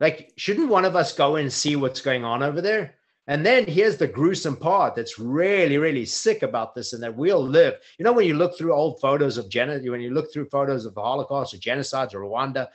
[0.00, 2.96] Like, shouldn't one of us go and see what's going on over there?
[3.26, 7.42] And then here's the gruesome part that's really, really sick about this, and that we'll
[7.42, 7.74] live.
[7.98, 10.84] You know, when you look through old photos of genocide, when you look through photos
[10.84, 12.68] of the Holocaust or genocides or Rwanda,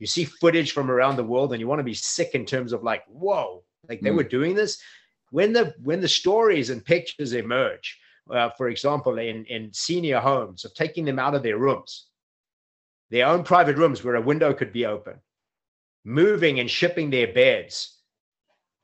[0.00, 2.72] you see footage from around the world, and you want to be sick in terms
[2.72, 4.16] of like, whoa, like they mm.
[4.16, 4.82] were doing this.
[5.30, 8.00] When the when the stories and pictures emerge,
[8.30, 12.06] uh, for example, in, in senior homes, of taking them out of their rooms,
[13.10, 15.14] their own private rooms where a window could be open,
[16.04, 17.98] moving and shipping their beds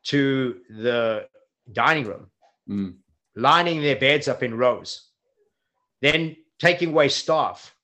[0.05, 1.27] to the
[1.73, 2.27] dining room,
[2.69, 2.95] mm.
[3.37, 5.09] lining their beds up in rows,
[6.01, 7.75] then taking away staff,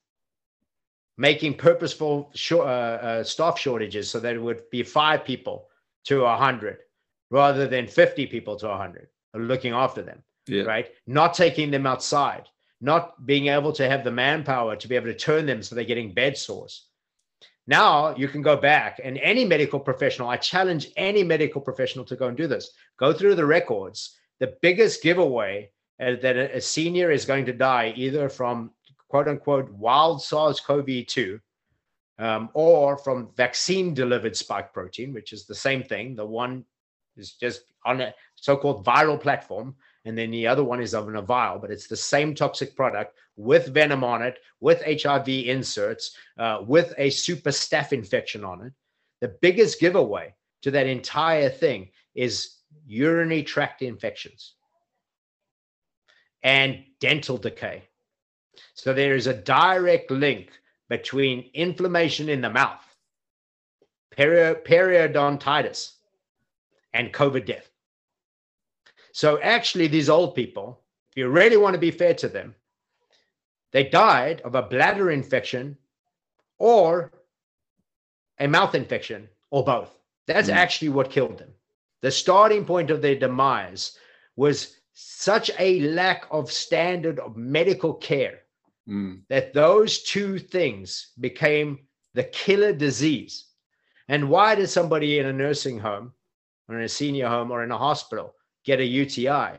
[1.17, 5.69] making purposeful uh, uh, staff shortages so that it would be five people
[6.05, 6.79] to 100
[7.31, 10.63] rather than 50 people to 100 looking after them yeah.
[10.63, 12.49] right not taking them outside
[12.81, 15.85] not being able to have the manpower to be able to turn them so they're
[15.85, 16.87] getting bed sores
[17.67, 22.17] now you can go back and any medical professional i challenge any medical professional to
[22.17, 26.61] go and do this go through the records the biggest giveaway uh, that a, a
[26.61, 28.71] senior is going to die either from
[29.09, 31.41] quote unquote wild SARS-CoV-2
[32.19, 36.17] um, or from vaccine delivered spike protein, which is the same thing.
[36.17, 36.65] The one
[37.17, 39.75] is just on a so-called viral platform,
[40.05, 43.17] and then the other one is of a vial, but it's the same toxic product
[43.37, 48.73] with venom on it, with HIV inserts, uh, with a super staph infection on it.
[49.21, 52.57] The biggest giveaway to that entire thing is
[52.87, 54.55] urinary tract infections
[56.43, 57.85] and dental decay.
[58.75, 60.51] So there is a direct link
[60.89, 62.85] between inflammation in the mouth,
[64.11, 65.93] peri- periodontitis,
[66.93, 67.69] and COVID death.
[69.15, 70.81] So actually, these old people,
[71.13, 72.57] if you really want to be fair to them,
[73.71, 75.79] they died of a bladder infection
[76.59, 77.13] or
[78.41, 79.97] a mouth infection or both.
[80.27, 80.55] That's mm.
[80.55, 81.53] actually what killed them.
[82.03, 83.97] The starting point of their demise
[84.35, 88.41] was such a lack of standard of medical care
[88.89, 89.21] mm.
[89.29, 93.45] that those two things became the killer disease.
[94.09, 96.15] And why does somebody in a nursing home
[96.69, 98.35] or in a senior home or in a hospital
[98.65, 99.59] get a UTI?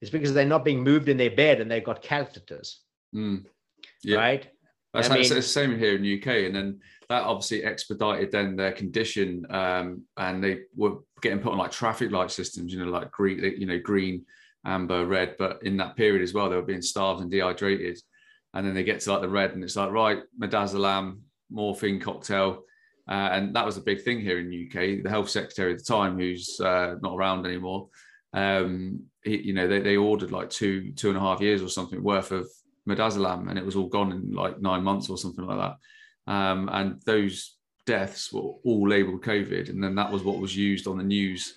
[0.00, 2.76] It's because they're not being moved in their bed and they've got catheters.
[3.14, 3.44] Mm.
[4.02, 4.18] Yeah.
[4.18, 4.48] Right?
[4.92, 6.46] That's I mean, the same here in the UK.
[6.46, 9.46] And then that obviously expedited then their condition.
[9.50, 13.38] Um, and they were getting put on like traffic light systems, you know, like green,
[13.58, 14.24] you know, green,
[14.64, 15.36] amber, red.
[15.38, 17.98] But in that period as well, they were being starved and dehydrated
[18.54, 21.18] and then they get to like the red, and it's like right, midazolam,
[21.50, 22.62] morphine cocktail,
[23.08, 25.02] uh, and that was a big thing here in the UK.
[25.02, 27.88] The health secretary at the time, who's uh, not around anymore,
[28.34, 31.68] um, he, you know, they, they ordered like two two and a half years or
[31.68, 32.48] something worth of
[32.88, 36.32] midazolam, and it was all gone in like nine months or something like that.
[36.32, 37.56] Um, and those
[37.86, 41.54] deaths were all labelled COVID, and then that was what was used on the news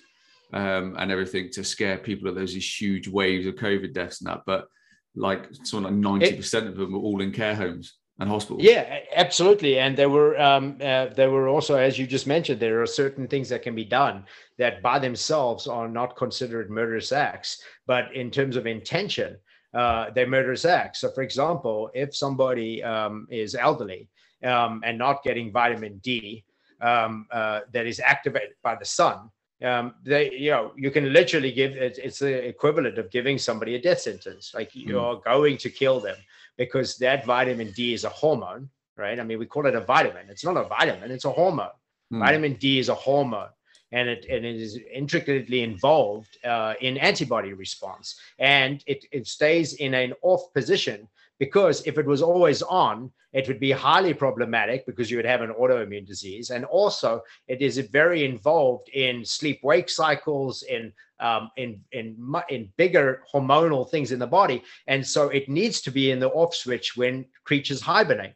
[0.52, 4.30] um, and everything to scare people that there's these huge waves of COVID deaths and
[4.30, 4.42] that.
[4.46, 4.68] But
[5.14, 8.62] like something like 90% of them were all in care homes and hospitals.
[8.62, 9.78] Yeah, absolutely.
[9.78, 13.28] And there were um, uh, there were also, as you just mentioned, there are certain
[13.28, 14.24] things that can be done
[14.58, 19.36] that by themselves are not considered murderous acts, but in terms of intention,
[19.74, 21.00] uh, they're murderous acts.
[21.00, 24.08] So, for example, if somebody um, is elderly
[24.42, 26.44] um, and not getting vitamin D
[26.80, 29.30] um, uh, that is activated by the sun,
[29.62, 33.74] um, they you know you can literally give it, it's the equivalent of giving somebody
[33.74, 34.88] a death sentence like hmm.
[34.88, 35.24] you're mm.
[35.24, 36.16] going to kill them
[36.58, 39.18] because that vitamin d is a hormone right?
[39.20, 40.26] I mean we call it a vitamin.
[40.28, 41.76] It's not a vitamin it's a hormone.
[42.12, 42.18] Mm.
[42.18, 43.50] vitamin d is a hormone
[43.92, 48.20] and it, and it is intricately involved uh, in antibody response.
[48.38, 51.08] And it, it stays in an off position
[51.38, 55.42] because if it was always on, it would be highly problematic because you would have
[55.42, 56.50] an autoimmune disease.
[56.50, 62.16] And also, it is very involved in sleep wake cycles, in, um, in, in,
[62.48, 64.62] in bigger hormonal things in the body.
[64.86, 68.34] And so it needs to be in the off switch when creatures hibernate.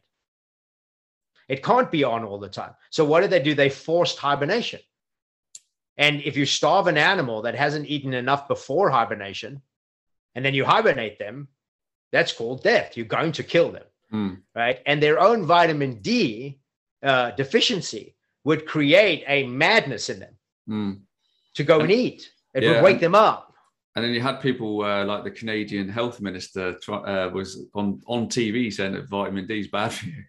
[1.49, 2.73] It can't be on all the time.
[2.89, 3.53] So, what do they do?
[3.53, 4.79] They forced hibernation.
[5.97, 9.61] And if you starve an animal that hasn't eaten enough before hibernation,
[10.35, 11.49] and then you hibernate them,
[12.13, 12.95] that's called death.
[12.95, 13.83] You're going to kill them,
[14.13, 14.37] mm.
[14.55, 14.79] right?
[14.85, 16.59] And their own vitamin D
[17.01, 18.15] uh, deficiency
[18.45, 20.37] would create a madness in them
[20.69, 20.99] mm.
[21.55, 22.31] to go and, and eat.
[22.53, 23.53] It yeah, would wake them up.
[23.95, 28.27] And then you had people uh, like the Canadian health minister uh, was on, on
[28.27, 30.23] TV saying that vitamin D is bad for you.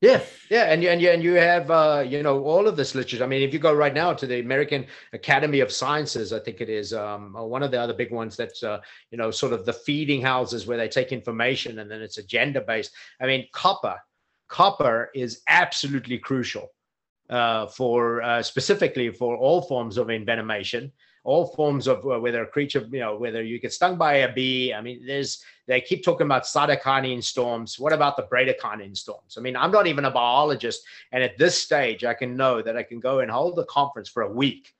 [0.00, 3.22] Yeah, yeah, and and and you have uh, you know all of this literature.
[3.22, 6.62] I mean, if you go right now to the American Academy of Sciences, I think
[6.62, 9.52] it is um, uh, one of the other big ones that's uh, you know sort
[9.52, 12.92] of the feeding houses where they take information and then it's agenda based.
[13.20, 13.98] I mean, copper,
[14.48, 16.68] copper is absolutely crucial
[17.28, 20.92] uh, for uh, specifically for all forms of envenomation
[21.24, 24.32] all forms of uh, whether a creature, you know, whether you get stung by a
[24.32, 24.72] bee.
[24.72, 27.78] I mean, there's they keep talking about cytokinin storms.
[27.78, 29.36] What about the bradykinin storms?
[29.38, 30.82] I mean, I'm not even a biologist,
[31.12, 34.08] and at this stage, I can know that I can go and hold a conference
[34.08, 34.72] for a week,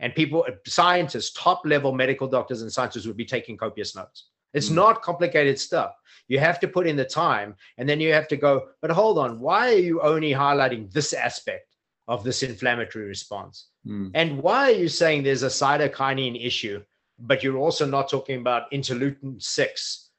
[0.00, 4.28] and people, scientists, top level medical doctors and scientists would be taking copious notes.
[4.54, 4.76] It's mm.
[4.76, 5.94] not complicated stuff.
[6.28, 8.68] You have to put in the time, and then you have to go.
[8.80, 11.75] But hold on, why are you only highlighting this aspect?
[12.08, 13.66] Of this inflammatory response.
[13.86, 14.10] Mm.
[14.14, 16.82] And why are you saying there's a cytokine issue,
[17.18, 20.10] but you're also not talking about interleukin 6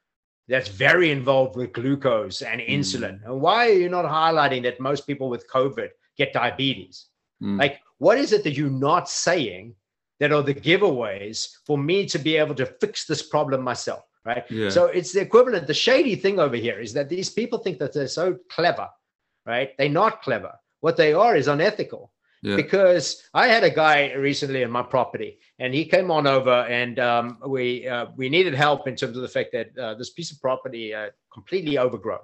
[0.47, 2.69] that's very involved with glucose and mm.
[2.69, 3.23] insulin?
[3.25, 7.05] And why are you not highlighting that most people with COVID get diabetes?
[7.41, 7.59] Mm.
[7.59, 9.75] Like, what is it that you're not saying
[10.19, 14.03] that are the giveaways for me to be able to fix this problem myself?
[14.25, 14.43] Right.
[14.49, 14.69] Yeah.
[14.69, 15.67] So it's the equivalent.
[15.67, 18.89] The shady thing over here is that these people think that they're so clever,
[19.45, 19.69] right?
[19.77, 20.51] They're not clever.
[20.81, 22.11] What they are is unethical.
[22.43, 22.55] Yeah.
[22.55, 26.99] Because I had a guy recently in my property, and he came on over, and
[26.99, 30.31] um, we uh, we needed help in terms of the fact that uh, this piece
[30.31, 32.19] of property uh, completely overgrown,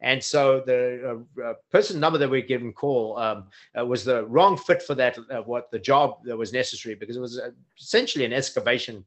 [0.00, 3.44] and so the uh, uh, person number that we given call um,
[3.78, 5.16] uh, was the wrong fit for that
[5.46, 7.40] what the job that was necessary because it was
[7.78, 9.04] essentially an excavation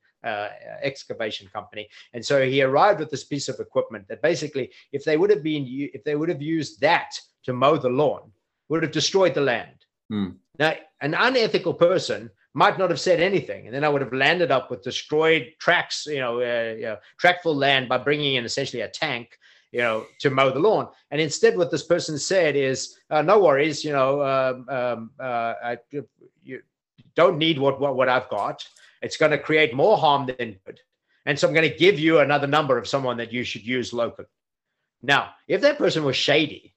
[0.81, 5.17] excavation company, and so he arrived with this piece of equipment that basically, if they
[5.17, 7.11] would have been if they would have used that
[7.43, 8.31] to mow the lawn,
[8.69, 9.85] would have destroyed the land.
[10.11, 10.35] Mm.
[10.59, 14.51] Now, an unethical person might not have said anything, and then I would have landed
[14.51, 18.81] up with destroyed tracks, you know, uh, you know trackful land by bringing in essentially
[18.81, 19.37] a tank,
[19.71, 20.87] you know, to mow the lawn.
[21.11, 25.53] And instead, what this person said is, uh, "No worries, you know, um, um, uh,
[25.63, 25.77] I,
[26.43, 26.61] you
[27.15, 28.65] don't need what, what what I've got.
[29.01, 30.79] It's going to create more harm than good."
[31.25, 33.91] And so I'm going to give you another number of someone that you should use
[33.91, 34.27] locally.
[35.01, 36.74] Now, if that person was shady,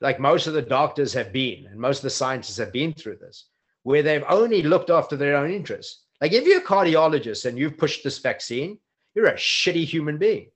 [0.00, 3.16] like most of the doctors have been, and most of the scientists have been through
[3.16, 3.48] this,
[3.82, 6.04] where they've only looked after their own interests.
[6.20, 8.78] Like if you're a cardiologist and you've pushed this vaccine,
[9.14, 10.50] you're a shitty human being.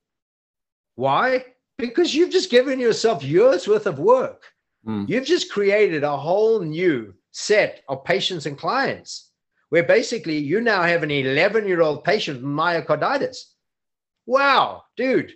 [0.95, 1.45] Why?
[1.79, 4.45] Because you've just given yourself years worth of work.
[4.87, 5.09] Mm.
[5.09, 9.31] You've just created a whole new set of patients and clients
[9.71, 13.39] where basically you now have an 11 year old patient with myocarditis.
[14.27, 15.33] Wow, dude,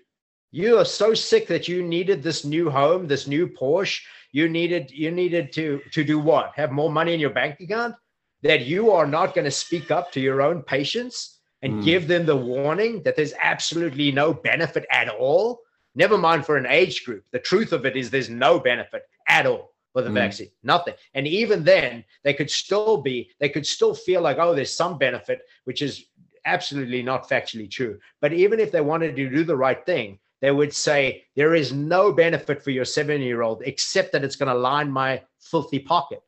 [0.56, 4.00] you are so sick that you needed this new home, this new Porsche.
[4.32, 6.52] You needed you needed to to do what?
[6.56, 7.94] Have more money in your bank account?
[8.42, 11.84] That you are not going to speak up to your own patients and mm.
[11.84, 15.60] give them the warning that there's absolutely no benefit at all.
[15.94, 17.24] Never mind for an age group.
[17.32, 20.14] The truth of it is there's no benefit at all for the mm.
[20.14, 20.50] vaccine.
[20.62, 20.94] Nothing.
[21.12, 24.96] And even then, they could still be, they could still feel like, oh, there's some
[24.96, 26.06] benefit, which is
[26.44, 27.98] absolutely not factually true.
[28.20, 31.72] But even if they wanted to do the right thing, they would say there is
[31.72, 35.78] no benefit for your seven year old except that it's going to line my filthy
[35.78, 36.20] pocket.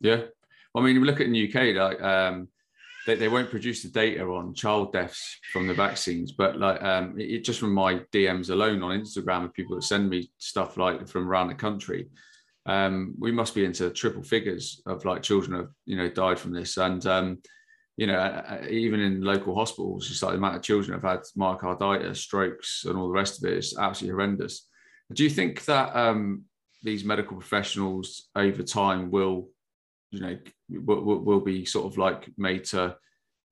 [0.00, 0.22] Yeah.
[0.74, 2.48] I mean, look at the UK, like, um,
[3.06, 7.14] they, they won't produce the data on child deaths from the vaccines, but like um,
[7.18, 11.08] it, just from my DMs alone on Instagram of people that send me stuff like
[11.08, 12.08] from around the country,
[12.66, 16.52] um, we must be into triple figures of like children have you know died from
[16.52, 17.38] this, and um,
[17.96, 22.16] you know, even in local hospitals, just like the amount of children have had myocarditis,
[22.16, 24.68] strokes, and all the rest of it is absolutely horrendous.
[25.12, 26.44] Do you think that um,
[26.82, 29.48] these medical professionals over time will,
[30.10, 32.96] you know, will, will be sort of like made to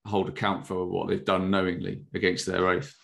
[0.05, 2.95] hold account for what they've done knowingly against their oath?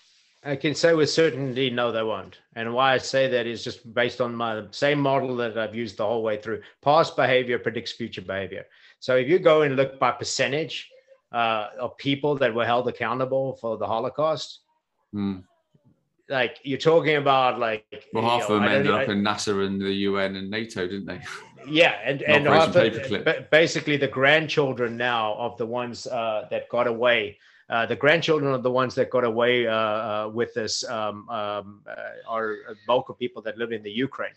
[0.42, 2.38] I can say with certainty, no, they won't.
[2.54, 5.98] And why I say that is just based on my same model that I've used
[5.98, 6.62] the whole way through.
[6.82, 8.64] Past behavior predicts future behavior.
[9.00, 10.90] So if you go and look by percentage,
[11.32, 14.60] uh, of people that were held accountable for the Holocaust.
[15.14, 15.44] Mm.
[16.28, 19.66] Like you're talking about, like well, half know, of them ended up I, in NASA
[19.66, 21.20] and the UN and NATO, didn't they?
[21.66, 27.38] Yeah, and and basically the grandchildren now of the ones uh, that got away.
[27.68, 31.82] Uh, the grandchildren of the ones that got away uh, uh, with this um, um,
[31.88, 31.94] uh,
[32.28, 34.34] are bulk of people that live in the Ukraine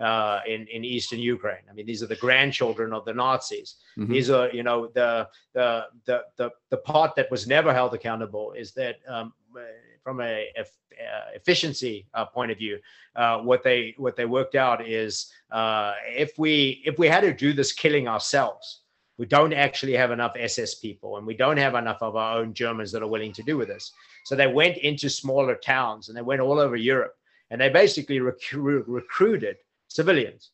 [0.00, 1.62] uh, in in eastern Ukraine.
[1.70, 3.76] I mean, these are the grandchildren of the Nazis.
[3.98, 4.12] Mm-hmm.
[4.12, 8.52] These are, you know, the, the the the the part that was never held accountable
[8.52, 9.32] is that um,
[10.02, 10.64] from a, a,
[11.34, 12.78] efficiency uh, point of view,
[13.16, 17.32] uh, what they what they worked out is uh, if we if we had to
[17.32, 18.80] do this killing ourselves.
[19.18, 22.54] We don't actually have enough SS people, and we don't have enough of our own
[22.54, 23.92] Germans that are willing to do with this.
[24.24, 27.14] So they went into smaller towns, and they went all over Europe,
[27.50, 29.56] and they basically recruited
[29.90, 30.50] civilians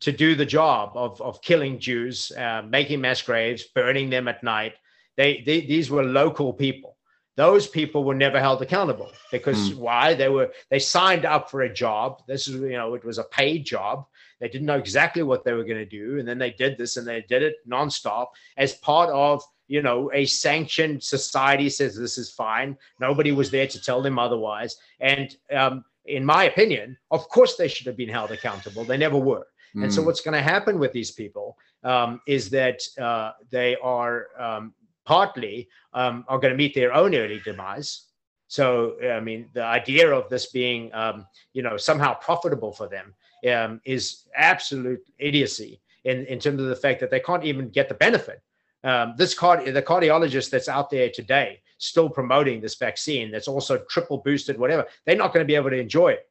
[0.00, 4.42] to do the job of, of killing Jews, uh, making mass graves, burning them at
[4.42, 4.74] night.
[5.16, 6.96] They, they, these were local people.
[7.36, 9.76] Those people were never held accountable because mm.
[9.76, 10.14] why?
[10.14, 12.22] They were they signed up for a job.
[12.26, 14.04] This is you know it was a paid job.
[14.40, 16.96] They didn't know exactly what they were going to do, and then they did this
[16.96, 18.28] and they did it nonstop
[18.58, 22.76] as part of you know a sanctioned society says this is fine.
[22.98, 27.68] Nobody was there to tell them otherwise, and um, in my opinion, of course they
[27.68, 28.84] should have been held accountable.
[28.84, 29.46] They never were.
[29.76, 29.84] Mm.
[29.84, 30.06] And so hmm.
[30.06, 34.74] what's going to happen with these people um, is that uh, they are um,
[35.04, 38.06] partly um, are going to meet their own early demise.
[38.48, 43.14] So I mean, the idea of this being um, you know somehow profitable for them
[43.48, 47.88] um, is absolute idiocy in, in terms of the fact that they can't even get
[47.88, 48.40] the benefit.
[48.82, 53.78] Um, this card, the cardiologist that's out there today still promoting this vaccine that's also
[53.88, 56.28] triple boosted, whatever, they're not going to be able to enjoy it.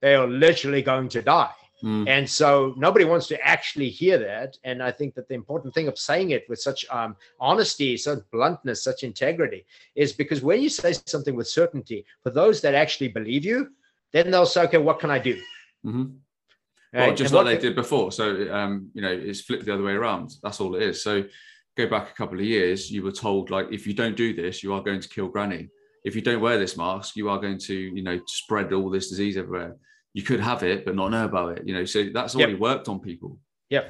[0.00, 1.50] They are literally going to die.
[1.82, 2.08] Mm.
[2.08, 4.56] And so nobody wants to actually hear that.
[4.64, 8.20] And I think that the important thing of saying it with such um, honesty, such
[8.32, 13.08] bluntness, such integrity is because when you say something with certainty, for those that actually
[13.08, 13.70] believe you,
[14.12, 15.34] then they'll say, okay, what can I do?
[15.84, 16.04] Mm-hmm.
[16.92, 17.08] Right?
[17.08, 18.12] Well, just and like they did before.
[18.12, 20.36] So, um, you know, it's flipped the other way around.
[20.42, 21.02] That's all it is.
[21.02, 21.24] So,
[21.76, 24.62] go back a couple of years, you were told, like, if you don't do this,
[24.62, 25.68] you are going to kill granny.
[26.04, 29.08] If you don't wear this mask, you are going to, you know, spread all this
[29.08, 29.76] disease everywhere.
[30.12, 31.84] You could have it but not know about it you know?
[31.84, 32.60] So that's already yep.
[32.60, 33.38] worked on people.
[33.70, 33.88] Yeah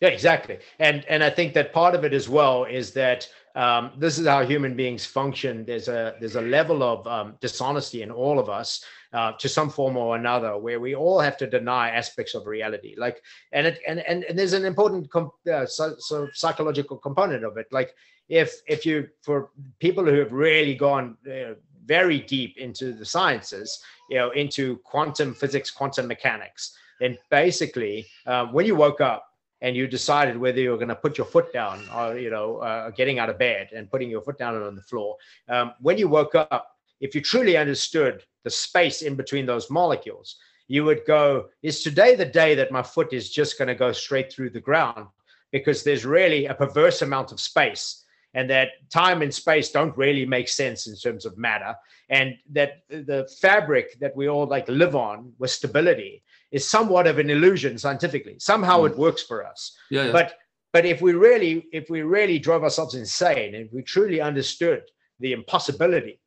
[0.00, 0.58] yeah exactly.
[0.78, 4.26] And and i think that part of it as well is that um, this is
[4.26, 5.64] how human beings function.
[5.64, 8.84] There's a there's a level of um, dishonesty in all of us
[9.16, 12.94] uh, to some form or another where we all have to deny aspects of reality
[13.04, 13.18] like
[13.52, 17.56] and it and and, and there's an important comp- uh, so, so psychological component of
[17.56, 17.90] it like
[18.28, 21.54] if if you for people who have really gone uh,
[21.86, 23.80] very deep into the sciences,
[24.10, 26.76] you know, into quantum physics, quantum mechanics.
[27.00, 29.28] Then basically, um, when you woke up
[29.60, 32.58] and you decided whether you were going to put your foot down or, you know,
[32.58, 35.16] uh, getting out of bed and putting your foot down on the floor,
[35.48, 40.36] um, when you woke up, if you truly understood the space in between those molecules,
[40.68, 43.90] you would go, is today the day that my foot is just going to go
[43.90, 45.08] straight through the ground?
[45.50, 48.04] Because there's really a perverse amount of space
[48.34, 51.74] and that time and space don't really make sense in terms of matter
[52.08, 57.18] and that the fabric that we all like live on with stability is somewhat of
[57.18, 58.90] an illusion scientifically somehow mm.
[58.90, 60.34] it works for us yeah, yeah, but
[60.72, 64.82] but if we really if we really drove ourselves insane and we truly understood
[65.20, 66.20] the impossibility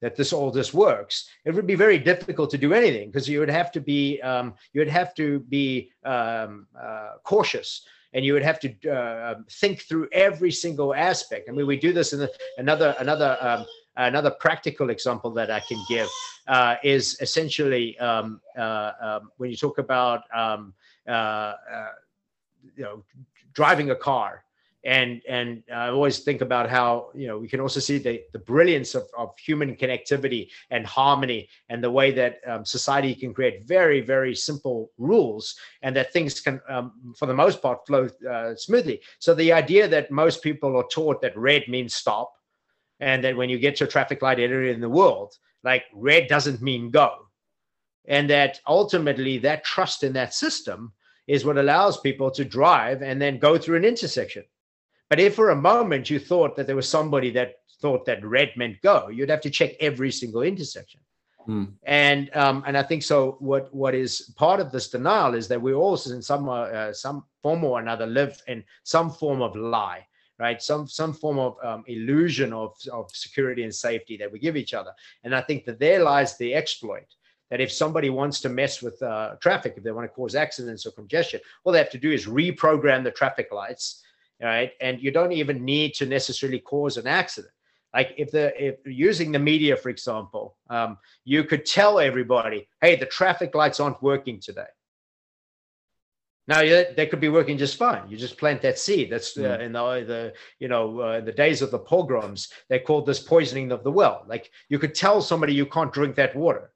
[0.00, 3.40] that this all this works it would be very difficult to do anything because you
[3.40, 8.32] would have to be um, you would have to be um, uh, cautious and you
[8.32, 11.48] would have to uh, think through every single aspect.
[11.48, 13.64] I mean, we do this in the, another another um,
[13.96, 16.08] another practical example that I can give
[16.48, 20.74] uh, is essentially um, uh, um, when you talk about um,
[21.08, 21.54] uh, uh,
[22.76, 23.04] you know
[23.52, 24.44] driving a car
[24.84, 28.38] and and I always think about how you know we can also see the the
[28.38, 33.66] brilliance of, of human connectivity and harmony and the way that um, society can create
[33.66, 38.54] very very simple rules and that things can um, for the most part flow uh,
[38.54, 39.00] smoothly.
[39.18, 42.32] So the idea that most people are taught that red means stop,
[43.00, 46.26] and that when you get to a traffic light area in the world, like red
[46.26, 47.16] doesn't mean go,
[48.06, 50.94] and that ultimately that trust in that system
[51.26, 54.42] is what allows people to drive and then go through an intersection
[55.10, 58.52] but if for a moment you thought that there was somebody that thought that red
[58.56, 61.00] meant go, you'd have to check every single intersection.
[61.48, 61.72] Mm.
[61.84, 63.36] And um, and I think so.
[63.40, 67.24] What what is part of this denial is that we also, in some uh, some
[67.42, 70.06] form or another, live in some form of lie,
[70.38, 70.62] right?
[70.62, 74.74] Some some form of um, illusion of of security and safety that we give each
[74.74, 74.92] other.
[75.24, 77.06] And I think that there lies the exploit.
[77.48, 80.86] That if somebody wants to mess with uh, traffic, if they want to cause accidents
[80.86, 84.04] or congestion, all they have to do is reprogram the traffic lights
[84.40, 84.72] right?
[84.80, 87.52] And you don't even need to necessarily cause an accident.
[87.92, 92.94] Like if the if using the media, for example, um, you could tell everybody, "Hey,
[92.96, 94.70] the traffic lights aren't working today."
[96.46, 98.08] Now they could be working just fine.
[98.08, 99.10] You just plant that seed.
[99.10, 99.60] That's uh, mm.
[99.60, 102.52] in the, the you know uh, the days of the pogroms.
[102.68, 104.24] They called this poisoning of the well.
[104.26, 106.72] Like you could tell somebody you can't drink that water,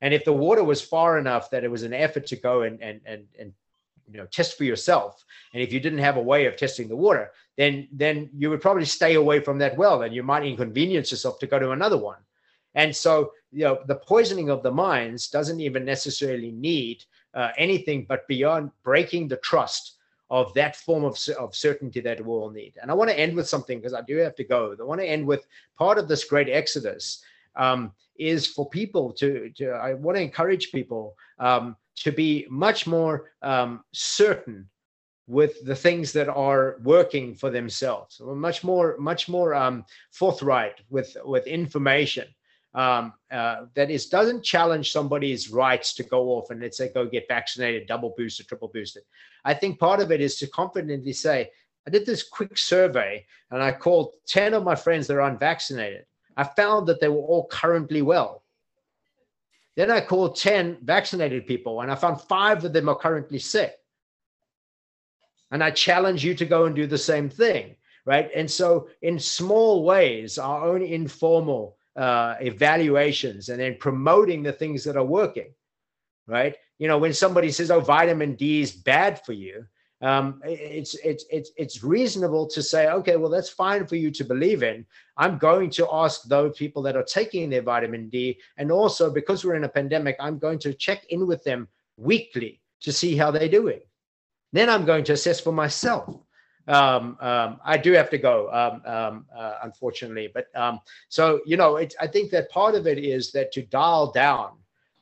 [0.00, 2.82] and if the water was far enough that it was an effort to go and
[2.82, 3.52] and and and
[4.10, 5.24] you know test for yourself.
[5.52, 8.60] And if you didn't have a way of testing the water then then you would
[8.60, 11.96] probably stay away from that well and you might inconvenience yourself to go to another
[11.96, 12.18] one.
[12.74, 17.04] And so you know the poisoning of the minds doesn't even necessarily need
[17.34, 19.96] uh, anything but beyond breaking the trust
[20.30, 22.74] of that form of, of certainty that we all need.
[22.80, 24.74] And i want to end with something because i do have to go.
[24.78, 25.46] I want to end with
[25.78, 27.22] part of this great exodus
[27.56, 32.86] um, is for people to, to i want to encourage people um, to be much
[32.86, 34.68] more um, certain
[35.26, 41.16] with the things that are working for themselves much more much more um, forthright with
[41.24, 42.26] with information
[42.74, 47.06] um, uh, that is doesn't challenge somebody's rights to go off and let's say go
[47.06, 49.02] get vaccinated double boosted triple boosted
[49.44, 51.48] i think part of it is to confidently say
[51.86, 56.04] i did this quick survey and i called 10 of my friends that are unvaccinated.
[56.36, 58.43] I found that they were all currently well
[59.76, 63.74] then I called 10 vaccinated people and I found five of them are currently sick.
[65.50, 67.76] And I challenge you to go and do the same thing,
[68.06, 68.30] right?
[68.34, 74.82] And so, in small ways, our own informal uh, evaluations and then promoting the things
[74.84, 75.52] that are working,
[76.26, 76.56] right?
[76.78, 79.64] You know, when somebody says, oh, vitamin D is bad for you,
[80.00, 84.24] um, it's it's it's it's reasonable to say, okay, well, that's fine for you to
[84.24, 84.84] believe in.
[85.16, 89.44] I'm going to ask those people that are taking their vitamin D, and also because
[89.44, 93.30] we're in a pandemic, I'm going to check in with them weekly to see how
[93.30, 93.80] they're doing.
[94.52, 96.20] Then I'm going to assess for myself.
[96.66, 100.30] Um, um, I do have to go, um, um uh, unfortunately.
[100.32, 103.62] But um, so, you know, it, I think that part of it is that to
[103.62, 104.52] dial down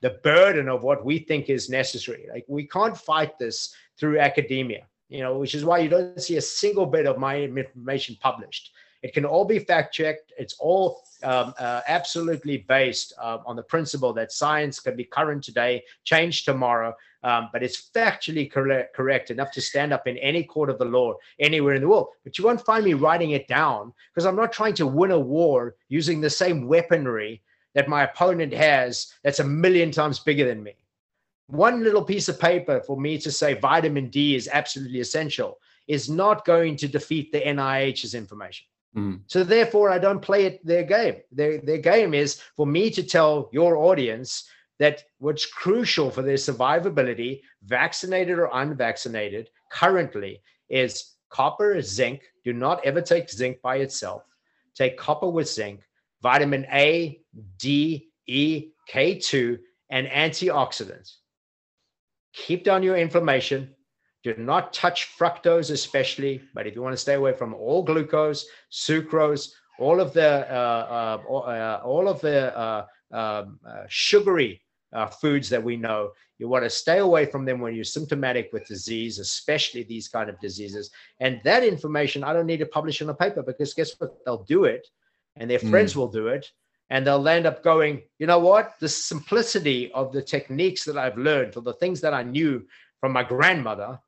[0.01, 2.27] the burden of what we think is necessary.
[2.31, 6.37] Like we can't fight this through academia, you know, which is why you don't see
[6.37, 8.73] a single bit of my information published.
[9.03, 10.33] It can all be fact checked.
[10.39, 15.43] It's all um, uh, absolutely based uh, on the principle that science can be current
[15.43, 16.95] today, change tomorrow,
[17.25, 20.85] um, but it's factually correct, correct enough to stand up in any court of the
[20.85, 22.09] law anywhere in the world.
[22.25, 25.19] But you won't find me writing it down because I'm not trying to win a
[25.19, 27.43] war using the same weaponry
[27.75, 30.75] that my opponent has that's a million times bigger than me.
[31.53, 36.09] One little piece of paper for me to say vitamin D is absolutely essential is
[36.09, 38.67] not going to defeat the NIH's information.
[38.97, 39.21] Mm.
[39.27, 41.17] So therefore, I don't play it their game.
[41.31, 44.49] Their, their game is for me to tell your audience
[44.79, 52.23] that what's crucial for their survivability, vaccinated or unvaccinated, currently is copper, zinc.
[52.45, 54.23] Do not ever take zinc by itself.
[54.75, 55.83] Take copper with zinc,
[56.23, 57.21] vitamin A,
[57.59, 59.59] D, E, K2,
[59.91, 61.17] and antioxidants.
[62.33, 63.75] Keep down your inflammation,
[64.23, 68.47] do not touch fructose, especially, but if you want to stay away from all glucose,
[68.71, 75.07] sucrose, all of the uh, uh, uh, all of the uh, um, uh, sugary uh,
[75.07, 78.67] foods that we know, you want to stay away from them when you're symptomatic with
[78.67, 80.91] disease, especially these kind of diseases.
[81.21, 84.25] And that information, I don't need to publish in a paper because guess what?
[84.25, 84.87] They'll do it,
[85.37, 85.71] and their mm.
[85.71, 86.51] friends will do it,
[86.93, 88.75] and they'll end up going, you know what?
[88.79, 92.67] The simplicity of the techniques that I've learned, or the things that I knew
[93.01, 93.99] from my grandmother,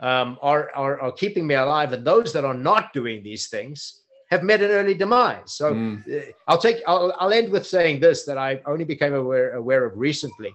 [0.00, 4.02] um, are, are, are keeping me alive, and those that are not doing these things
[4.30, 5.54] have met an early demise.
[5.54, 6.34] So mm.
[6.46, 9.96] I'll take I'll, I'll end with saying this that I only became aware aware of
[9.96, 10.54] recently.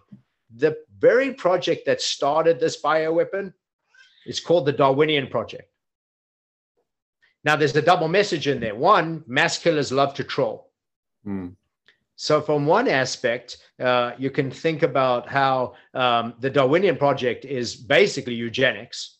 [0.55, 3.51] The very project that started this bioweapon
[4.27, 5.67] is called the Darwinian Project.
[7.43, 8.75] Now there's a double message in there.
[8.75, 10.69] One, mass killers love to troll.
[11.25, 11.55] Mm.
[12.15, 17.75] So, from one aspect, uh, you can think about how um, the Darwinian project is
[17.75, 19.17] basically eugenics.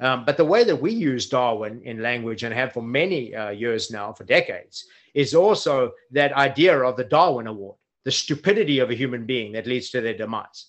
[0.00, 3.50] Um, but the way that we use Darwin in language and have for many uh,
[3.50, 8.90] years now, for decades, is also that idea of the Darwin Award, the stupidity of
[8.90, 10.66] a human being that leads to their demise.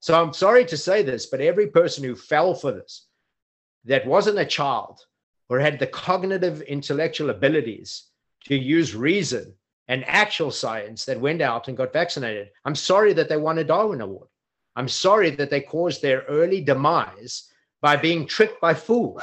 [0.00, 3.06] So I'm sorry to say this, but every person who fell for this,
[3.86, 5.00] that wasn't a child
[5.48, 8.04] or had the cognitive intellectual abilities
[8.44, 9.54] to use reason
[9.88, 13.64] and actual science that went out and got vaccinated, I'm sorry that they won a
[13.64, 14.28] Darwin Award.
[14.74, 17.48] I'm sorry that they caused their early demise
[17.80, 19.22] by being tricked by fools.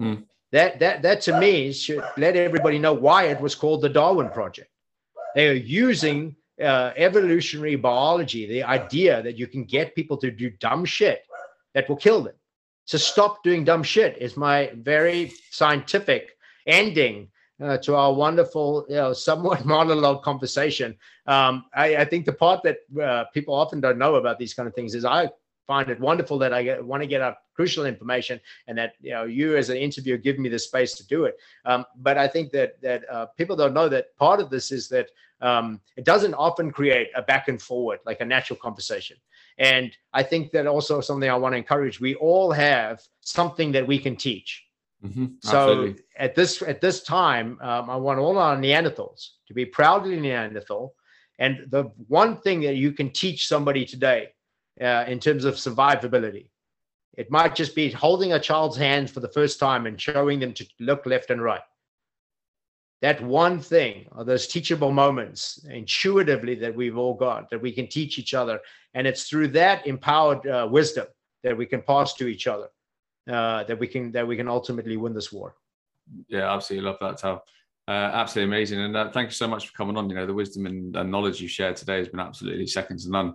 [0.00, 0.24] Mm.
[0.52, 4.28] That, that, that to me should let everybody know why it was called the Darwin
[4.30, 4.70] Project.
[5.34, 10.50] They are using uh, evolutionary biology, the idea that you can get people to do
[10.50, 11.26] dumb shit
[11.74, 12.34] that will kill them.
[12.84, 16.36] So stop doing dumb shit is my very scientific
[16.66, 17.28] ending
[17.64, 20.96] uh, to our wonderful, you know, somewhat monologue conversation.
[21.26, 24.68] Um, I, I, think the part that uh, people often don't know about these kind
[24.68, 25.30] of things is I
[25.66, 29.24] find it wonderful that I want to get out crucial information and that you know
[29.24, 31.38] you as an interviewer give me the space to do it.
[31.64, 34.88] Um, but I think that that uh, people don't know that part of this is
[34.88, 35.08] that
[35.40, 39.16] um, it doesn't often create a back and forward like a natural conversation.
[39.58, 42.00] And I think that also something I want to encourage.
[42.00, 44.64] We all have something that we can teach.
[45.04, 45.26] Mm-hmm.
[45.40, 50.18] So at this at this time, um, I want all our Neanderthals to be proudly
[50.18, 50.94] Neanderthal.
[51.38, 54.28] And the one thing that you can teach somebody today
[54.80, 56.48] uh, in terms of survivability.
[57.16, 60.52] It might just be holding a child's hand for the first time and showing them
[60.54, 61.60] to look left and right.
[63.02, 67.86] That one thing, or those teachable moments intuitively that we've all got, that we can
[67.86, 68.60] teach each other.
[68.94, 71.06] And it's through that empowered uh, wisdom
[71.42, 72.68] that we can pass to each other,
[73.30, 75.56] uh, that we can that we can ultimately win this war.
[76.28, 77.42] Yeah, absolutely love that, Tau.
[77.86, 80.08] Uh, absolutely amazing, and uh, thank you so much for coming on.
[80.08, 83.10] You know, the wisdom and, and knowledge you shared today has been absolutely second to
[83.10, 83.34] none.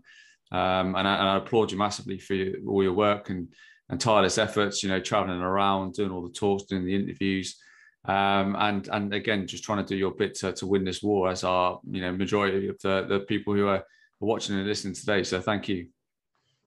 [0.51, 3.47] Um, and, I, and, I, applaud you massively for your, all your work and,
[3.89, 4.81] and tireless efforts.
[4.81, 7.59] You know, traveling around, doing all the talks, doing the interviews,
[8.05, 11.29] um, and and again, just trying to do your bit to, to win this war
[11.29, 13.83] as our you know majority of the, the people who are
[14.19, 15.23] watching and listening today.
[15.23, 15.89] So thank you.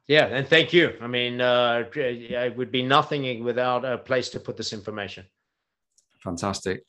[0.09, 0.95] Yeah, and thank you.
[1.01, 5.25] I mean, uh, it would be nothing without a place to put this information.
[6.23, 6.83] Fantastic.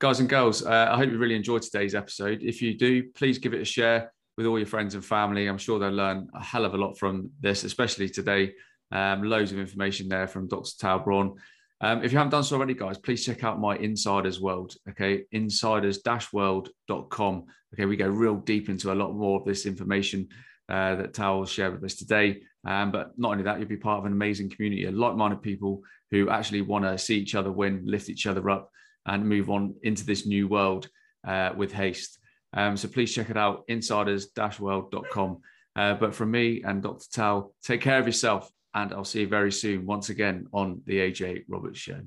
[0.00, 2.42] Guys and girls, uh, I hope you really enjoyed today's episode.
[2.42, 5.46] If you do, please give it a share with all your friends and family.
[5.46, 8.54] I'm sure they'll learn a hell of a lot from this, especially today.
[8.90, 10.70] Um, loads of information there from Dr.
[10.78, 11.34] Tau Braun.
[11.80, 14.74] Um, if you haven't done so already, guys, please check out my Insiders World.
[14.90, 17.44] Okay, insiders-world.com.
[17.74, 20.28] Okay, we go real deep into a lot more of this information
[20.68, 22.42] uh, that Tau will share with us today.
[22.66, 25.82] Um, but not only that, you'll be part of an amazing community of like-minded people
[26.10, 28.70] who actually want to see each other win, lift each other up,
[29.06, 30.88] and move on into this new world
[31.26, 32.18] uh, with haste.
[32.54, 35.40] Um, so please check it out, insiders-world.com.
[35.76, 37.06] Uh, but from me and Dr.
[37.12, 40.98] Tau, take care of yourself, and I'll see you very soon once again on the
[40.98, 42.00] AJ Roberts Show.